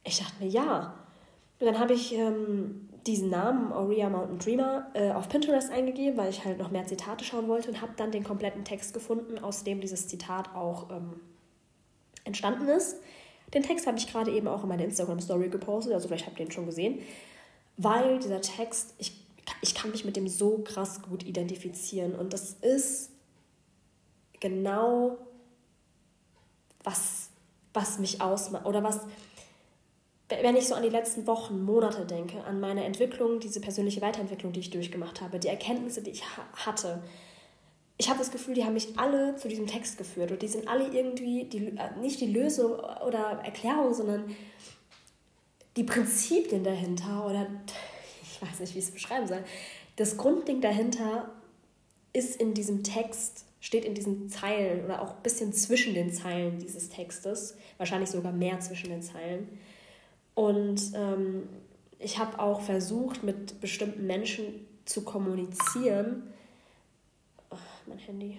ich 0.04 0.20
dachte 0.20 0.44
mir, 0.44 0.50
ja. 0.50 0.96
Und 1.60 1.66
dann 1.68 1.80
habe 1.80 1.94
ich 1.94 2.14
ähm, 2.14 2.90
diesen 3.06 3.30
Namen, 3.30 3.72
Aurea 3.72 4.10
Mountain 4.10 4.40
Dreamer, 4.40 4.88
äh, 4.94 5.12
auf 5.12 5.30
Pinterest 5.30 5.72
eingegeben, 5.72 6.18
weil 6.18 6.30
ich 6.30 6.44
halt 6.44 6.58
noch 6.60 6.72
mehr 6.72 6.86
Zitate 6.86 7.24
schauen 7.24 7.48
wollte 7.48 7.70
und 7.70 7.82
habe 7.82 7.94
dann 7.98 8.12
den 8.12 8.24
kompletten 8.24 8.64
Text 8.64 8.94
gefunden, 8.94 9.40
aus 9.40 9.64
dem 9.64 9.82
dieses 9.82 10.08
Zitat 10.08 10.54
auch 10.56 10.90
ähm, 10.92 11.20
entstanden 12.24 12.68
ist. 12.68 12.98
Den 13.54 13.64
Text 13.64 13.88
habe 13.88 13.98
ich 13.98 14.08
gerade 14.08 14.32
eben 14.32 14.48
auch 14.48 14.64
in 14.64 14.70
meine 14.70 14.84
Instagram-Story 14.84 15.50
gepostet, 15.50 15.94
also 15.94 16.08
vielleicht 16.08 16.26
habt 16.26 16.40
ihr 16.40 16.46
ihn 16.46 16.52
schon 16.52 16.66
gesehen, 16.66 17.00
weil 17.78 18.20
dieser 18.20 18.42
Text, 18.42 18.94
ich, 18.98 19.14
ich 19.62 19.76
kann 19.76 19.92
mich 19.92 20.06
mit 20.06 20.16
dem 20.16 20.28
so 20.28 20.60
krass 20.64 21.02
gut 21.02 21.24
identifizieren 21.24 22.16
und 22.16 22.34
das 22.34 22.54
ist 22.62 23.12
genau 24.40 25.18
was, 26.84 27.30
was 27.74 28.00
mich 28.00 28.22
ausmacht 28.22 28.66
oder 28.66 28.84
was, 28.84 29.02
wenn 30.42 30.56
ich 30.56 30.68
so 30.68 30.76
an 30.76 30.84
die 30.84 30.90
letzten 30.90 31.28
Wochen, 31.28 31.64
Monate 31.64 32.06
denke, 32.06 32.44
an 32.44 32.60
meine 32.60 32.84
Entwicklung, 32.84 33.40
diese 33.40 33.62
persönliche 33.62 34.02
Weiterentwicklung, 34.02 34.54
die 34.54 34.62
ich 34.62 34.70
durchgemacht 34.70 35.22
habe, 35.22 35.40
die 35.40 35.48
Erkenntnisse, 35.48 36.02
die 36.02 36.12
ich 36.12 36.24
hatte, 36.56 37.02
ich 37.98 38.10
habe 38.10 38.18
das 38.18 38.32
Gefühl, 38.32 38.56
die 38.56 38.66
haben 38.66 38.74
mich 38.74 38.98
alle 38.98 39.36
zu 39.36 39.48
diesem 39.48 39.68
Text 39.68 39.98
geführt 39.98 40.32
und 40.32 40.42
die 40.42 40.48
sind 40.48 40.68
alle 40.68 40.88
irgendwie 40.88 41.46
die, 41.46 41.68
äh, 41.68 42.00
nicht 42.02 42.20
die 42.20 42.32
Lösung 42.32 42.74
oder 43.06 43.42
Erklärung, 43.44 43.94
sondern 43.94 44.36
die 45.78 45.84
Prinzipien 45.84 46.64
dahinter 46.64 47.26
oder 47.28 47.48
ich 48.24 48.42
weiß 48.42 48.60
nicht, 48.60 48.74
wie 48.74 48.80
ich 48.80 48.86
es 48.86 48.92
beschreiben 48.92 49.28
soll. 49.28 49.44
Das 49.98 50.18
Grundding 50.18 50.62
dahinter 50.62 51.30
ist 52.14 52.42
in 52.42 52.56
diesem 52.56 52.84
Text 52.84 53.46
steht 53.60 53.86
in 53.86 53.94
diesen 53.94 54.28
Zeilen 54.28 54.84
oder 54.84 55.02
auch 55.02 55.16
ein 55.18 55.24
bisschen 55.24 55.54
zwischen 55.54 55.94
den 55.94 56.12
Zeilen 56.12 56.58
dieses 56.58 56.90
Textes, 56.90 57.56
wahrscheinlich 57.78 58.10
sogar 58.10 58.32
mehr 58.34 58.60
zwischen 58.60 58.90
den 58.90 59.04
Zeilen. 59.04 59.48
Und 60.36 60.82
ähm, 60.96 61.48
ich 62.00 62.18
habe 62.18 62.40
auch 62.40 62.62
versucht, 62.62 63.24
mit 63.24 63.60
bestimmten 63.62 64.08
Menschen 64.08 64.66
zu 64.86 65.04
kommunizieren. 65.04 66.24
Oh, 67.50 67.58
mein 67.88 68.00
Handy. 68.00 68.38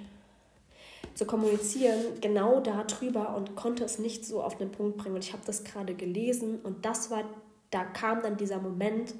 Zu 1.14 1.26
kommunizieren, 1.26 2.20
genau 2.20 2.60
darüber 2.60 3.36
und 3.36 3.54
konnte 3.54 3.84
es 3.84 3.98
nicht 3.98 4.24
so 4.24 4.42
auf 4.42 4.56
den 4.56 4.70
Punkt 4.70 4.96
bringen. 4.96 5.14
Und 5.14 5.24
ich 5.24 5.32
habe 5.32 5.42
das 5.44 5.62
gerade 5.64 5.94
gelesen 5.94 6.60
und 6.62 6.84
das 6.84 7.10
war, 7.10 7.24
da 7.70 7.84
kam 7.84 8.22
dann 8.22 8.36
dieser 8.36 8.58
Moment, 8.58 9.14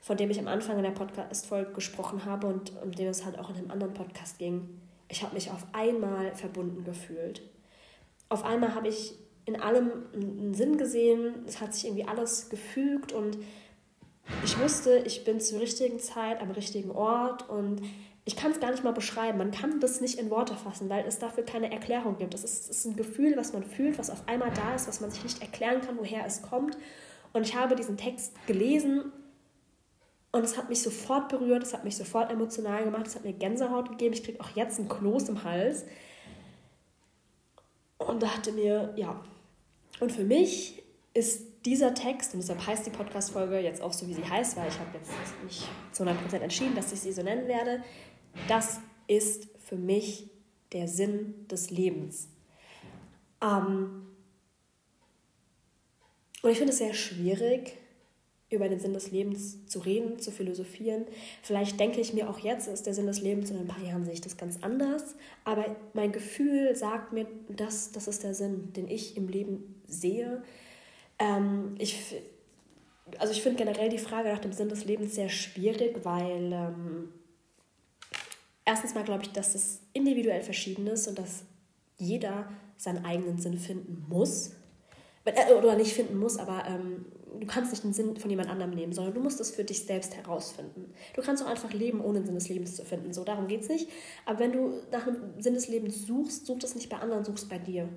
von 0.00 0.16
dem 0.16 0.30
ich 0.30 0.38
am 0.38 0.46
Anfang 0.46 0.76
in 0.76 0.84
der 0.84 0.90
Podcast-Folge 0.90 1.72
gesprochen 1.72 2.24
habe 2.24 2.46
und 2.46 2.72
um 2.82 2.92
den 2.92 3.08
es 3.08 3.24
halt 3.24 3.38
auch 3.38 3.50
in 3.50 3.56
einem 3.56 3.70
anderen 3.70 3.94
Podcast 3.94 4.38
ging. 4.38 4.78
Ich 5.08 5.22
habe 5.22 5.34
mich 5.34 5.50
auf 5.50 5.66
einmal 5.72 6.34
verbunden 6.34 6.84
gefühlt. 6.84 7.42
Auf 8.28 8.44
einmal 8.44 8.74
habe 8.74 8.88
ich 8.88 9.14
in 9.46 9.60
allem 9.60 9.90
einen 10.12 10.54
Sinn 10.54 10.76
gesehen, 10.76 11.44
es 11.46 11.60
hat 11.60 11.74
sich 11.74 11.86
irgendwie 11.86 12.04
alles 12.04 12.48
gefügt 12.48 13.12
und 13.12 13.38
ich 14.44 14.58
wusste, 14.60 14.98
ich 15.06 15.24
bin 15.24 15.40
zur 15.40 15.60
richtigen 15.60 16.00
Zeit 16.00 16.40
am 16.42 16.50
richtigen 16.50 16.90
Ort 16.90 17.48
und 17.48 17.80
ich 18.24 18.34
kann 18.34 18.50
es 18.50 18.58
gar 18.58 18.72
nicht 18.72 18.82
mal 18.82 18.92
beschreiben. 18.92 19.38
Man 19.38 19.52
kann 19.52 19.78
das 19.78 20.00
nicht 20.00 20.18
in 20.18 20.30
Worte 20.30 20.56
fassen, 20.56 20.88
weil 20.90 21.06
es 21.06 21.20
dafür 21.20 21.44
keine 21.44 21.70
Erklärung 21.70 22.18
gibt. 22.18 22.34
Es 22.34 22.42
ist, 22.42 22.68
ist 22.68 22.84
ein 22.84 22.96
Gefühl, 22.96 23.36
was 23.36 23.52
man 23.52 23.62
fühlt, 23.62 23.98
was 23.98 24.10
auf 24.10 24.26
einmal 24.26 24.50
da 24.50 24.74
ist, 24.74 24.88
was 24.88 25.00
man 25.00 25.12
sich 25.12 25.22
nicht 25.22 25.40
erklären 25.40 25.80
kann, 25.80 25.96
woher 25.96 26.26
es 26.26 26.42
kommt. 26.42 26.76
Und 27.32 27.46
ich 27.46 27.54
habe 27.54 27.76
diesen 27.76 27.96
Text 27.96 28.34
gelesen 28.48 29.12
und 30.32 30.42
es 30.42 30.58
hat 30.58 30.68
mich 30.68 30.82
sofort 30.82 31.28
berührt, 31.28 31.62
es 31.62 31.72
hat 31.72 31.84
mich 31.84 31.96
sofort 31.96 32.32
emotional 32.32 32.82
gemacht, 32.82 33.06
es 33.06 33.14
hat 33.14 33.24
mir 33.24 33.32
Gänsehaut 33.32 33.90
gegeben. 33.90 34.12
Ich 34.12 34.24
kriege 34.24 34.40
auch 34.40 34.50
jetzt 34.56 34.80
ein 34.80 34.88
Kloß 34.88 35.28
im 35.28 35.44
Hals. 35.44 35.84
Und 37.98 38.22
dachte 38.22 38.50
mir, 38.52 38.92
ja. 38.96 39.22
Und 40.00 40.12
für 40.12 40.24
mich 40.24 40.82
ist 41.14 41.42
dieser 41.64 41.94
Text, 41.94 42.34
und 42.34 42.40
deshalb 42.40 42.66
heißt 42.66 42.86
die 42.86 42.90
Podcast-Folge 42.90 43.58
jetzt 43.58 43.80
auch 43.82 43.92
so, 43.92 44.06
wie 44.06 44.14
sie 44.14 44.24
heißt, 44.24 44.56
weil 44.56 44.68
ich 44.68 44.78
habe 44.78 44.90
jetzt 44.98 45.10
nicht 45.44 45.68
zu 45.92 46.04
100% 46.04 46.38
entschieden, 46.38 46.74
dass 46.74 46.92
ich 46.92 47.00
sie 47.00 47.12
so 47.12 47.22
nennen 47.22 47.48
werde, 47.48 47.82
das 48.48 48.80
ist 49.08 49.48
für 49.58 49.76
mich 49.76 50.30
der 50.72 50.88
Sinn 50.88 51.46
des 51.48 51.70
Lebens. 51.70 52.28
Ähm, 53.42 54.06
und 56.42 56.50
ich 56.50 56.58
finde 56.58 56.72
es 56.72 56.78
sehr 56.78 56.94
schwierig, 56.94 57.78
über 58.48 58.68
den 58.68 58.78
Sinn 58.78 58.94
des 58.94 59.10
Lebens 59.10 59.66
zu 59.66 59.80
reden, 59.80 60.20
zu 60.20 60.30
philosophieren. 60.30 61.04
Vielleicht 61.42 61.80
denke 61.80 62.00
ich 62.00 62.14
mir 62.14 62.30
auch 62.30 62.38
jetzt, 62.38 62.68
ist 62.68 62.86
der 62.86 62.94
Sinn 62.94 63.06
des 63.06 63.20
Lebens, 63.20 63.50
in 63.50 63.58
ein 63.58 63.66
paar 63.66 63.82
Jahren 63.82 64.04
sehe 64.04 64.14
ich 64.14 64.20
das 64.20 64.36
ganz 64.36 64.62
anders. 64.62 65.16
Aber 65.44 65.74
mein 65.94 66.12
Gefühl 66.12 66.76
sagt 66.76 67.12
mir, 67.12 67.26
dass 67.48 67.90
das 67.90 68.06
ist 68.06 68.22
der 68.22 68.34
Sinn, 68.34 68.72
den 68.74 68.86
ich 68.86 69.16
im 69.16 69.28
Leben 69.28 69.75
sehe. 69.88 70.42
Ähm, 71.18 71.74
ich, 71.78 72.14
also 73.18 73.32
ich 73.32 73.42
finde 73.42 73.64
generell 73.64 73.88
die 73.88 73.98
Frage 73.98 74.30
nach 74.30 74.40
dem 74.40 74.52
Sinn 74.52 74.68
des 74.68 74.84
Lebens 74.84 75.14
sehr 75.14 75.28
schwierig, 75.28 76.04
weil 76.04 76.52
ähm, 76.52 77.12
erstens 78.64 78.94
mal 78.94 79.04
glaube 79.04 79.24
ich, 79.24 79.32
dass 79.32 79.54
es 79.54 79.80
individuell 79.92 80.42
verschieden 80.42 80.86
ist 80.86 81.08
und 81.08 81.18
dass 81.18 81.44
jeder 81.98 82.48
seinen 82.76 83.04
eigenen 83.04 83.38
Sinn 83.38 83.58
finden 83.58 84.04
muss. 84.08 84.52
Äh, 85.24 85.54
oder 85.54 85.76
nicht 85.76 85.92
finden 85.92 86.18
muss, 86.18 86.38
aber 86.38 86.64
ähm, 86.68 87.06
du 87.40 87.46
kannst 87.46 87.72
nicht 87.72 87.84
den 87.84 87.92
Sinn 87.92 88.16
von 88.16 88.30
jemand 88.30 88.48
anderem 88.48 88.70
nehmen, 88.72 88.92
sondern 88.92 89.14
du 89.14 89.20
musst 89.20 89.40
es 89.40 89.50
für 89.50 89.64
dich 89.64 89.84
selbst 89.84 90.16
herausfinden. 90.16 90.92
Du 91.14 91.22
kannst 91.22 91.42
auch 91.42 91.48
einfach 91.48 91.72
leben, 91.72 92.00
ohne 92.00 92.20
den 92.20 92.26
Sinn 92.26 92.34
des 92.34 92.48
Lebens 92.48 92.76
zu 92.76 92.84
finden. 92.84 93.12
So, 93.12 93.24
darum 93.24 93.48
geht 93.48 93.62
es 93.62 93.68
nicht. 93.68 93.88
Aber 94.24 94.38
wenn 94.38 94.52
du 94.52 94.74
nach 94.92 95.06
einem 95.06 95.40
Sinn 95.40 95.54
des 95.54 95.68
Lebens 95.68 96.06
suchst, 96.06 96.46
such 96.46 96.62
es 96.62 96.74
nicht 96.74 96.88
bei 96.88 96.98
anderen, 96.98 97.24
such 97.24 97.34
es 97.34 97.48
bei 97.48 97.58
dir. 97.58 97.88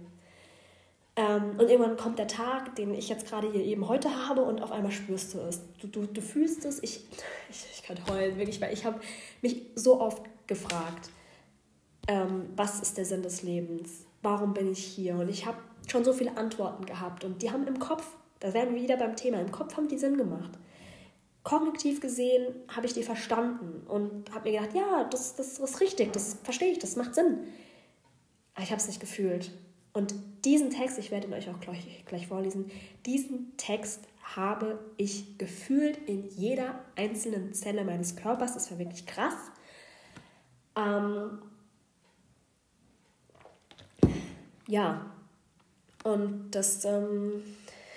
Ähm, 1.20 1.60
und 1.60 1.70
irgendwann 1.70 1.98
kommt 1.98 2.18
der 2.18 2.28
Tag, 2.28 2.76
den 2.76 2.94
ich 2.94 3.10
jetzt 3.10 3.28
gerade 3.28 3.52
hier 3.52 3.64
eben 3.64 3.88
heute 3.88 4.28
habe 4.28 4.42
und 4.44 4.62
auf 4.62 4.72
einmal 4.72 4.92
spürst 4.92 5.34
du 5.34 5.40
es. 5.40 5.62
Du, 5.82 5.88
du, 5.88 6.06
du 6.06 6.22
fühlst 6.22 6.64
es. 6.66 6.82
Ich, 6.82 7.06
ich, 7.50 7.66
ich 7.74 7.84
kann 7.84 7.98
heulen, 8.08 8.38
wirklich, 8.38 8.62
weil 8.62 8.74
ich 8.74 8.86
habe 8.86 9.00
mich 9.42 9.62
so 9.76 10.00
oft 10.00 10.24
gefragt, 10.48 11.10
ähm, 12.08 12.50
was 12.56 12.80
ist 12.80 12.98
der 12.98 13.06
Sinn 13.06 13.22
des 13.22 13.44
Lebens? 13.44 14.06
Warum 14.22 14.54
bin 14.54 14.72
ich 14.72 14.84
hier? 14.84 15.16
Und 15.16 15.30
ich 15.30 15.46
habe 15.46 15.58
schon 15.88 16.06
so 16.06 16.14
viele 16.14 16.38
Antworten 16.38 16.86
gehabt 16.86 17.24
und 17.24 17.42
die 17.42 17.52
haben 17.52 17.68
im 17.68 17.80
Kopf 17.80 18.06
da 18.40 18.54
werden 18.54 18.76
wir 18.76 18.82
wieder 18.82 18.98
beim 18.98 19.16
Thema. 19.16 19.40
Im 19.40 19.52
Kopf 19.52 19.76
haben 19.76 19.88
die 19.88 19.98
Sinn 19.98 20.18
gemacht. 20.18 20.52
Kognitiv 21.44 22.00
gesehen 22.00 22.54
habe 22.68 22.86
ich 22.86 22.94
die 22.94 23.04
verstanden 23.04 23.86
und 23.88 24.34
habe 24.34 24.50
mir 24.50 24.60
gedacht, 24.60 24.76
ja, 24.76 25.06
das, 25.06 25.36
das 25.36 25.60
ist 25.60 25.82
richtig, 25.82 26.14
das 26.14 26.38
verstehe 26.44 26.72
ich, 26.72 26.80
das 26.80 26.96
macht 26.96 27.16
Sinn. 27.16 27.40
Aber 28.54 28.64
ich 28.64 28.72
habe 28.72 28.82
es 28.82 28.88
nicht 28.88 29.00
gefühlt. 29.00 29.52
Und 29.94 30.14
diesen 30.46 30.70
Text, 30.70 31.00
ich 31.00 31.12
werde 31.12 31.28
ihn 31.28 31.34
euch 31.34 31.50
auch 31.50 31.60
gleich, 31.60 32.04
gleich 32.06 32.28
vorlesen, 32.28 32.72
diesen 33.06 33.58
Text 33.58 34.02
habe 34.36 34.80
ich 34.98 35.38
gefühlt 35.38 35.98
in 36.08 36.28
jeder 36.30 36.80
einzelnen 36.96 37.54
Zelle 37.54 37.84
meines 37.84 38.16
Körpers. 38.16 38.54
Das 38.54 38.70
war 38.70 38.78
wirklich 38.78 39.06
krass. 39.06 39.36
Ähm, 40.76 41.42
ja, 44.68 45.12
und 46.04 46.52
das 46.52 46.86
ähm, 46.86 47.44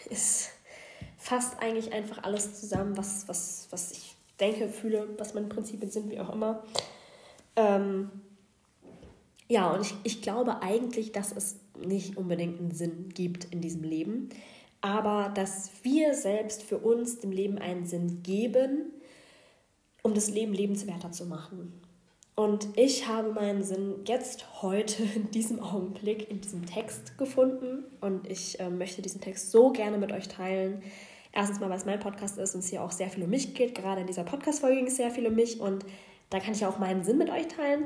ist 0.09 0.51
fast 1.18 1.61
eigentlich 1.61 1.93
einfach 1.93 2.24
alles 2.24 2.59
zusammen, 2.59 2.97
was, 2.97 3.28
was, 3.28 3.68
was 3.70 3.93
ich 3.93 4.16
denke, 4.40 4.68
fühle, 4.68 5.09
was 5.18 5.34
meine 5.34 5.49
Prinzipien 5.49 5.90
sind, 5.90 6.11
wie 6.11 6.18
auch 6.18 6.32
immer. 6.32 6.64
Ähm, 7.57 8.11
ja, 9.49 9.70
und 9.70 9.82
ich, 9.82 9.95
ich 10.03 10.22
glaube 10.22 10.62
eigentlich, 10.62 11.12
dass 11.12 11.30
es 11.32 11.57
nicht 11.87 12.16
unbedingt 12.16 12.61
einen 12.61 12.72
Sinn 12.72 13.09
gibt 13.14 13.45
in 13.47 13.61
diesem 13.61 13.83
Leben, 13.83 14.28
aber 14.80 15.33
dass 15.35 15.70
wir 15.83 16.14
selbst 16.14 16.62
für 16.62 16.78
uns 16.78 17.20
dem 17.20 17.30
Leben 17.30 17.59
einen 17.59 17.87
Sinn 17.87 18.22
geben, 18.22 18.93
um 20.03 20.14
das 20.14 20.30
Leben 20.30 20.53
lebenswerter 20.53 21.12
zu 21.12 21.26
machen. 21.26 21.80
Und 22.35 22.68
ich 22.76 23.07
habe 23.07 23.33
meinen 23.33 23.62
Sinn 23.62 24.01
jetzt 24.07 24.62
heute 24.62 25.03
in 25.14 25.30
diesem 25.30 25.61
Augenblick 25.61 26.30
in 26.30 26.41
diesem 26.41 26.66
Text 26.66 27.18
gefunden 27.18 27.85
und 28.01 28.28
ich 28.28 28.59
äh, 28.59 28.70
möchte 28.70 29.03
diesen 29.03 29.20
Text 29.20 29.51
so 29.51 29.70
gerne 29.70 29.99
mit 29.99 30.12
euch 30.12 30.28
teilen. 30.28 30.83
Erstens 31.33 31.61
mal, 31.61 31.70
weil 31.70 31.78
es 31.78 31.87
mein 31.87 32.01
Podcast 32.01 32.39
ist 32.39 32.55
und 32.55 32.61
es 32.61 32.68
hier 32.68 32.83
auch 32.83 32.91
sehr 32.91 33.09
viel 33.09 33.22
um 33.22 33.30
mich 33.30 33.55
geht. 33.55 33.74
Gerade 33.74 34.03
in 34.03 34.07
dieser 34.07 34.24
Podcast-Folge 34.24 34.76
ging 34.76 34.87
es 34.87 34.97
sehr 34.97 35.11
viel 35.11 35.26
um 35.26 35.35
mich 35.35 35.61
und 35.61 35.85
da 36.30 36.41
kann 36.41 36.53
ich 36.53 36.64
auch 36.64 36.78
meinen 36.78 37.05
Sinn 37.05 37.18
mit 37.18 37.30
euch 37.30 37.49
teilen. 37.49 37.85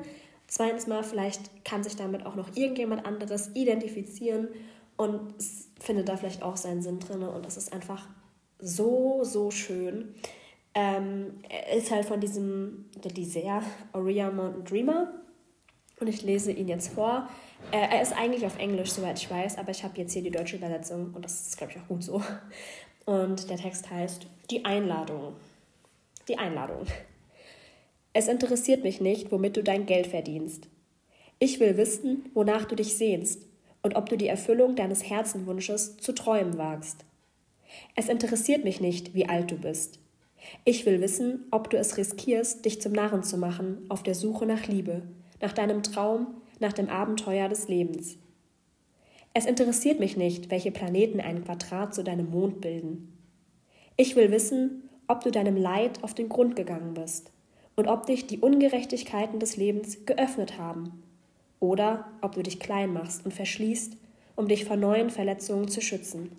Zweitens 0.49 0.87
mal, 0.87 1.03
vielleicht 1.03 1.65
kann 1.65 1.83
sich 1.83 1.97
damit 1.97 2.25
auch 2.25 2.37
noch 2.37 2.57
irgendjemand 2.57 3.05
anderes 3.05 3.51
identifizieren 3.55 4.49
und 4.97 5.35
findet 5.81 6.09
da 6.09 6.17
vielleicht 6.17 6.43
auch 6.43 6.57
seinen 6.57 6.83
Sinn 6.83 7.01
drin 7.01 7.23
und 7.23 7.45
das 7.45 7.57
ist 7.57 7.73
einfach 7.73 8.09
so, 8.59 9.21
so 9.23 9.51
schön. 9.51 10.15
Ähm, 10.75 11.39
ist 11.75 11.91
halt 11.91 12.05
von 12.05 12.21
diesem 12.21 12.87
Dessert 13.03 13.65
Aurea 13.93 14.31
Mountain 14.31 14.65
Dreamer 14.65 15.13
und 16.01 16.07
ich 16.07 16.23
lese 16.23 16.53
ihn 16.53 16.69
jetzt 16.69 16.89
vor. 16.89 17.29
Äh, 17.73 17.79
er 17.79 18.03
ist 18.03 18.13
eigentlich 18.13 18.45
auf 18.45 18.59
Englisch, 18.59 18.91
soweit 18.91 19.19
ich 19.19 19.31
weiß, 19.31 19.59
aber 19.59 19.71
ich 19.71 19.83
habe 19.83 19.97
jetzt 19.99 20.13
hier 20.13 20.23
die 20.23 20.31
deutsche 20.31 20.57
Übersetzung 20.57 21.13
und 21.15 21.25
das 21.25 21.49
ist, 21.49 21.57
glaube 21.57 21.73
ich, 21.73 21.81
auch 21.81 21.89
gut 21.89 22.05
so. 22.05 22.23
Und 23.07 23.49
der 23.49 23.57
Text 23.57 23.91
heißt 23.91 24.27
Die 24.51 24.65
Einladung. 24.65 25.35
Die 26.29 26.37
Einladung. 26.39 26.87
Es 28.19 28.29
interessiert 28.29 28.83
mich 28.83 29.03
nicht, 29.03 29.31
womit 29.31 29.59
du 29.59 29.63
dein 29.63 29.85
Geld 29.85 30.07
verdienst. 30.07 30.69
Ich 31.39 31.61
will 31.61 31.77
wissen, 31.77 32.25
wonach 32.33 32.65
du 32.65 32.75
dich 32.75 32.97
sehnst 32.97 33.43
und 33.83 33.95
ob 33.95 34.09
du 34.09 34.17
die 34.17 34.27
Erfüllung 34.27 34.75
deines 34.75 35.07
Herzenwunsches 35.11 35.99
zu 35.99 36.15
träumen 36.15 36.57
wagst. 36.57 37.05
Es 37.95 38.09
interessiert 38.09 38.65
mich 38.65 38.81
nicht, 38.81 39.13
wie 39.13 39.29
alt 39.29 39.51
du 39.51 39.57
bist. 39.57 39.99
Ich 40.65 40.87
will 40.87 41.03
wissen, 41.03 41.45
ob 41.51 41.69
du 41.69 41.77
es 41.77 41.99
riskierst, 41.99 42.65
dich 42.65 42.81
zum 42.81 42.93
Narren 42.93 43.23
zu 43.23 43.37
machen 43.37 43.85
auf 43.91 44.03
der 44.03 44.15
Suche 44.15 44.47
nach 44.47 44.67
Liebe, 44.67 45.03
nach 45.43 45.53
deinem 45.53 45.83
Traum, 45.83 46.29
nach 46.59 46.73
dem 46.73 46.89
Abenteuer 46.89 47.51
des 47.51 47.69
Lebens. 47.69 48.17
Es 49.35 49.45
interessiert 49.45 50.01
mich 50.01 50.17
nicht, 50.17 50.51
welche 50.51 50.71
Planeten 50.71 51.21
ein 51.21 51.45
Quadrat 51.45 51.95
zu 51.95 52.03
deinem 52.03 52.31
Mond 52.31 52.63
bilden. 52.63 53.13
Ich 53.99 54.17
will 54.17 54.31
wissen, 54.31 54.89
ob 55.07 55.23
du 55.23 55.31
deinem 55.31 55.59
Leid 55.59 56.03
auf 56.03 56.15
den 56.15 56.31
Grund 56.31 56.57
gegangen 56.57 56.95
bist 56.95 57.31
und 57.77 57.89
ob 57.89 58.07
dich 58.07 58.27
die 58.27 58.39
Ungerechtigkeiten 58.39 59.39
des 59.39 59.57
Lebens 59.57 60.07
geöffnet 60.07 60.59
haben 60.59 61.03
oder 61.61 62.07
ob 62.23 62.35
du 62.35 62.43
dich 62.43 62.59
klein 62.59 62.93
machst 62.93 63.25
und 63.25 63.33
verschließt, 63.33 63.97
um 64.35 64.49
dich 64.49 64.65
vor 64.65 64.77
neuen 64.77 65.11
Verletzungen 65.11 65.69
zu 65.69 65.81
schützen. 65.81 66.33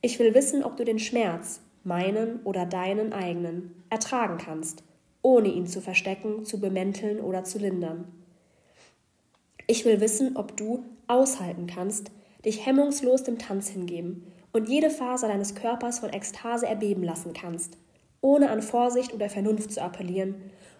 Ich 0.00 0.18
will 0.18 0.34
wissen, 0.34 0.64
ob 0.64 0.76
du 0.76 0.84
den 0.84 0.98
Schmerz, 0.98 1.60
meinen 1.84 2.40
oder 2.44 2.66
deinen 2.66 3.12
eigenen, 3.12 3.74
ertragen 3.90 4.38
kannst, 4.38 4.82
ohne 5.22 5.48
ihn 5.48 5.66
zu 5.66 5.80
verstecken, 5.80 6.44
zu 6.44 6.60
bemänteln 6.60 7.20
oder 7.20 7.44
zu 7.44 7.58
lindern. 7.58 8.06
Ich 9.66 9.84
will 9.84 10.00
wissen, 10.00 10.36
ob 10.36 10.56
du 10.56 10.84
aushalten 11.06 11.66
kannst, 11.66 12.10
dich 12.44 12.66
hemmungslos 12.66 13.22
dem 13.22 13.38
Tanz 13.38 13.68
hingeben 13.68 14.26
und 14.52 14.68
jede 14.68 14.90
Faser 14.90 15.28
deines 15.28 15.54
Körpers 15.54 16.00
von 16.00 16.10
Ekstase 16.10 16.66
erbeben 16.66 17.04
lassen 17.04 17.32
kannst, 17.32 17.78
ohne 18.22 18.48
an 18.48 18.62
Vorsicht 18.62 19.12
oder 19.12 19.28
Vernunft 19.28 19.72
zu 19.72 19.82
appellieren 19.82 20.36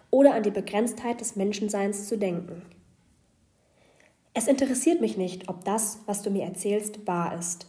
oder 0.09 0.33
an 0.33 0.41
die 0.41 0.51
Begrenztheit 0.51 1.21
des 1.21 1.35
Menschenseins 1.35 2.07
zu 2.07 2.17
denken. 2.17 2.63
Es 4.33 4.47
interessiert 4.47 4.99
mich 4.99 5.15
nicht, 5.15 5.47
ob 5.49 5.63
das, 5.63 5.99
was 6.07 6.23
du 6.23 6.31
mir 6.31 6.45
erzählst, 6.45 7.05
wahr 7.05 7.37
ist. 7.37 7.67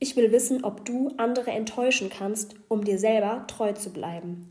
Ich 0.00 0.16
will 0.16 0.32
wissen, 0.32 0.64
ob 0.64 0.84
du 0.84 1.12
andere 1.18 1.52
enttäuschen 1.52 2.10
kannst, 2.10 2.56
um 2.68 2.82
dir 2.84 2.98
selber 2.98 3.44
treu 3.46 3.72
zu 3.72 3.90
bleiben. 3.90 4.48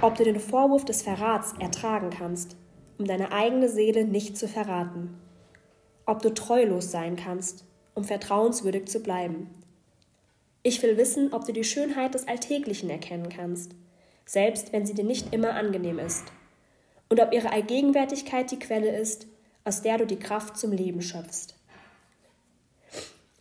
Ob 0.00 0.14
du 0.14 0.22
den 0.22 0.38
Vorwurf 0.38 0.84
des 0.84 1.02
Verrats 1.02 1.54
ertragen 1.58 2.10
kannst, 2.10 2.56
um 2.98 3.06
deine 3.06 3.32
eigene 3.32 3.68
Seele 3.68 4.04
nicht 4.04 4.36
zu 4.36 4.46
verraten. 4.46 5.18
Ob 6.06 6.22
du 6.22 6.32
treulos 6.32 6.92
sein 6.92 7.16
kannst, 7.16 7.64
um 7.94 8.04
vertrauenswürdig 8.04 8.86
zu 8.86 9.00
bleiben. 9.00 9.50
Ich 10.64 10.80
will 10.82 10.96
wissen, 10.96 11.32
ob 11.32 11.44
du 11.44 11.52
die 11.52 11.64
Schönheit 11.64 12.14
des 12.14 12.28
Alltäglichen 12.28 12.88
erkennen 12.88 13.28
kannst, 13.28 13.72
selbst 14.26 14.72
wenn 14.72 14.86
sie 14.86 14.94
dir 14.94 15.04
nicht 15.04 15.34
immer 15.34 15.54
angenehm 15.54 15.98
ist. 15.98 16.24
Und 17.08 17.20
ob 17.20 17.32
ihre 17.32 17.50
Allgegenwärtigkeit 17.50 18.50
die 18.50 18.58
Quelle 18.58 18.96
ist, 18.96 19.26
aus 19.64 19.82
der 19.82 19.98
du 19.98 20.06
die 20.06 20.18
Kraft 20.18 20.56
zum 20.56 20.72
Leben 20.72 21.02
schöpfst. 21.02 21.56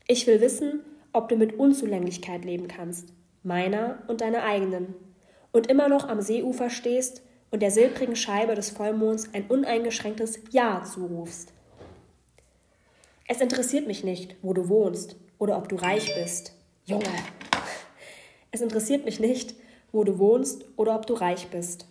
Ich 0.07 0.25
will 0.25 0.41
wissen, 0.41 0.81
ob 1.13 1.29
du 1.29 1.35
mit 1.35 1.53
Unzulänglichkeit 1.53 2.43
leben 2.43 2.67
kannst, 2.67 3.09
meiner 3.43 4.03
und 4.07 4.21
deiner 4.21 4.43
eigenen, 4.43 4.95
und 5.51 5.67
immer 5.67 5.89
noch 5.89 6.07
am 6.07 6.21
Seeufer 6.21 6.69
stehst 6.69 7.21
und 7.51 7.61
der 7.61 7.71
silbrigen 7.71 8.15
Scheibe 8.15 8.55
des 8.55 8.71
Vollmonds 8.71 9.29
ein 9.33 9.45
uneingeschränktes 9.47 10.39
Ja 10.51 10.83
zurufst. 10.83 11.53
Es 13.27 13.41
interessiert 13.41 13.87
mich 13.87 14.03
nicht, 14.03 14.35
wo 14.41 14.53
du 14.53 14.69
wohnst 14.69 15.17
oder 15.37 15.57
ob 15.57 15.69
du 15.69 15.75
reich 15.75 16.13
bist. 16.15 16.53
Junge. 16.85 17.05
Es 18.51 18.61
interessiert 18.61 19.05
mich 19.05 19.19
nicht, 19.19 19.55
wo 19.91 20.03
du 20.03 20.17
wohnst 20.17 20.65
oder 20.77 20.95
ob 20.95 21.05
du 21.05 21.13
reich 21.13 21.49
bist. 21.49 21.85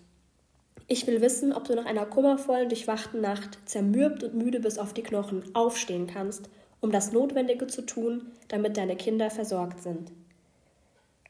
Ich 0.89 1.07
will 1.07 1.21
wissen, 1.21 1.53
ob 1.53 1.65
du 1.65 1.77
nach 1.77 1.87
einer 1.87 2.05
kummervollen, 2.05 2.69
durchwachten 2.69 3.21
Nacht, 3.21 3.59
zermürbt 3.65 4.25
und 4.25 4.35
müde 4.35 4.59
bis 4.59 4.79
auf 4.79 4.93
die 4.93 5.05
Knochen, 5.05 5.45
aufstehen 5.55 6.09
kannst, 6.09 6.51
um 6.81 6.91
das 6.91 7.13
Notwendige 7.13 7.69
zu 7.69 7.83
tun, 7.83 8.33
damit 8.49 8.77
deine 8.77 8.97
Kinder 8.97 9.31
versorgt 9.31 9.83
sind. 9.83 10.11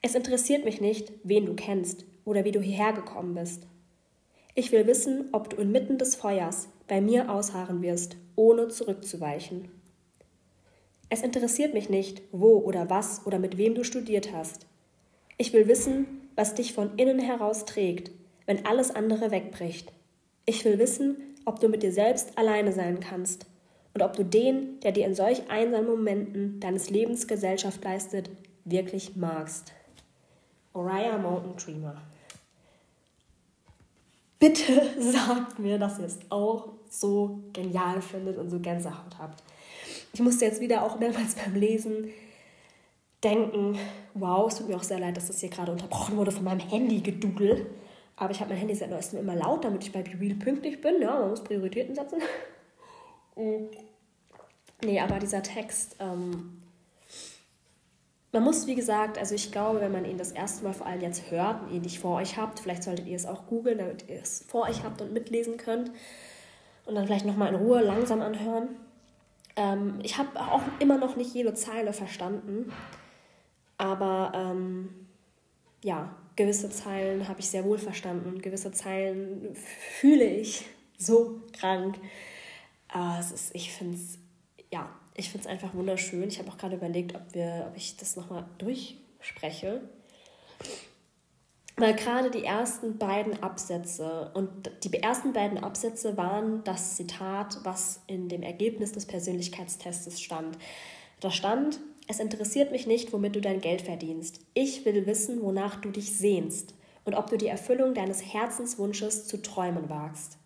Es 0.00 0.14
interessiert 0.14 0.64
mich 0.64 0.80
nicht, 0.80 1.12
wen 1.24 1.44
du 1.44 1.54
kennst 1.54 2.06
oder 2.24 2.46
wie 2.46 2.52
du 2.52 2.60
hierher 2.60 2.94
gekommen 2.94 3.34
bist. 3.34 3.66
Ich 4.54 4.72
will 4.72 4.86
wissen, 4.86 5.28
ob 5.32 5.50
du 5.50 5.56
inmitten 5.58 5.98
des 5.98 6.14
Feuers 6.14 6.68
bei 6.88 7.02
mir 7.02 7.30
ausharren 7.30 7.82
wirst, 7.82 8.16
ohne 8.36 8.68
zurückzuweichen. 8.68 9.68
Es 11.10 11.22
interessiert 11.22 11.74
mich 11.74 11.90
nicht, 11.90 12.22
wo 12.30 12.58
oder 12.58 12.88
was 12.88 13.26
oder 13.26 13.38
mit 13.40 13.58
wem 13.58 13.74
du 13.74 13.82
studiert 13.82 14.32
hast. 14.32 14.66
Ich 15.36 15.52
will 15.52 15.66
wissen, 15.66 16.06
was 16.36 16.54
dich 16.54 16.72
von 16.72 16.96
innen 16.96 17.18
heraus 17.18 17.64
trägt, 17.64 18.12
wenn 18.46 18.64
alles 18.64 18.94
andere 18.94 19.32
wegbricht. 19.32 19.92
Ich 20.46 20.64
will 20.64 20.78
wissen, 20.78 21.16
ob 21.44 21.58
du 21.60 21.68
mit 21.68 21.82
dir 21.82 21.92
selbst 21.92 22.38
alleine 22.38 22.72
sein 22.72 23.00
kannst 23.00 23.46
und 23.92 24.02
ob 24.02 24.14
du 24.14 24.24
den, 24.24 24.78
der 24.80 24.92
dir 24.92 25.04
in 25.04 25.14
solch 25.14 25.50
einsamen 25.50 25.88
Momenten 25.88 26.60
deines 26.60 26.90
Lebens 26.90 27.26
Gesellschaft 27.26 27.82
leistet, 27.82 28.30
wirklich 28.64 29.16
magst. 29.16 29.72
Oriah 30.72 31.18
Mountain 31.18 31.56
Dreamer. 31.56 32.00
Bitte 34.38 34.90
sagt 35.00 35.58
mir, 35.58 35.78
dass 35.78 35.98
ihr 35.98 36.06
es 36.06 36.18
auch 36.28 36.68
so 36.88 37.40
genial 37.52 38.00
findet 38.00 38.38
und 38.38 38.48
so 38.48 38.60
Gänsehaut 38.60 39.18
habt. 39.18 39.42
Ich 40.12 40.20
musste 40.20 40.44
jetzt 40.44 40.60
wieder 40.60 40.82
auch 40.82 40.98
mehrmals 40.98 41.34
beim 41.44 41.54
Lesen 41.54 42.10
denken, 43.22 43.78
wow, 44.14 44.50
es 44.50 44.56
tut 44.56 44.68
mir 44.68 44.76
auch 44.76 44.82
sehr 44.82 44.98
leid, 44.98 45.16
dass 45.16 45.26
das 45.26 45.40
hier 45.40 45.50
gerade 45.50 45.72
unterbrochen 45.72 46.16
wurde 46.16 46.32
von 46.32 46.44
meinem 46.44 46.60
Handy-Gedudel. 46.60 47.66
Aber 48.16 48.30
ich 48.30 48.40
habe 48.40 48.50
mein 48.50 48.58
Handy 48.58 48.74
seit 48.74 48.90
neuestem 48.90 49.18
immer 49.18 49.34
laut, 49.34 49.64
damit 49.64 49.82
ich 49.82 49.92
bei 49.92 50.02
BeReal 50.02 50.34
pünktlich 50.34 50.80
bin. 50.80 51.00
Ja, 51.00 51.18
man 51.18 51.30
muss 51.30 51.44
Prioritäten 51.44 51.94
setzen. 51.94 52.20
Mm. 53.36 53.70
nee, 54.84 54.98
aber 55.00 55.20
dieser 55.20 55.40
Text, 55.40 55.94
ähm, 56.00 56.60
man 58.32 58.42
muss, 58.42 58.66
wie 58.66 58.74
gesagt, 58.74 59.18
also 59.18 59.36
ich 59.36 59.52
glaube, 59.52 59.80
wenn 59.80 59.92
man 59.92 60.04
ihn 60.04 60.18
das 60.18 60.32
erste 60.32 60.64
Mal 60.64 60.72
vor 60.72 60.86
allem 60.86 61.00
jetzt 61.00 61.30
hört 61.30 61.62
und 61.62 61.72
ihn 61.72 61.82
nicht 61.82 62.00
vor 62.00 62.16
euch 62.16 62.36
habt, 62.36 62.58
vielleicht 62.58 62.82
solltet 62.82 63.06
ihr 63.06 63.16
es 63.16 63.26
auch 63.26 63.46
googeln, 63.46 63.78
damit 63.78 64.08
ihr 64.08 64.20
es 64.20 64.44
vor 64.48 64.68
euch 64.68 64.82
habt 64.82 65.00
und 65.00 65.12
mitlesen 65.12 65.56
könnt 65.56 65.92
und 66.86 66.96
dann 66.96 67.06
vielleicht 67.06 67.24
nochmal 67.24 67.54
in 67.54 67.54
Ruhe 67.54 67.80
langsam 67.80 68.20
anhören. 68.20 68.68
Ähm, 69.56 69.98
ich 70.02 70.18
habe 70.18 70.38
auch 70.40 70.62
immer 70.78 70.98
noch 70.98 71.16
nicht 71.16 71.34
jede 71.34 71.54
Zeile 71.54 71.92
verstanden, 71.92 72.72
aber 73.78 74.32
ähm, 74.34 75.08
ja, 75.82 76.14
gewisse 76.36 76.70
Zeilen 76.70 77.28
habe 77.28 77.40
ich 77.40 77.48
sehr 77.48 77.64
wohl 77.64 77.78
verstanden. 77.78 78.40
Gewisse 78.40 78.72
Zeilen 78.72 79.54
fühle 79.54 80.24
ich 80.24 80.66
so 80.98 81.42
krank. 81.58 81.98
Aber 82.88 83.18
es 83.20 83.32
ist, 83.32 83.54
ich 83.54 83.72
finde 83.72 83.96
es, 83.96 84.18
ja, 84.70 84.88
einfach 85.46 85.74
wunderschön. 85.74 86.28
Ich 86.28 86.38
habe 86.38 86.50
auch 86.50 86.58
gerade 86.58 86.76
überlegt, 86.76 87.14
ob, 87.14 87.34
wir, 87.34 87.66
ob 87.68 87.76
ich 87.76 87.96
das 87.96 88.16
nochmal 88.16 88.46
durchspreche. 88.58 89.82
Weil 91.76 91.94
gerade 91.94 92.30
die 92.30 92.44
ersten 92.44 92.98
beiden 92.98 93.42
Absätze 93.42 94.30
und 94.34 94.50
die 94.84 94.92
ersten 94.94 95.32
beiden 95.32 95.58
Absätze 95.58 96.16
waren 96.16 96.62
das 96.64 96.96
Zitat, 96.96 97.58
was 97.62 98.02
in 98.06 98.28
dem 98.28 98.42
Ergebnis 98.42 98.92
des 98.92 99.06
Persönlichkeitstests 99.06 100.20
stand. 100.20 100.58
Da 101.20 101.30
stand, 101.30 101.80
es 102.08 102.18
interessiert 102.18 102.72
mich 102.72 102.86
nicht, 102.86 103.12
womit 103.12 103.36
du 103.36 103.40
dein 103.40 103.60
Geld 103.60 103.82
verdienst. 103.82 104.40
Ich 104.52 104.84
will 104.84 105.06
wissen, 105.06 105.42
wonach 105.42 105.76
du 105.76 105.90
dich 105.90 106.16
sehnst 106.16 106.74
und 107.04 107.14
ob 107.14 107.30
du 107.30 107.38
die 107.38 107.46
Erfüllung 107.46 107.94
deines 107.94 108.22
Herzenswunsches 108.22 109.26
zu 109.26 109.40
träumen 109.40 109.88
wagst. 109.88 110.38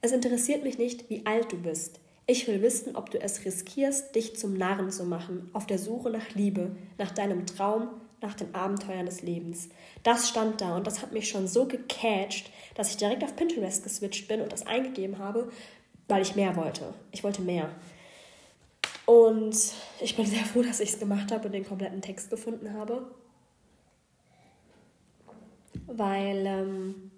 Es 0.00 0.12
interessiert 0.12 0.64
mich 0.64 0.76
nicht, 0.76 1.08
wie 1.08 1.24
alt 1.24 1.52
du 1.52 1.56
bist. 1.56 2.00
Ich 2.26 2.48
will 2.48 2.62
wissen, 2.62 2.96
ob 2.96 3.10
du 3.10 3.20
es 3.20 3.44
riskierst, 3.44 4.14
dich 4.14 4.36
zum 4.36 4.54
Narren 4.54 4.90
zu 4.90 5.04
machen, 5.04 5.50
auf 5.52 5.66
der 5.66 5.78
Suche 5.78 6.10
nach 6.10 6.30
Liebe, 6.34 6.74
nach 6.98 7.10
deinem 7.10 7.46
Traum, 7.46 7.88
nach 8.24 8.34
den 8.34 8.54
Abenteuern 8.54 9.06
des 9.06 9.22
Lebens. 9.22 9.68
Das 10.02 10.28
stand 10.28 10.60
da 10.60 10.76
und 10.76 10.86
das 10.86 11.02
hat 11.02 11.12
mich 11.12 11.28
schon 11.28 11.46
so 11.46 11.66
gecatcht, 11.66 12.50
dass 12.74 12.90
ich 12.90 12.96
direkt 12.96 13.22
auf 13.22 13.36
Pinterest 13.36 13.84
geswitcht 13.84 14.26
bin 14.26 14.40
und 14.40 14.52
das 14.52 14.66
eingegeben 14.66 15.18
habe, 15.18 15.52
weil 16.08 16.22
ich 16.22 16.34
mehr 16.34 16.56
wollte. 16.56 16.94
Ich 17.12 17.22
wollte 17.22 17.42
mehr. 17.42 17.70
Und 19.06 19.56
ich 20.00 20.16
bin 20.16 20.26
sehr 20.26 20.44
froh, 20.44 20.62
dass 20.62 20.80
ich 20.80 20.90
es 20.90 20.98
gemacht 20.98 21.30
habe 21.30 21.46
und 21.46 21.52
den 21.52 21.66
kompletten 21.66 22.02
Text 22.02 22.30
gefunden 22.30 22.72
habe. 22.72 23.14
Weil 25.86 26.46
ähm, 26.46 27.10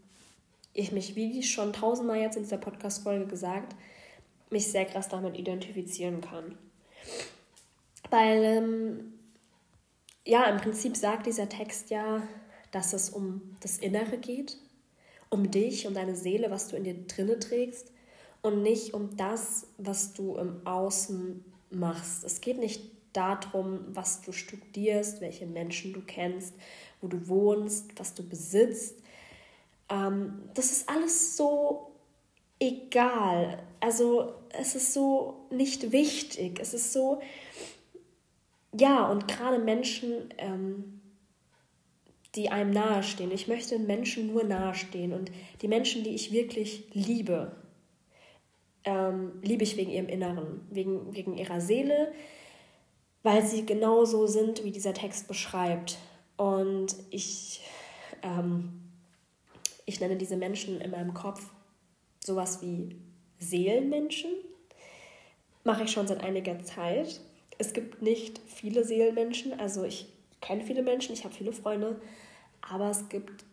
ich 0.75 0.91
mich, 0.93 1.15
wie 1.15 1.43
schon 1.43 1.73
tausendmal 1.73 2.19
jetzt 2.19 2.37
in 2.37 2.43
dieser 2.43 2.59
Podcast-Folge 2.59 3.27
gesagt, 3.27 3.77
mich 4.51 4.71
sehr 4.71 4.85
krass 4.85 5.09
damit 5.09 5.39
identifizieren 5.39 6.21
kann. 6.21 6.59
Weil, 8.11 8.45
ähm, 8.45 9.16
ja, 10.27 10.45
im 10.45 10.59
Prinzip 10.59 10.97
sagt 10.97 11.27
dieser 11.27 11.49
Text 11.49 11.91
ja, 11.91 12.21
dass 12.73 12.93
es 12.93 13.09
um 13.09 13.57
das 13.61 13.79
Innere 13.79 14.19
geht, 14.19 14.59
um 15.31 15.51
dich, 15.51 15.87
um 15.87 15.95
deine 15.95 16.17
Seele, 16.17 16.51
was 16.51 16.69
du 16.69 16.77
in 16.77 16.85
dir 16.85 17.07
drinne 17.07 17.39
trägst 17.39 17.93
und 18.43 18.63
nicht 18.63 18.93
um 18.93 19.17
das, 19.17 19.69
was 19.79 20.13
du 20.13 20.37
im 20.37 20.67
Außen 20.67 21.45
machst. 21.71 22.25
Es 22.25 22.41
geht 22.41 22.59
nicht 22.59 22.83
darum, 23.13 23.81
was 23.89 24.21
du 24.21 24.33
studierst, 24.33 25.21
welche 25.21 25.47
Menschen 25.47 25.93
du 25.93 26.03
kennst, 26.03 26.55
wo 27.01 27.09
du 27.09 27.29
wohnst, 27.29 27.99
was 27.99 28.15
du 28.15 28.23
besitzt. 28.23 28.97
Ähm, 29.89 30.43
das 30.55 30.73
ist 30.73 30.89
alles 30.89 31.37
so 31.37 31.93
egal. 32.59 33.63
Also 33.81 34.35
es 34.51 34.75
ist 34.75 34.93
so 34.93 35.47
nicht 35.51 35.93
wichtig. 35.93 36.59
Es 36.61 36.75
ist 36.75 36.93
so, 36.93 37.21
ja, 38.79 39.07
und 39.09 39.29
gerade 39.29 39.59
Menschen, 39.59 40.33
ähm, 40.39 41.01
die 42.37 42.51
einem 42.51 42.71
nahestehen. 42.71 43.31
Ich 43.31 43.49
möchte 43.49 43.79
Menschen 43.79 44.33
nur 44.33 44.45
nahestehen. 44.45 45.13
Und 45.13 45.31
die 45.63 45.69
Menschen, 45.69 46.05
die 46.05 46.15
ich 46.15 46.33
wirklich 46.33 46.85
liebe, 46.93 47.57
ähm, 48.85 49.33
liebe 49.43 49.65
ich 49.65 49.77
wegen 49.77 49.91
ihrem 49.91 50.09
Inneren, 50.09 50.61
wegen, 50.71 51.15
wegen 51.15 51.37
ihrer 51.37 51.61
Seele, 51.61 52.13
weil 53.23 53.45
sie 53.45 53.65
genauso 53.65 54.27
sind, 54.27 54.63
wie 54.65 54.71
dieser 54.71 54.95
Text 54.95 55.27
beschreibt. 55.29 55.99
Und 56.37 56.95
ich, 57.11 57.63
ähm, 58.23 58.83
ich 59.87 60.01
nenne 60.01 60.17
diese 60.17 60.37
Menschen 60.37 60.81
in 60.81 60.91
meinem 60.91 61.15
Kopf 61.15 61.51
sowas 62.21 62.61
wie 62.61 62.97
Seelenmenschen. 63.39 64.31
Mache 65.65 65.85
ich 65.85 65.91
schon 65.91 66.07
seit 66.07 66.23
einiger 66.23 66.63
Zeit. 66.63 67.21
Es 67.59 67.73
gibt 67.73 68.03
nicht 68.03 68.41
viele 68.47 68.85
Seelenmenschen, 68.85 69.59
also 69.59 69.85
ich 69.85 70.07
kenne 70.41 70.63
viele 70.63 70.83
Menschen, 70.83 71.15
ich 71.15 71.25
habe 71.25 71.35
viele 71.35 71.53
Freunde, 71.53 72.01
aber 72.61 72.91
es 72.91 73.09
gibt 73.09 73.45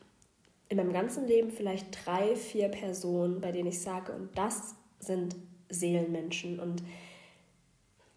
in 0.69 0.77
meinem 0.77 0.91
ganzen 0.91 1.27
Leben 1.27 1.51
vielleicht 1.51 2.05
drei, 2.05 2.35
vier 2.35 2.67
Personen, 2.67 3.39
bei 3.39 3.51
denen 3.51 3.69
ich 3.69 3.79
sage, 3.79 4.11
und 4.11 4.37
das 4.37 4.75
sind 4.99 5.35
Seelenmenschen. 5.69 6.59
Und 6.59 6.83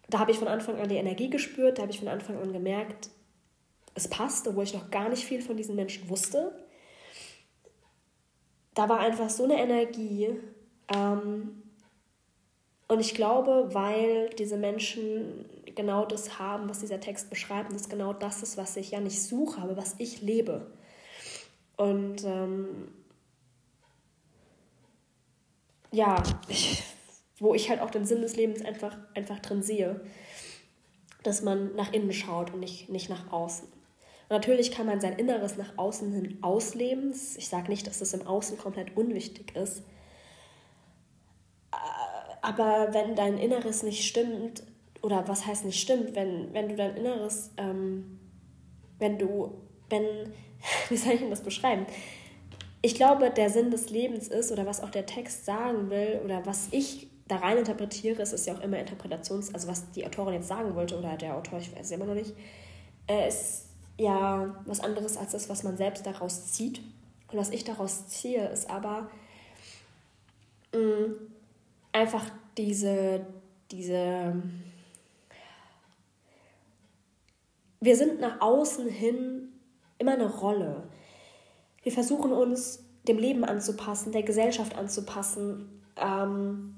da 0.09 0.18
habe 0.18 0.32
ich 0.32 0.39
von 0.39 0.49
Anfang 0.49 0.80
an 0.80 0.89
die 0.89 0.97
Energie 0.97 1.30
gespürt, 1.30 1.78
da 1.78 1.82
habe 1.82 1.93
ich 1.93 1.99
von 1.99 2.09
Anfang 2.09 2.39
an 2.39 2.53
gemerkt, 2.53 3.11
es 3.95 4.09
passt, 4.09 4.47
obwohl 4.49 4.64
ich 4.64 4.74
noch 4.74 4.91
gar 4.91 5.09
nicht 5.09 5.24
viel 5.24 5.41
von 5.41 5.57
diesen 5.57 5.76
Menschen 5.76 6.09
wusste. 6.09 6.66
Da 8.74 8.89
war 8.89 8.99
einfach 8.99 9.30
so 9.30 9.45
eine 9.45 9.59
Energie. 9.59 10.30
Ähm, 10.89 11.62
Und 12.89 13.01
ich 13.01 13.14
glaube, 13.14 13.70
weil 13.72 14.30
diese 14.39 14.57
Menschen 14.57 15.45
genau 15.77 16.05
das 16.05 16.39
haben, 16.39 16.68
was 16.68 16.81
dieser 16.81 17.01
Text 17.01 17.31
beschreibt, 17.31 17.70
und 17.70 17.79
das 17.79 17.89
genau 17.89 18.12
das 18.12 18.43
ist, 18.43 18.57
was 18.57 18.77
ich 18.77 18.91
ja 18.91 19.01
nicht 19.01 19.22
suche, 19.22 19.61
aber 19.61 19.77
was 19.77 19.95
ich 19.99 20.22
lebe. 20.22 20.70
Und 21.77 22.24
ähm, 22.24 22.89
ja, 25.93 26.22
ich, 26.49 26.83
wo 27.39 27.55
ich 27.55 27.70
halt 27.70 27.81
auch 27.81 27.91
den 27.91 28.07
Sinn 28.07 28.22
des 28.22 28.37
Lebens 28.37 28.64
einfach, 28.64 28.97
einfach 29.14 29.39
drin 29.39 29.62
sehe, 29.62 30.01
dass 31.22 31.43
man 31.43 31.74
nach 31.74 31.93
innen 31.93 32.12
schaut 32.12 32.53
und 32.53 32.61
nicht, 32.61 32.89
nicht 32.89 33.11
nach 33.11 33.33
außen. 33.33 33.66
Und 33.66 34.31
natürlich 34.31 34.72
kann 34.72 34.87
man 34.87 35.01
sein 35.01 35.18
Inneres 35.18 35.57
nach 35.57 35.77
außen 35.77 36.12
hin 36.12 36.39
ausleben. 36.43 37.12
Ich 37.37 37.49
sage 37.49 37.68
nicht, 37.68 37.87
dass 37.87 37.99
das 37.99 38.14
im 38.14 38.27
Außen 38.27 38.59
komplett 38.59 38.97
unwichtig 38.97 39.55
ist. 39.55 39.83
Aber 42.43 42.89
wenn 42.93 43.16
dein 43.16 43.39
Inneres 43.39 43.83
nicht 43.83 44.05
stimmt, 44.05 44.62
oder 45.07 45.28
was 45.28 45.46
heißt 45.46 45.64
nicht 45.64 45.80
stimmt, 45.80 46.16
wenn, 46.16 46.52
wenn 46.52 46.68
du 46.68 46.74
dein 46.74 46.96
Inneres, 46.96 47.52
ähm, 47.59 48.18
wenn 48.98 49.18
du, 49.18 49.54
wenn, 49.88 50.04
wie 50.88 50.96
soll 50.96 51.12
ich 51.12 51.20
denn 51.20 51.30
das 51.30 51.42
beschreiben? 51.42 51.86
Ich 52.82 52.96
glaube, 52.96 53.30
der 53.30 53.48
Sinn 53.48 53.70
des 53.70 53.88
Lebens 53.90 54.26
ist, 54.26 54.50
oder 54.50 54.66
was 54.66 54.82
auch 54.82 54.90
der 54.90 55.07
Text 55.07 55.44
sagen 55.44 55.90
will, 55.90 56.20
oder 56.24 56.44
was 56.44 56.66
ich 56.72 57.07
da 57.28 57.36
rein 57.36 57.57
interpretiere, 57.57 58.20
es 58.20 58.32
ist 58.32 58.46
ja 58.48 58.54
auch 58.54 58.61
immer 58.61 58.78
Interpretations-, 58.78 59.54
also 59.54 59.68
was 59.68 59.88
die 59.92 60.04
Autorin 60.04 60.34
jetzt 60.34 60.48
sagen 60.48 60.74
wollte, 60.74 60.98
oder 60.98 61.16
der 61.16 61.36
Autor, 61.36 61.61
ich 61.61 61.70
weiß 61.70 61.86
es 61.86 61.90
immer 61.92 62.07
noch 62.07 62.14
nicht, 62.14 62.34
äh, 63.07 63.28
ist 63.28 63.66
ja 63.98 64.57
was 64.66 64.80
anderes 64.80 65.16
als 65.16 65.32
das, 65.32 65.48
was 65.48 65.62
man 65.62 65.76
selbst 65.76 66.04
daraus 66.04 66.52
zieht. 66.52 66.80
Und 67.30 67.38
was 67.38 67.50
ich 67.50 67.62
daraus 67.62 68.09
ziehe, 68.09 68.48
ist 68.48 68.68
aber 68.68 69.09
mh, 70.74 70.80
mm, 70.80 71.14
einfach 71.92 72.24
diese, 72.57 73.24
diese, 73.70 74.34
wir 77.81 77.97
sind 77.97 78.20
nach 78.20 78.41
außen 78.41 78.89
hin 78.89 79.53
immer 79.99 80.12
eine 80.12 80.31
Rolle. 80.31 80.89
Wir 81.83 81.93
versuchen 81.93 82.33
uns 82.33 82.85
dem 83.07 83.18
Leben 83.18 83.45
anzupassen, 83.45 84.12
der 84.12 84.22
Gesellschaft 84.22 84.74
anzupassen. 84.77 85.83
Ähm, 85.97 86.74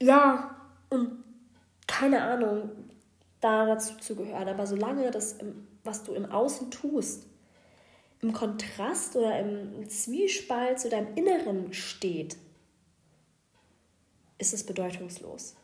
ja, 0.00 0.56
und 0.90 1.24
keine 1.86 2.22
Ahnung, 2.22 2.70
da 3.40 3.66
dazu 3.66 3.96
zu 3.98 4.16
gehören. 4.16 4.48
Aber 4.48 4.66
solange 4.66 5.10
das, 5.10 5.36
was 5.84 6.04
du 6.04 6.12
im 6.12 6.26
Außen 6.26 6.70
tust, 6.70 7.26
im 8.20 8.32
Kontrast 8.32 9.16
oder 9.16 9.38
im 9.38 9.88
Zwiespalt 9.88 10.80
zu 10.80 10.88
deinem 10.88 11.14
Inneren 11.14 11.72
steht, 11.72 12.36
ist 14.38 14.54
es 14.54 14.64
bedeutungslos. 14.64 15.56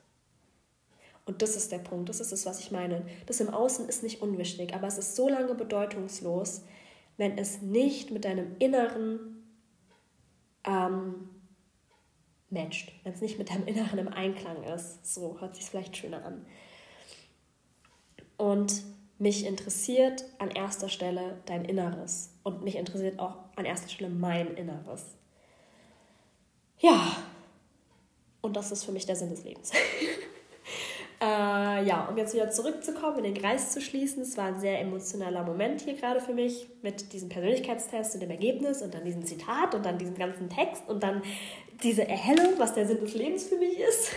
Und 1.26 1.40
das 1.40 1.56
ist 1.56 1.72
der 1.72 1.78
Punkt, 1.78 2.08
das 2.08 2.20
ist 2.20 2.32
es, 2.32 2.44
was 2.44 2.60
ich 2.60 2.70
meine. 2.70 3.06
Das 3.26 3.40
im 3.40 3.48
Außen 3.48 3.88
ist 3.88 4.02
nicht 4.02 4.20
unwichtig, 4.20 4.74
aber 4.74 4.86
es 4.86 4.98
ist 4.98 5.16
so 5.16 5.28
lange 5.28 5.54
bedeutungslos, 5.54 6.62
wenn 7.16 7.38
es 7.38 7.62
nicht 7.62 8.10
mit 8.10 8.24
deinem 8.24 8.56
Inneren 8.58 9.42
ähm, 10.64 11.30
matcht, 12.50 12.92
wenn 13.04 13.12
es 13.12 13.20
nicht 13.20 13.38
mit 13.38 13.50
deinem 13.50 13.66
Inneren 13.66 13.98
im 13.98 14.08
Einklang 14.08 14.62
ist. 14.64 15.14
So 15.14 15.40
hört 15.40 15.56
sich 15.56 15.64
vielleicht 15.64 15.96
schöner 15.96 16.24
an. 16.24 16.44
Und 18.36 18.82
mich 19.18 19.46
interessiert 19.46 20.24
an 20.38 20.50
erster 20.50 20.88
Stelle 20.88 21.40
dein 21.46 21.64
Inneres 21.64 22.30
und 22.42 22.64
mich 22.64 22.76
interessiert 22.76 23.18
auch 23.18 23.36
an 23.56 23.64
erster 23.64 23.88
Stelle 23.88 24.10
mein 24.10 24.54
Inneres. 24.56 25.04
Ja, 26.78 27.16
und 28.40 28.56
das 28.56 28.72
ist 28.72 28.84
für 28.84 28.92
mich 28.92 29.06
der 29.06 29.16
Sinn 29.16 29.30
des 29.30 29.44
Lebens. 29.44 29.72
äh, 31.20 31.86
ja, 31.86 32.06
um 32.10 32.16
jetzt 32.16 32.34
wieder 32.34 32.50
zurückzukommen, 32.50 33.18
in 33.18 33.24
den 33.24 33.42
Kreis 33.42 33.72
zu 33.72 33.80
schließen, 33.80 34.22
es 34.22 34.36
war 34.36 34.46
ein 34.46 34.60
sehr 34.60 34.80
emotionaler 34.80 35.44
Moment 35.44 35.80
hier 35.80 35.94
gerade 35.94 36.20
für 36.20 36.34
mich 36.34 36.68
mit 36.82 37.12
diesem 37.12 37.28
Persönlichkeitstest 37.28 38.14
und 38.14 38.20
dem 38.20 38.30
Ergebnis 38.30 38.82
und 38.82 38.94
dann 38.94 39.04
diesem 39.04 39.24
Zitat 39.24 39.74
und 39.74 39.84
dann 39.84 39.98
diesem 39.98 40.16
ganzen 40.16 40.48
Text 40.48 40.88
und 40.88 41.02
dann 41.02 41.22
diese 41.82 42.08
Erhellung, 42.08 42.54
was 42.58 42.74
der 42.74 42.86
Sinn 42.86 43.00
des 43.00 43.14
Lebens 43.14 43.44
für 43.44 43.56
mich 43.56 43.78
ist. 43.78 44.10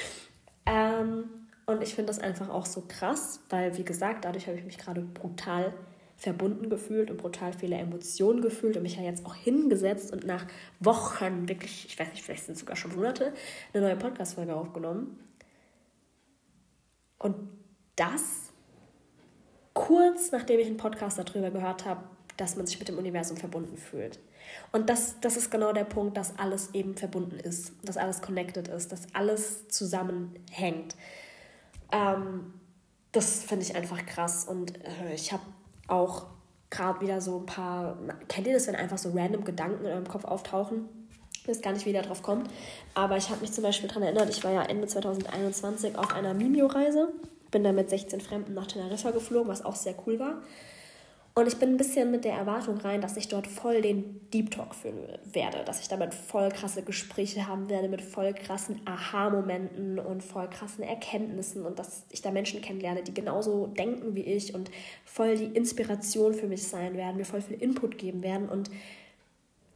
ähm, 0.66 1.24
und 1.66 1.82
ich 1.82 1.94
finde 1.94 2.08
das 2.08 2.18
einfach 2.18 2.48
auch 2.48 2.66
so 2.66 2.82
krass, 2.86 3.40
weil, 3.48 3.76
wie 3.78 3.84
gesagt, 3.84 4.24
dadurch 4.24 4.46
habe 4.46 4.58
ich 4.58 4.64
mich 4.64 4.78
gerade 4.78 5.00
brutal 5.00 5.72
verbunden 6.16 6.70
gefühlt 6.70 7.10
und 7.10 7.16
brutal 7.16 7.52
viele 7.52 7.76
Emotionen 7.76 8.42
gefühlt 8.42 8.76
und 8.76 8.84
mich 8.84 8.96
ja 8.96 9.02
jetzt 9.02 9.26
auch 9.26 9.34
hingesetzt 9.34 10.12
und 10.12 10.24
nach 10.24 10.46
Wochen, 10.78 11.48
wirklich, 11.48 11.86
ich 11.88 11.98
weiß 11.98 12.10
nicht, 12.10 12.22
vielleicht 12.22 12.44
sind 12.44 12.54
es 12.54 12.60
sogar 12.60 12.76
schon 12.76 12.94
Monate, 12.94 13.32
eine 13.72 13.86
neue 13.86 13.96
Podcast-Folge 13.96 14.54
aufgenommen. 14.54 15.18
Und 17.22 17.36
das 17.96 18.42
kurz 19.74 20.32
nachdem 20.32 20.60
ich 20.60 20.66
einen 20.66 20.76
Podcast 20.76 21.18
darüber 21.18 21.50
gehört 21.50 21.84
habe, 21.84 22.02
dass 22.36 22.56
man 22.56 22.66
sich 22.66 22.78
mit 22.78 22.88
dem 22.88 22.98
Universum 22.98 23.36
verbunden 23.36 23.76
fühlt. 23.76 24.18
Und 24.72 24.88
das, 24.88 25.20
das 25.20 25.36
ist 25.36 25.50
genau 25.50 25.72
der 25.72 25.84
Punkt, 25.84 26.16
dass 26.16 26.38
alles 26.38 26.74
eben 26.74 26.96
verbunden 26.96 27.38
ist, 27.38 27.72
dass 27.84 27.96
alles 27.96 28.20
connected 28.20 28.68
ist, 28.68 28.90
dass 28.90 29.06
alles 29.14 29.68
zusammenhängt. 29.68 30.96
Ähm, 31.90 32.54
das 33.12 33.44
finde 33.44 33.64
ich 33.64 33.76
einfach 33.76 34.04
krass. 34.06 34.46
Und 34.46 34.82
äh, 34.84 35.14
ich 35.14 35.32
habe 35.32 35.42
auch 35.88 36.26
gerade 36.70 37.00
wieder 37.00 37.20
so 37.20 37.38
ein 37.38 37.46
paar. 37.46 37.98
Kennt 38.28 38.46
ihr 38.46 38.54
das, 38.54 38.66
wenn 38.66 38.74
einfach 38.74 38.98
so 38.98 39.10
random 39.10 39.44
Gedanken 39.44 39.84
in 39.84 39.92
eurem 39.92 40.08
Kopf 40.08 40.24
auftauchen? 40.24 40.88
Weiß 41.46 41.60
gar 41.60 41.72
nicht, 41.72 41.86
wie 41.86 41.92
der 41.92 42.02
drauf 42.02 42.22
kommt. 42.22 42.48
Aber 42.94 43.16
ich 43.16 43.28
habe 43.30 43.40
mich 43.40 43.52
zum 43.52 43.64
Beispiel 43.64 43.88
daran 43.88 44.04
erinnert, 44.04 44.30
ich 44.30 44.44
war 44.44 44.52
ja 44.52 44.62
Ende 44.62 44.86
2021 44.86 45.96
auf 45.98 46.14
einer 46.14 46.34
Mimio-Reise. 46.34 47.08
Bin 47.50 47.64
da 47.64 47.72
mit 47.72 47.90
16 47.90 48.20
Fremden 48.20 48.54
nach 48.54 48.66
Teneriffa 48.66 49.10
geflogen, 49.10 49.48
was 49.48 49.64
auch 49.64 49.76
sehr 49.76 49.94
cool 50.06 50.18
war. 50.18 50.42
Und 51.34 51.48
ich 51.48 51.56
bin 51.56 51.70
ein 51.70 51.76
bisschen 51.78 52.10
mit 52.10 52.26
der 52.26 52.34
Erwartung 52.34 52.76
rein, 52.76 53.00
dass 53.00 53.16
ich 53.16 53.26
dort 53.26 53.46
voll 53.46 53.80
den 53.80 54.20
Deep 54.32 54.50
Talk 54.50 54.74
führen 54.74 54.98
werde, 55.24 55.64
dass 55.64 55.80
ich 55.80 55.88
damit 55.88 56.12
voll 56.12 56.50
krasse 56.50 56.82
Gespräche 56.82 57.48
haben 57.48 57.70
werde 57.70 57.88
mit 57.88 58.02
voll 58.02 58.34
krassen 58.34 58.82
Aha-Momenten 58.84 59.98
und 59.98 60.22
voll 60.22 60.50
krassen 60.50 60.84
Erkenntnissen 60.84 61.64
und 61.64 61.78
dass 61.78 62.04
ich 62.10 62.20
da 62.20 62.30
Menschen 62.30 62.60
kennenlerne, 62.60 63.02
die 63.02 63.14
genauso 63.14 63.66
denken 63.66 64.14
wie 64.14 64.24
ich 64.24 64.54
und 64.54 64.70
voll 65.06 65.36
die 65.36 65.56
Inspiration 65.56 66.34
für 66.34 66.48
mich 66.48 66.68
sein 66.68 66.98
werden, 66.98 67.16
mir 67.16 67.24
voll 67.24 67.40
viel 67.40 67.62
Input 67.62 67.96
geben 67.96 68.22
werden 68.22 68.50
und 68.50 68.68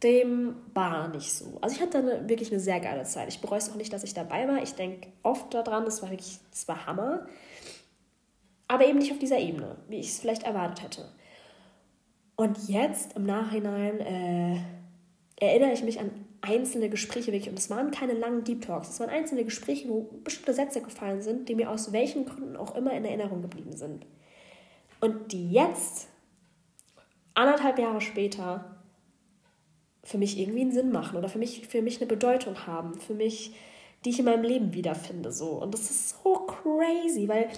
dem 0.03 0.55
war 0.73 1.07
nicht 1.07 1.33
so. 1.33 1.57
Also 1.61 1.75
ich 1.75 1.81
hatte 1.81 1.97
eine, 1.97 2.29
wirklich 2.29 2.51
eine 2.51 2.59
sehr 2.59 2.79
geile 2.79 3.03
Zeit. 3.03 3.29
Ich 3.29 3.41
bereue 3.41 3.57
es 3.57 3.69
auch 3.69 3.75
nicht, 3.75 3.91
dass 3.91 4.03
ich 4.03 4.13
dabei 4.13 4.47
war. 4.47 4.61
Ich 4.61 4.73
denke 4.73 5.09
oft 5.23 5.53
daran, 5.53 5.85
das 5.85 6.01
war 6.01 6.09
wirklich, 6.09 6.39
das 6.51 6.67
war 6.67 6.85
Hammer. 6.85 7.27
Aber 8.67 8.85
eben 8.85 8.99
nicht 8.99 9.11
auf 9.11 9.19
dieser 9.19 9.39
Ebene, 9.39 9.77
wie 9.87 9.97
ich 9.97 10.09
es 10.09 10.19
vielleicht 10.19 10.43
erwartet 10.43 10.83
hätte. 10.83 11.09
Und 12.35 12.67
jetzt 12.67 13.15
im 13.15 13.25
Nachhinein 13.25 13.99
äh, 13.99 14.57
erinnere 15.39 15.73
ich 15.73 15.83
mich 15.83 15.99
an 15.99 16.11
einzelne 16.41 16.89
Gespräche 16.89 17.31
wirklich. 17.31 17.49
Und 17.49 17.57
es 17.57 17.69
waren 17.69 17.89
keine 17.89 18.13
langen 18.13 18.43
Deep 18.43 18.61
Talks. 18.61 18.89
Es 18.89 18.99
waren 18.99 19.09
einzelne 19.09 19.43
Gespräche, 19.43 19.89
wo 19.89 20.03
bestimmte 20.23 20.53
Sätze 20.53 20.81
gefallen 20.81 21.21
sind, 21.21 21.49
die 21.49 21.55
mir 21.55 21.71
aus 21.71 21.91
welchen 21.91 22.25
Gründen 22.25 22.55
auch 22.55 22.75
immer 22.75 22.93
in 22.93 23.05
Erinnerung 23.05 23.41
geblieben 23.41 23.75
sind. 23.75 24.05
Und 24.99 25.31
die 25.31 25.51
jetzt, 25.51 26.07
anderthalb 27.33 27.79
Jahre 27.79 28.01
später, 28.01 28.76
für 30.07 30.17
mich 30.17 30.39
irgendwie 30.39 30.61
einen 30.61 30.71
Sinn 30.71 30.91
machen 30.91 31.17
oder 31.17 31.27
für 31.27 31.37
mich, 31.37 31.67
für 31.67 31.81
mich 31.81 31.99
eine 31.99 32.07
Bedeutung 32.07 32.65
haben, 32.65 32.97
für 32.97 33.13
mich, 33.13 33.51
die 34.05 34.11
ich 34.11 34.19
in 34.19 34.25
meinem 34.25 34.43
Leben 34.43 34.73
wiederfinde. 34.73 35.33
So. 35.33 35.49
Und 35.49 35.73
das 35.73 35.91
ist 35.91 36.15
so 36.23 36.47
crazy, 36.47 37.27
weil 37.27 37.49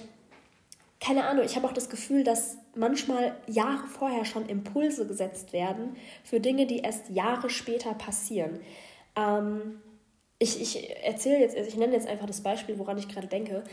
keine 1.00 1.28
Ahnung, 1.28 1.46
ich 1.46 1.56
habe 1.56 1.68
auch 1.68 1.74
das 1.74 1.90
Gefühl, 1.90 2.24
dass 2.24 2.58
manchmal 2.76 3.36
Jahre 3.46 3.88
vorher 3.88 4.26
schon 4.26 4.50
Impulse 4.50 5.06
gesetzt 5.06 5.54
werden 5.54 5.96
für 6.24 6.40
Dinge, 6.40 6.66
die 6.66 6.80
erst 6.80 7.10
Jahre 7.10 7.52
später 7.52 7.94
passieren. 7.94 8.60
Ähm, 9.16 9.80
ich, 10.40 10.60
ich 10.60 10.90
erzähle 11.04 11.40
jetzt, 11.40 11.56
ich 11.56 11.78
nenne 11.78 11.94
jetzt 11.94 12.08
einfach 12.08 12.26
das 12.26 12.42
Beispiel, 12.42 12.80
woran 12.80 12.98
ich 12.98 13.08
gerade 13.08 13.28
denke. 13.28 13.64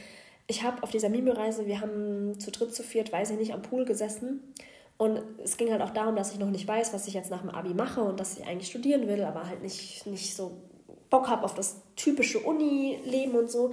Ich 0.46 0.62
habe 0.62 0.82
auf 0.82 0.90
dieser 0.90 1.08
Mime-Reise, 1.08 1.66
wir 1.66 1.80
haben 1.80 2.38
zu 2.38 2.50
dritt, 2.50 2.74
zu 2.74 2.82
viert, 2.82 3.10
weiß 3.10 3.30
ich 3.30 3.38
nicht, 3.38 3.54
am 3.54 3.62
Pool 3.62 3.86
gesessen. 3.86 4.52
Und 4.98 5.20
es 5.44 5.56
ging 5.56 5.70
halt 5.70 5.82
auch 5.82 5.90
darum, 5.90 6.16
dass 6.16 6.32
ich 6.32 6.38
noch 6.38 6.50
nicht 6.50 6.66
weiß, 6.66 6.94
was 6.94 7.06
ich 7.06 7.14
jetzt 7.14 7.30
nach 7.30 7.42
dem 7.42 7.50
Abi 7.50 7.74
mache 7.74 8.00
und 8.00 8.18
dass 8.18 8.38
ich 8.38 8.46
eigentlich 8.46 8.68
studieren 8.68 9.06
will, 9.06 9.22
aber 9.24 9.46
halt 9.46 9.62
nicht, 9.62 10.06
nicht 10.06 10.34
so 10.34 10.52
Bock 11.10 11.28
habe 11.28 11.44
auf 11.44 11.54
das 11.54 11.82
typische 11.96 12.40
Uni-Leben 12.40 13.36
und 13.36 13.50
so. 13.50 13.72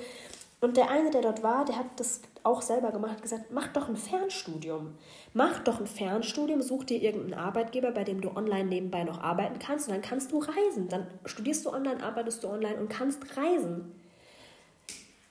Und 0.59 0.77
der 0.77 0.89
eine, 0.89 1.11
der 1.11 1.21
dort 1.21 1.43
war, 1.43 1.65
der 1.65 1.77
hat 1.77 1.87
das 1.97 2.21
auch 2.43 2.61
selber 2.61 2.91
gemacht, 2.91 3.13
hat 3.13 3.21
gesagt, 3.21 3.51
mach 3.51 3.67
doch 3.67 3.89
ein 3.89 3.97
Fernstudium. 3.97 4.95
Mach 5.33 5.59
doch 5.59 5.79
ein 5.79 5.87
Fernstudium, 5.87 6.61
such 6.61 6.85
dir 6.85 7.01
irgendeinen 7.01 7.33
Arbeitgeber, 7.41 7.91
bei 7.91 8.03
dem 8.03 8.21
du 8.21 8.29
online 8.35 8.65
nebenbei 8.65 9.03
noch 9.03 9.19
arbeiten 9.21 9.59
kannst 9.59 9.87
und 9.87 9.93
dann 9.93 10.01
kannst 10.01 10.31
du 10.31 10.39
reisen. 10.39 10.87
Dann 10.89 11.07
studierst 11.25 11.65
du 11.65 11.69
online, 11.69 12.03
arbeitest 12.03 12.43
du 12.43 12.49
online 12.49 12.77
und 12.77 12.89
kannst 12.89 13.35
reisen. 13.35 13.91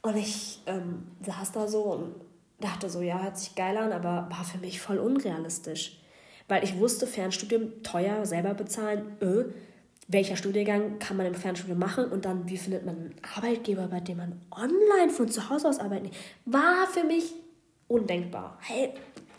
Und 0.03 0.17
ich 0.17 0.61
ähm, 0.67 1.07
saß 1.25 1.53
da 1.53 1.69
so 1.69 1.83
und 1.83 2.15
dachte 2.63 2.89
so, 2.89 3.01
ja, 3.01 3.23
hört 3.23 3.39
sich 3.39 3.55
geil 3.55 3.77
an, 3.77 3.93
aber 3.93 4.29
war 4.31 4.45
für 4.45 4.59
mich 4.59 4.81
voll 4.81 4.99
unrealistisch. 4.99 6.01
Weil 6.49 6.65
ich 6.65 6.79
wusste, 6.79 7.07
Fernstudium 7.07 7.83
teuer, 7.83 8.25
selber 8.27 8.55
bezahlen, 8.55 9.17
öh, 9.21 9.45
welcher 10.09 10.37
Studiengang 10.37 10.99
kann 10.99 11.17
man 11.17 11.27
im 11.27 11.35
Fernstudium 11.35 11.79
machen 11.79 12.07
und 12.07 12.25
dann, 12.25 12.49
wie 12.49 12.57
findet 12.57 12.85
man 12.85 12.97
einen 12.97 13.15
Arbeitgeber, 13.37 13.87
bei 13.89 14.01
dem 14.01 14.19
man 14.19 14.41
online 14.51 15.11
von 15.11 15.29
zu 15.29 15.49
Hause 15.49 15.69
aus 15.69 15.79
arbeiten 15.79 16.11
kann, 16.11 16.17
war 16.47 16.87
für 16.87 17.05
mich 17.05 17.33
undenkbar. 17.89 18.59
Hey, 18.61 18.93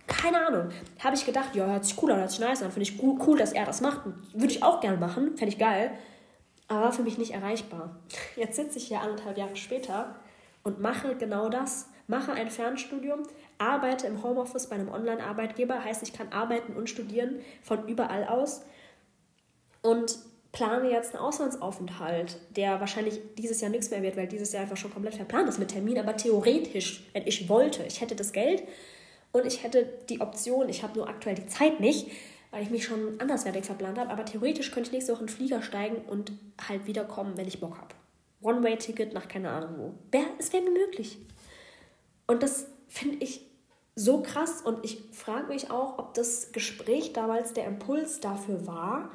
keine 0.07 0.45
Ahnung. 0.47 0.69
Habe 0.99 1.15
ich 1.15 1.25
gedacht, 1.25 1.55
ja, 1.55 1.65
hört 1.65 1.85
sich 1.85 2.01
cool 2.01 2.11
an, 2.11 2.19
hört 2.19 2.31
sich 2.31 2.39
nice 2.39 2.63
an, 2.63 2.71
finde 2.71 2.89
ich 2.89 3.01
cool, 3.01 3.37
dass 3.37 3.53
er 3.53 3.65
das 3.65 3.81
macht. 3.81 4.01
Würde 4.33 4.53
ich 4.53 4.63
auch 4.63 4.79
gerne 4.79 4.97
machen, 4.97 5.37
fände 5.37 5.53
ich 5.53 5.59
geil. 5.59 5.91
Aber 6.67 6.81
war 6.81 6.91
für 6.91 7.03
mich 7.03 7.17
nicht 7.17 7.33
erreichbar. 7.33 7.99
Jetzt 8.35 8.55
sitze 8.55 8.77
ich 8.77 8.87
hier 8.87 9.01
anderthalb 9.01 9.37
Jahre 9.37 9.55
später 9.55 10.15
und 10.63 10.79
mache 10.79 11.15
genau 11.15 11.49
das. 11.49 11.89
Mache 12.07 12.33
ein 12.33 12.49
Fernstudium, 12.49 13.23
arbeite 13.57 14.07
im 14.07 14.23
Homeoffice 14.23 14.67
bei 14.67 14.75
einem 14.75 14.89
Online-Arbeitgeber, 14.89 15.83
heißt, 15.83 16.03
ich 16.03 16.13
kann 16.13 16.31
arbeiten 16.31 16.73
und 16.73 16.89
studieren 16.89 17.39
von 17.61 17.87
überall 17.87 18.25
aus 18.25 18.63
und 19.81 20.17
plane 20.51 20.91
jetzt 20.91 21.15
einen 21.15 21.23
Auslandsaufenthalt, 21.23 22.37
der 22.55 22.79
wahrscheinlich 22.79 23.19
dieses 23.37 23.59
Jahr 23.59 23.71
nichts 23.71 23.89
mehr 23.89 24.03
wird, 24.03 24.15
weil 24.15 24.27
dieses 24.27 24.53
Jahr 24.53 24.63
einfach 24.63 24.77
schon 24.77 24.93
komplett 24.93 25.15
verplant 25.15 25.49
ist 25.49 25.59
mit 25.59 25.69
Termin. 25.69 25.97
Aber 25.97 26.15
theoretisch, 26.15 27.09
wenn 27.13 27.25
ich 27.25 27.49
wollte, 27.49 27.83
ich 27.83 28.01
hätte 28.01 28.15
das 28.15 28.31
Geld 28.31 28.63
und 29.31 29.45
ich 29.45 29.63
hätte 29.63 29.87
die 30.09 30.21
Option, 30.21 30.69
ich 30.69 30.83
habe 30.83 30.97
nur 30.97 31.09
aktuell 31.09 31.35
die 31.35 31.47
Zeit 31.47 31.79
nicht, 31.79 32.11
weil 32.51 32.61
ich 32.61 32.69
mich 32.69 32.85
schon 32.85 33.19
anderswertig 33.19 33.65
verplant 33.65 33.97
habe, 33.97 34.11
aber 34.11 34.25
theoretisch 34.25 34.71
könnte 34.71 34.89
ich 34.89 34.93
nächste 34.93 35.13
Woche 35.13 35.21
in 35.21 35.27
den 35.27 35.35
Flieger 35.35 35.61
steigen 35.63 35.97
und 36.07 36.31
halt 36.67 36.85
wiederkommen, 36.85 37.35
wenn 37.35 37.47
ich 37.47 37.59
Bock 37.59 37.77
habe. 37.77 37.95
One-Way-Ticket 38.43 39.13
nach 39.13 39.27
keine 39.27 39.49
Ahnung 39.49 39.75
wo. 39.77 39.93
Es 40.37 40.53
wäre 40.53 40.63
mir 40.63 40.71
möglich. 40.71 41.17
Und 42.27 42.43
das 42.43 42.67
finde 42.87 43.17
ich 43.23 43.49
so 43.95 44.21
krass. 44.21 44.61
Und 44.61 44.83
ich 44.83 45.03
frage 45.11 45.47
mich 45.47 45.71
auch, 45.71 45.99
ob 45.99 46.13
das 46.13 46.51
Gespräch 46.51 47.13
damals 47.13 47.53
der 47.53 47.65
Impuls 47.65 48.19
dafür 48.19 48.65
war, 48.67 49.11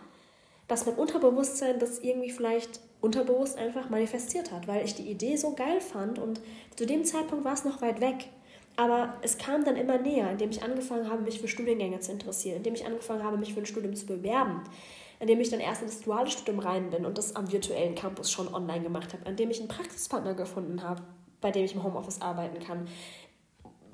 dass 0.67 0.87
mein 0.87 0.97
Unterbewusstsein 0.97 1.79
das 1.79 1.99
irgendwie 1.99 2.31
vielleicht 2.31 2.81
unterbewusst 3.01 3.57
einfach 3.57 3.91
manifestiert 3.91 4.53
hat, 4.53 4.67
weil 4.67 4.85
ich 4.85 4.95
die 4.95 5.11
Idee 5.11 5.37
so 5.37 5.55
geil 5.55 5.81
fand. 5.81 6.19
Und 6.19 6.41
zu 6.77 6.87
dem 6.87 7.05
Zeitpunkt 7.05 7.45
war 7.45 7.55
es 7.55 7.65
noch 7.65 7.81
weit 7.81 8.01
weg. 8.01 8.29
Aber 8.77 9.15
es 9.23 9.39
kam 9.39 9.65
dann 9.65 9.77
immer 9.77 9.99
näher, 9.99 10.31
indem 10.31 10.51
ich 10.51 10.63
angefangen 10.63 11.11
habe, 11.11 11.23
mich 11.23 11.41
für 11.41 11.49
Studiengänge 11.49 11.99
zu 11.99 12.13
interessieren, 12.13 12.59
indem 12.59 12.75
ich 12.75 12.87
angefangen 12.87 13.25
habe, 13.25 13.37
mich 13.37 13.55
für 13.55 13.61
ein 13.61 13.67
Studium 13.67 13.97
zu 13.97 14.07
bewerben, 14.07 14.63
indem 15.19 15.41
ich 15.41 15.51
dann 15.51 15.59
erst 15.59 15.83
in 15.83 15.89
das 15.89 16.01
duale 16.01 16.31
Studium 16.31 16.61
rein 16.61 16.91
bin 16.91 17.05
und 17.05 17.19
das 17.19 17.35
am 17.35 17.51
virtuellen 17.51 17.97
Campus 17.97 18.31
schon 18.31 18.53
online 18.55 18.85
gemacht 18.85 19.13
habe, 19.13 19.29
indem 19.29 19.51
ich 19.51 19.59
einen 19.59 19.69
Praxispartner 19.69 20.35
gefunden 20.35 20.85
habe, 20.85 21.03
bei 21.41 21.51
dem 21.51 21.65
ich 21.65 21.75
im 21.75 21.83
Homeoffice 21.83 22.21
arbeiten 22.21 22.59
kann, 22.65 22.89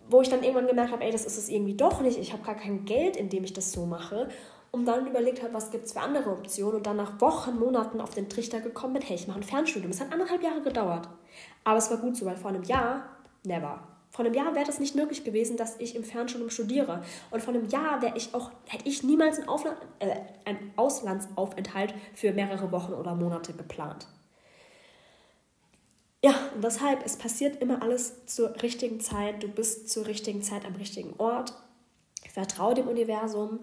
wo 0.08 0.20
ich 0.20 0.28
dann 0.28 0.42
irgendwann 0.42 0.66
gemerkt 0.66 0.92
habe, 0.92 1.04
ey, 1.04 1.12
das 1.12 1.24
ist 1.24 1.38
es 1.38 1.48
irgendwie 1.48 1.74
doch 1.74 2.00
nicht, 2.00 2.18
ich 2.18 2.32
habe 2.32 2.42
gar 2.42 2.56
kein 2.56 2.84
Geld, 2.84 3.16
indem 3.16 3.44
ich 3.44 3.52
das 3.52 3.72
so 3.72 3.86
mache 3.86 4.28
und 4.74 4.86
dann 4.86 5.06
überlegt 5.06 5.40
habe, 5.40 5.54
was 5.54 5.70
gibt 5.70 5.86
es 5.86 5.92
für 5.92 6.00
andere 6.00 6.30
Optionen 6.30 6.74
und 6.78 6.86
dann 6.86 6.96
nach 6.96 7.20
Wochen, 7.20 7.56
Monaten 7.60 8.00
auf 8.00 8.10
den 8.10 8.28
Trichter 8.28 8.58
gekommen 8.58 8.94
bin, 8.94 9.02
hey, 9.02 9.14
ich 9.14 9.28
mache 9.28 9.38
ein 9.38 9.44
Fernstudium. 9.44 9.92
Es 9.92 10.00
hat 10.00 10.12
anderthalb 10.12 10.42
Jahre 10.42 10.62
gedauert. 10.62 11.08
Aber 11.62 11.78
es 11.78 11.88
war 11.92 11.98
gut 11.98 12.16
so, 12.16 12.26
weil 12.26 12.36
vor 12.36 12.50
einem 12.50 12.64
Jahr, 12.64 13.04
never. 13.44 13.86
Vor 14.10 14.24
einem 14.24 14.34
Jahr 14.34 14.52
wäre 14.56 14.66
das 14.66 14.80
nicht 14.80 14.96
möglich 14.96 15.22
gewesen, 15.22 15.56
dass 15.56 15.78
ich 15.78 15.94
im 15.94 16.02
Fernstudium 16.02 16.50
studiere. 16.50 17.02
Und 17.30 17.40
vor 17.40 17.54
einem 17.54 17.68
Jahr 17.68 18.02
wäre 18.02 18.16
ich 18.16 18.34
auch, 18.34 18.50
hätte 18.66 18.88
ich 18.88 19.04
niemals 19.04 19.38
einen, 19.38 19.48
äh, 20.00 20.16
einen 20.44 20.72
Auslandsaufenthalt 20.74 21.94
für 22.14 22.32
mehrere 22.32 22.72
Wochen 22.72 22.94
oder 22.94 23.14
Monate 23.14 23.52
geplant. 23.52 24.08
Ja, 26.24 26.48
und 26.54 26.64
deshalb, 26.64 27.04
es 27.04 27.18
passiert 27.18 27.60
immer 27.60 27.82
alles 27.82 28.24
zur 28.24 28.62
richtigen 28.62 28.98
Zeit. 28.98 29.42
Du 29.42 29.48
bist 29.48 29.90
zur 29.90 30.06
richtigen 30.06 30.40
Zeit 30.40 30.64
am 30.64 30.74
richtigen 30.74 31.12
Ort. 31.18 31.52
Vertraue 32.32 32.72
dem 32.72 32.88
Universum. 32.88 33.58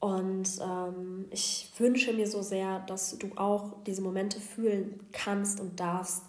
Und 0.00 0.48
ähm, 0.62 1.26
ich 1.30 1.70
wünsche 1.76 2.14
mir 2.14 2.26
so 2.26 2.40
sehr, 2.40 2.78
dass 2.86 3.18
du 3.18 3.28
auch 3.36 3.74
diese 3.86 4.00
Momente 4.00 4.40
fühlen 4.40 5.00
kannst 5.12 5.60
und 5.60 5.78
darfst, 5.78 6.22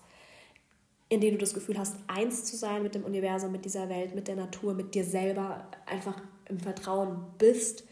in 1.07 1.21
denen 1.21 1.37
du 1.37 1.45
das 1.45 1.53
Gefühl 1.53 1.77
hast, 1.77 1.95
eins 2.07 2.43
zu 2.43 2.57
sein 2.57 2.83
mit 2.83 2.93
dem 2.93 3.05
Universum, 3.05 3.53
mit 3.53 3.63
dieser 3.63 3.87
Welt, 3.87 4.13
mit 4.15 4.27
der 4.27 4.35
Natur, 4.35 4.73
mit 4.73 4.93
dir 4.93 5.05
selber, 5.05 5.65
einfach 5.85 6.21
im 6.49 6.59
Vertrauen 6.59 7.23
bist. 7.37 7.85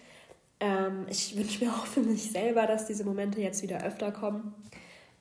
Ähm, 0.59 1.05
ich 1.09 1.38
wünsche 1.38 1.63
mir 1.63 1.72
auch 1.72 1.86
für 1.86 2.01
mich 2.01 2.32
selber, 2.32 2.67
dass 2.67 2.88
diese 2.88 3.05
Momente 3.05 3.39
jetzt 3.39 3.63
wieder 3.63 3.82
öfter 3.82 4.11
kommen 4.11 4.53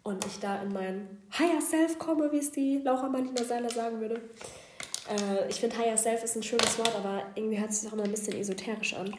und 0.02 0.24
ich 0.26 0.38
da 0.38 0.62
in 0.62 0.72
mein 0.72 1.18
Higher 1.38 1.60
Self 1.60 1.98
komme, 1.98 2.32
wie 2.32 2.38
es 2.38 2.52
die 2.52 2.78
Laura 2.78 3.08
Marlina 3.08 3.44
Seiler 3.44 3.70
sagen 3.70 4.00
würde. 4.00 4.20
Äh, 5.08 5.48
ich 5.48 5.60
finde 5.60 5.76
Higher 5.78 5.96
Self 5.96 6.22
ist 6.24 6.36
ein 6.36 6.42
schönes 6.42 6.78
Wort, 6.78 6.94
aber 6.96 7.22
irgendwie 7.34 7.58
hört 7.58 7.70
es 7.70 7.80
sich 7.80 7.88
auch 7.88 7.94
immer 7.94 8.04
ein 8.04 8.10
bisschen 8.10 8.38
esoterisch 8.38 8.94
an. 8.94 9.14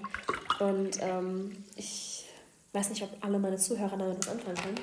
Und 0.60 1.00
ähm, 1.02 1.64
ich 1.76 2.26
weiß 2.74 2.90
nicht, 2.90 3.04
ob 3.04 3.10
alle 3.22 3.40
meine 3.40 3.58
Zuhörer 3.58 3.98
damit 3.98 4.18
was 4.20 4.30
anfangen 4.30 4.56
können. 4.56 4.80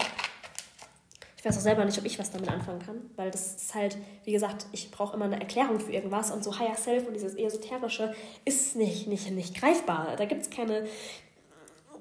Ich 1.37 1.45
weiß 1.45 1.57
auch 1.57 1.63
selber 1.63 1.85
nicht, 1.85 1.97
ob 1.99 2.05
ich 2.05 2.19
was 2.19 2.33
damit 2.33 2.51
anfangen 2.51 2.81
kann, 2.81 3.11
weil 3.15 3.31
das 3.31 3.55
ist 3.55 3.75
halt, 3.75 3.97
wie 4.25 4.33
gesagt, 4.33 4.67
ich 4.73 4.91
brauche 4.91 5.15
immer 5.15 5.27
eine 5.27 5.41
Erklärung 5.41 5.79
für 5.79 5.93
irgendwas 5.93 6.33
und 6.33 6.43
so 6.43 6.59
Higher 6.59 6.75
Self 6.75 7.07
und 7.07 7.15
dieses 7.15 7.37
Esoterische 7.37 8.13
ist 8.45 8.75
nicht, 8.75 9.07
nicht, 9.07 9.31
nicht 9.31 9.55
greifbar. 9.55 10.17
Da 10.17 10.25
gibt 10.25 10.43
es 10.43 10.51
keine, 10.51 10.87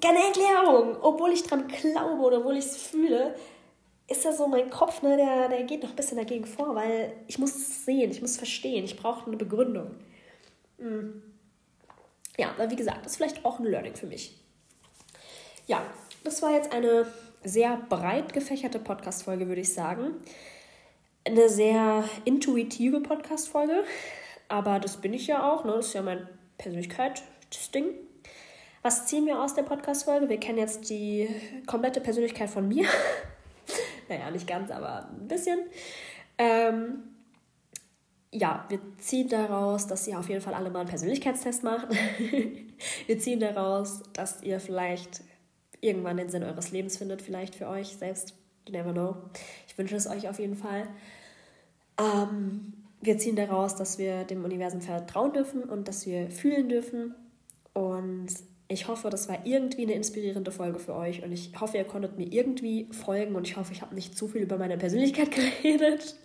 keine 0.02 0.20
Erklärung. 0.26 0.98
Obwohl 1.02 1.32
ich 1.32 1.44
dran 1.44 1.68
glaube 1.68 2.24
oder 2.24 2.40
obwohl 2.40 2.58
ich 2.58 2.66
es 2.66 2.78
fühle, 2.78 3.36
ist 4.08 4.24
das 4.24 4.38
so 4.38 4.48
mein 4.48 4.70
Kopf, 4.70 5.02
ne, 5.02 5.18
der, 5.18 5.50
der 5.50 5.64
geht 5.64 5.84
noch 5.84 5.90
ein 5.90 5.96
bisschen 5.96 6.18
dagegen 6.18 6.46
vor, 6.46 6.76
weil 6.76 7.14
ich 7.28 7.40
muss 7.40 7.56
es 7.56 7.86
sehen, 7.86 8.10
ich 8.12 8.22
muss 8.22 8.32
es 8.32 8.38
verstehen, 8.38 8.86
ich 8.86 8.98
brauche 8.98 9.28
eine 9.28 9.38
Begründung. 9.38 9.96
Mhm. 10.78 11.22
Ja, 12.38 12.52
aber 12.52 12.70
wie 12.70 12.76
gesagt, 12.76 13.06
das 13.06 13.14
ist 13.14 13.18
vielleicht 13.18 13.44
auch 13.44 13.60
ein 13.60 13.66
Learning 13.66 13.96
für 13.96 14.06
mich. 14.06 14.38
Ja, 15.66 15.82
das 16.24 16.42
war 16.42 16.52
jetzt 16.52 16.72
eine 16.72 17.12
sehr 17.44 17.78
breit 17.90 18.34
gefächerte 18.34 18.80
Podcast-Folge, 18.80 19.48
würde 19.48 19.62
ich 19.62 19.74
sagen. 19.74 20.16
Eine 21.26 21.50
sehr 21.50 22.04
intuitive 22.26 23.02
Podcast-Folge. 23.02 23.84
Aber 24.48 24.80
das 24.80 24.98
bin 24.98 25.14
ich 25.14 25.28
ja 25.28 25.52
auch, 25.52 25.66
ne? 25.66 25.74
Das 25.74 25.88
ist 25.88 25.94
ja 25.94 26.02
meine 26.02 26.30
Persönlichkeit, 26.58 27.24
das 27.50 27.72
Ding. 27.72 27.86
Was 28.82 29.08
ziehen 29.08 29.26
wir 29.26 29.42
aus 29.42 29.54
der 29.54 29.64
Podcast-Folge? 29.64 30.30
Wir 30.30 30.40
kennen 30.40 30.60
jetzt 30.60 30.90
die 30.90 31.28
komplette 31.66 32.00
Persönlichkeit 32.00 32.50
von 32.50 32.68
mir. 32.68 32.86
Naja, 34.10 34.32
nicht 34.32 34.48
ganz, 34.48 34.72
aber 34.72 35.10
ein 35.10 35.28
bisschen. 35.28 35.60
Ähm, 36.38 37.04
ja, 38.32 38.66
wir 38.70 38.80
ziehen 38.98 39.30
daraus, 39.30 39.88
dass 39.88 40.08
ihr 40.08 40.20
auf 40.20 40.30
jeden 40.30 40.42
Fall 40.42 40.54
alle 40.54 40.70
mal 40.70 40.80
einen 40.80 40.90
Persönlichkeitstest 40.90 41.64
macht. 41.64 41.88
wir 43.08 43.20
ziehen 43.20 43.40
daraus, 43.40 44.04
dass 44.14 44.44
ihr 44.44 44.60
vielleicht 44.60 45.22
irgendwann 45.82 46.18
den 46.18 46.30
Sinn 46.30 46.44
eures 46.44 46.72
Lebens 46.72 46.98
findet, 46.98 47.22
vielleicht 47.22 47.56
für 47.56 47.68
euch 47.68 47.98
selbst. 47.98 48.34
You 48.68 48.74
never 48.74 48.92
know. 48.92 49.16
Ich 49.68 49.78
wünsche 49.78 49.96
es 49.96 50.08
euch 50.08 50.28
auf 50.28 50.40
jeden 50.40 50.56
Fall. 50.56 50.88
Ähm, 52.00 52.74
wir 53.02 53.18
ziehen 53.18 53.36
daraus, 53.36 53.76
dass 53.76 53.98
wir 53.98 54.24
dem 54.26 54.44
Universum 54.44 54.82
vertrauen 54.82 55.34
dürfen 55.34 55.64
und 55.64 55.88
dass 55.88 56.06
wir 56.06 56.30
fühlen 56.30 56.68
dürfen. 56.68 57.16
Und 57.74 58.28
ich 58.70 58.88
hoffe, 58.88 59.10
das 59.10 59.30
war 59.30 59.46
irgendwie 59.46 59.84
eine 59.84 59.94
inspirierende 59.94 60.52
Folge 60.52 60.80
für 60.80 60.94
euch. 60.94 61.24
Und 61.24 61.32
ich 61.32 61.52
hoffe, 61.60 61.78
ihr 61.78 61.86
konntet 61.86 62.18
mir 62.18 62.32
irgendwie 62.32 62.88
folgen. 62.92 63.36
Und 63.36 63.48
ich 63.48 63.56
hoffe, 63.56 63.72
ich 63.72 63.82
habe 63.82 63.96
nicht 63.96 64.18
zu 64.18 64.28
viel 64.28 64.42
über 64.42 64.58
meine 64.58 64.78
Persönlichkeit 64.78 65.32
geredet. 65.62 66.16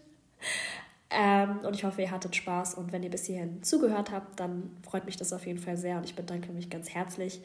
Ähm, 1.10 1.60
und 1.64 1.76
ich 1.76 1.84
hoffe, 1.84 2.02
ihr 2.02 2.10
hattet 2.10 2.34
Spaß. 2.34 2.74
Und 2.74 2.92
wenn 2.92 3.02
ihr 3.02 3.10
bis 3.10 3.26
hierhin 3.26 3.62
zugehört 3.62 4.10
habt, 4.10 4.40
dann 4.40 4.70
freut 4.82 5.04
mich 5.04 5.16
das 5.16 5.32
auf 5.32 5.46
jeden 5.46 5.60
Fall 5.60 5.76
sehr. 5.76 5.98
Und 5.98 6.04
ich 6.04 6.16
bedanke 6.16 6.52
mich 6.52 6.68
ganz 6.68 6.90
herzlich. 6.90 7.40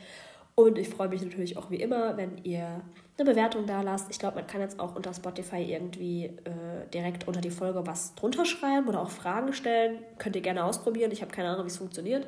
Und 0.56 0.80
ich 0.80 0.90
freue 0.90 1.10
mich 1.10 1.22
natürlich 1.22 1.56
auch 1.58 1.70
wie 1.70 1.76
immer, 1.76 2.18
wenn 2.18 2.44
ihr 2.44 2.82
eine 3.20 3.30
Bewertung 3.30 3.68
da 3.68 3.82
lasst. 3.82 4.10
Ich 4.10 4.18
glaube, 4.18 4.38
man 4.38 4.48
kann 4.48 4.62
jetzt 4.62 4.80
auch 4.80 4.96
unter 4.96 5.14
Spotify 5.14 5.62
irgendwie 5.62 6.26
äh, 6.26 6.88
direkt 6.92 7.28
unter 7.28 7.42
die 7.42 7.52
Folge 7.52 7.86
was 7.86 8.16
drunter 8.16 8.46
schreiben 8.46 8.88
oder 8.88 9.02
auch 9.02 9.12
Fragen 9.12 9.54
stellen. 9.54 10.00
Könnt 10.18 10.36
ihr 10.36 10.42
gerne 10.42 10.64
ausprobieren. 10.64 11.12
Ich 11.12 11.22
habe 11.22 11.32
keine 11.32 11.50
Ahnung, 11.50 11.66
wie 11.66 11.70
es 11.70 11.78
funktioniert. 11.78 12.28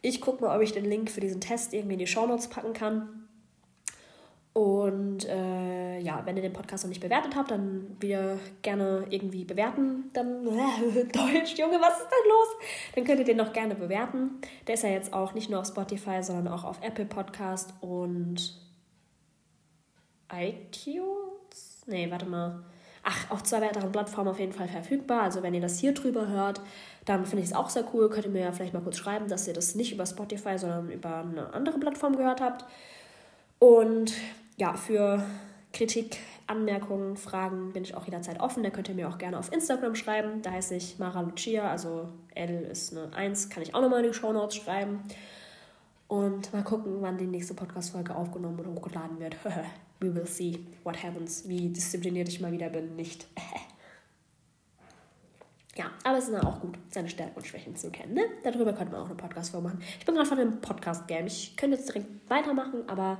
Ich 0.00 0.20
gucke 0.20 0.44
mal, 0.44 0.56
ob 0.56 0.62
ich 0.62 0.72
den 0.72 0.84
Link 0.84 1.10
für 1.10 1.20
diesen 1.20 1.40
Test 1.40 1.74
irgendwie 1.74 1.94
in 1.94 1.98
die 1.98 2.06
Show 2.06 2.26
Notes 2.26 2.48
packen 2.48 2.72
kann. 2.72 3.28
Und 4.58 5.24
äh, 5.28 6.00
ja, 6.00 6.22
wenn 6.24 6.36
ihr 6.36 6.42
den 6.42 6.52
Podcast 6.52 6.82
noch 6.82 6.88
nicht 6.88 7.00
bewertet 7.00 7.36
habt, 7.36 7.52
dann 7.52 7.96
wieder 8.00 8.38
gerne 8.62 9.06
irgendwie 9.08 9.44
bewerten. 9.44 10.10
Dann, 10.14 10.46
äh, 10.48 11.04
Deutsch, 11.12 11.56
Junge, 11.56 11.80
was 11.80 12.00
ist 12.00 12.08
denn 12.10 12.28
los? 12.28 12.48
Dann 12.94 13.04
könnt 13.04 13.20
ihr 13.20 13.24
den 13.24 13.36
noch 13.36 13.52
gerne 13.52 13.76
bewerten. 13.76 14.40
Der 14.66 14.74
ist 14.74 14.82
ja 14.82 14.90
jetzt 14.90 15.12
auch 15.12 15.34
nicht 15.34 15.48
nur 15.48 15.60
auf 15.60 15.66
Spotify, 15.66 16.22
sondern 16.22 16.48
auch 16.48 16.64
auf 16.64 16.78
Apple 16.82 17.04
Podcast 17.04 17.72
und 17.80 18.58
iTunes. 20.32 21.84
Nee, 21.86 22.10
warte 22.10 22.26
mal. 22.26 22.64
Ach, 23.04 23.30
auf 23.30 23.44
zwei 23.44 23.60
weiteren 23.60 23.92
Plattformen 23.92 24.28
auf 24.28 24.40
jeden 24.40 24.52
Fall 24.52 24.68
verfügbar. 24.68 25.22
Also 25.22 25.42
wenn 25.42 25.54
ihr 25.54 25.60
das 25.60 25.78
hier 25.78 25.94
drüber 25.94 26.26
hört, 26.26 26.60
dann 27.08 27.24
finde 27.24 27.42
ich 27.42 27.50
es 27.50 27.56
auch 27.56 27.70
sehr 27.70 27.84
cool. 27.94 28.10
Könnt 28.10 28.26
ihr 28.26 28.30
mir 28.30 28.42
ja 28.42 28.52
vielleicht 28.52 28.74
mal 28.74 28.82
kurz 28.82 28.98
schreiben, 28.98 29.28
dass 29.28 29.48
ihr 29.48 29.54
das 29.54 29.74
nicht 29.74 29.92
über 29.92 30.04
Spotify, 30.04 30.58
sondern 30.58 30.90
über 30.90 31.18
eine 31.18 31.54
andere 31.54 31.78
Plattform 31.78 32.16
gehört 32.16 32.42
habt. 32.42 32.66
Und 33.58 34.12
ja, 34.58 34.74
für 34.74 35.24
Kritik, 35.72 36.18
Anmerkungen, 36.46 37.16
Fragen 37.16 37.72
bin 37.72 37.82
ich 37.82 37.94
auch 37.94 38.04
jederzeit 38.04 38.40
offen. 38.40 38.62
Da 38.62 38.68
könnt 38.68 38.90
ihr 38.90 38.94
mir 38.94 39.08
auch 39.08 39.16
gerne 39.16 39.38
auf 39.38 39.50
Instagram 39.50 39.94
schreiben. 39.94 40.42
Da 40.42 40.50
heiße 40.50 40.74
ich 40.74 40.98
Mara 40.98 41.22
Lucia, 41.22 41.70
also 41.70 42.08
L 42.34 42.62
ist 42.70 42.94
eine 42.96 43.10
1, 43.14 43.48
kann 43.48 43.62
ich 43.62 43.74
auch 43.74 43.80
nochmal 43.80 44.04
in 44.04 44.12
die 44.12 44.16
Show 44.16 44.32
Notes 44.32 44.56
schreiben. 44.56 45.02
Und 46.08 46.52
mal 46.52 46.62
gucken, 46.62 46.96
wann 47.00 47.16
die 47.16 47.26
nächste 47.26 47.54
Podcast-Folge 47.54 48.14
aufgenommen 48.14 48.60
und 48.60 48.74
hochgeladen 48.74 49.18
wird. 49.18 49.36
we 50.00 50.14
will 50.14 50.26
see 50.26 50.58
what 50.84 51.02
happens, 51.02 51.48
wie 51.48 51.68
diszipliniert 51.70 52.28
ich 52.28 52.40
mal 52.40 52.52
wieder 52.52 52.68
bin, 52.68 52.96
nicht. 52.96 53.26
ja, 55.78 55.92
aber 56.02 56.18
es 56.18 56.28
ist 56.28 56.34
auch 56.44 56.60
gut, 56.60 56.76
seine 56.90 57.08
Stärken 57.08 57.36
und 57.36 57.46
Schwächen 57.46 57.76
zu 57.76 57.90
kennen. 57.90 58.14
Ne? 58.14 58.24
Darüber 58.42 58.72
könnte 58.72 58.92
man 58.92 59.02
auch 59.02 59.06
eine 59.06 59.14
Podcast-Folge 59.14 59.68
machen. 59.68 59.82
Ich 59.98 60.04
bin 60.04 60.16
gerade 60.16 60.28
von 60.28 60.38
einem 60.38 60.60
Podcast-Game. 60.60 61.26
Ich 61.26 61.56
könnte 61.56 61.76
jetzt 61.76 61.88
direkt 61.88 62.08
weitermachen, 62.28 62.82
aber 62.88 63.18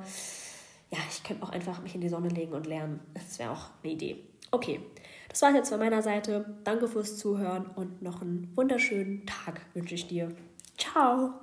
ja, 0.90 0.98
ich 1.08 1.22
könnte 1.22 1.44
auch 1.44 1.50
einfach 1.50 1.80
mich 1.82 1.94
in 1.94 2.00
die 2.00 2.08
Sonne 2.08 2.28
legen 2.28 2.52
und 2.52 2.66
lernen. 2.66 2.98
Das 3.14 3.38
wäre 3.38 3.52
auch 3.52 3.70
eine 3.84 3.92
Idee. 3.92 4.24
Okay, 4.50 4.80
das 5.28 5.40
war 5.40 5.50
es 5.50 5.54
jetzt 5.54 5.68
von 5.68 5.78
meiner 5.78 6.02
Seite. 6.02 6.56
Danke 6.64 6.88
fürs 6.88 7.16
Zuhören 7.16 7.66
und 7.76 8.02
noch 8.02 8.22
einen 8.22 8.50
wunderschönen 8.56 9.24
Tag 9.24 9.60
wünsche 9.74 9.94
ich 9.94 10.08
dir. 10.08 10.34
Ciao! 10.76 11.40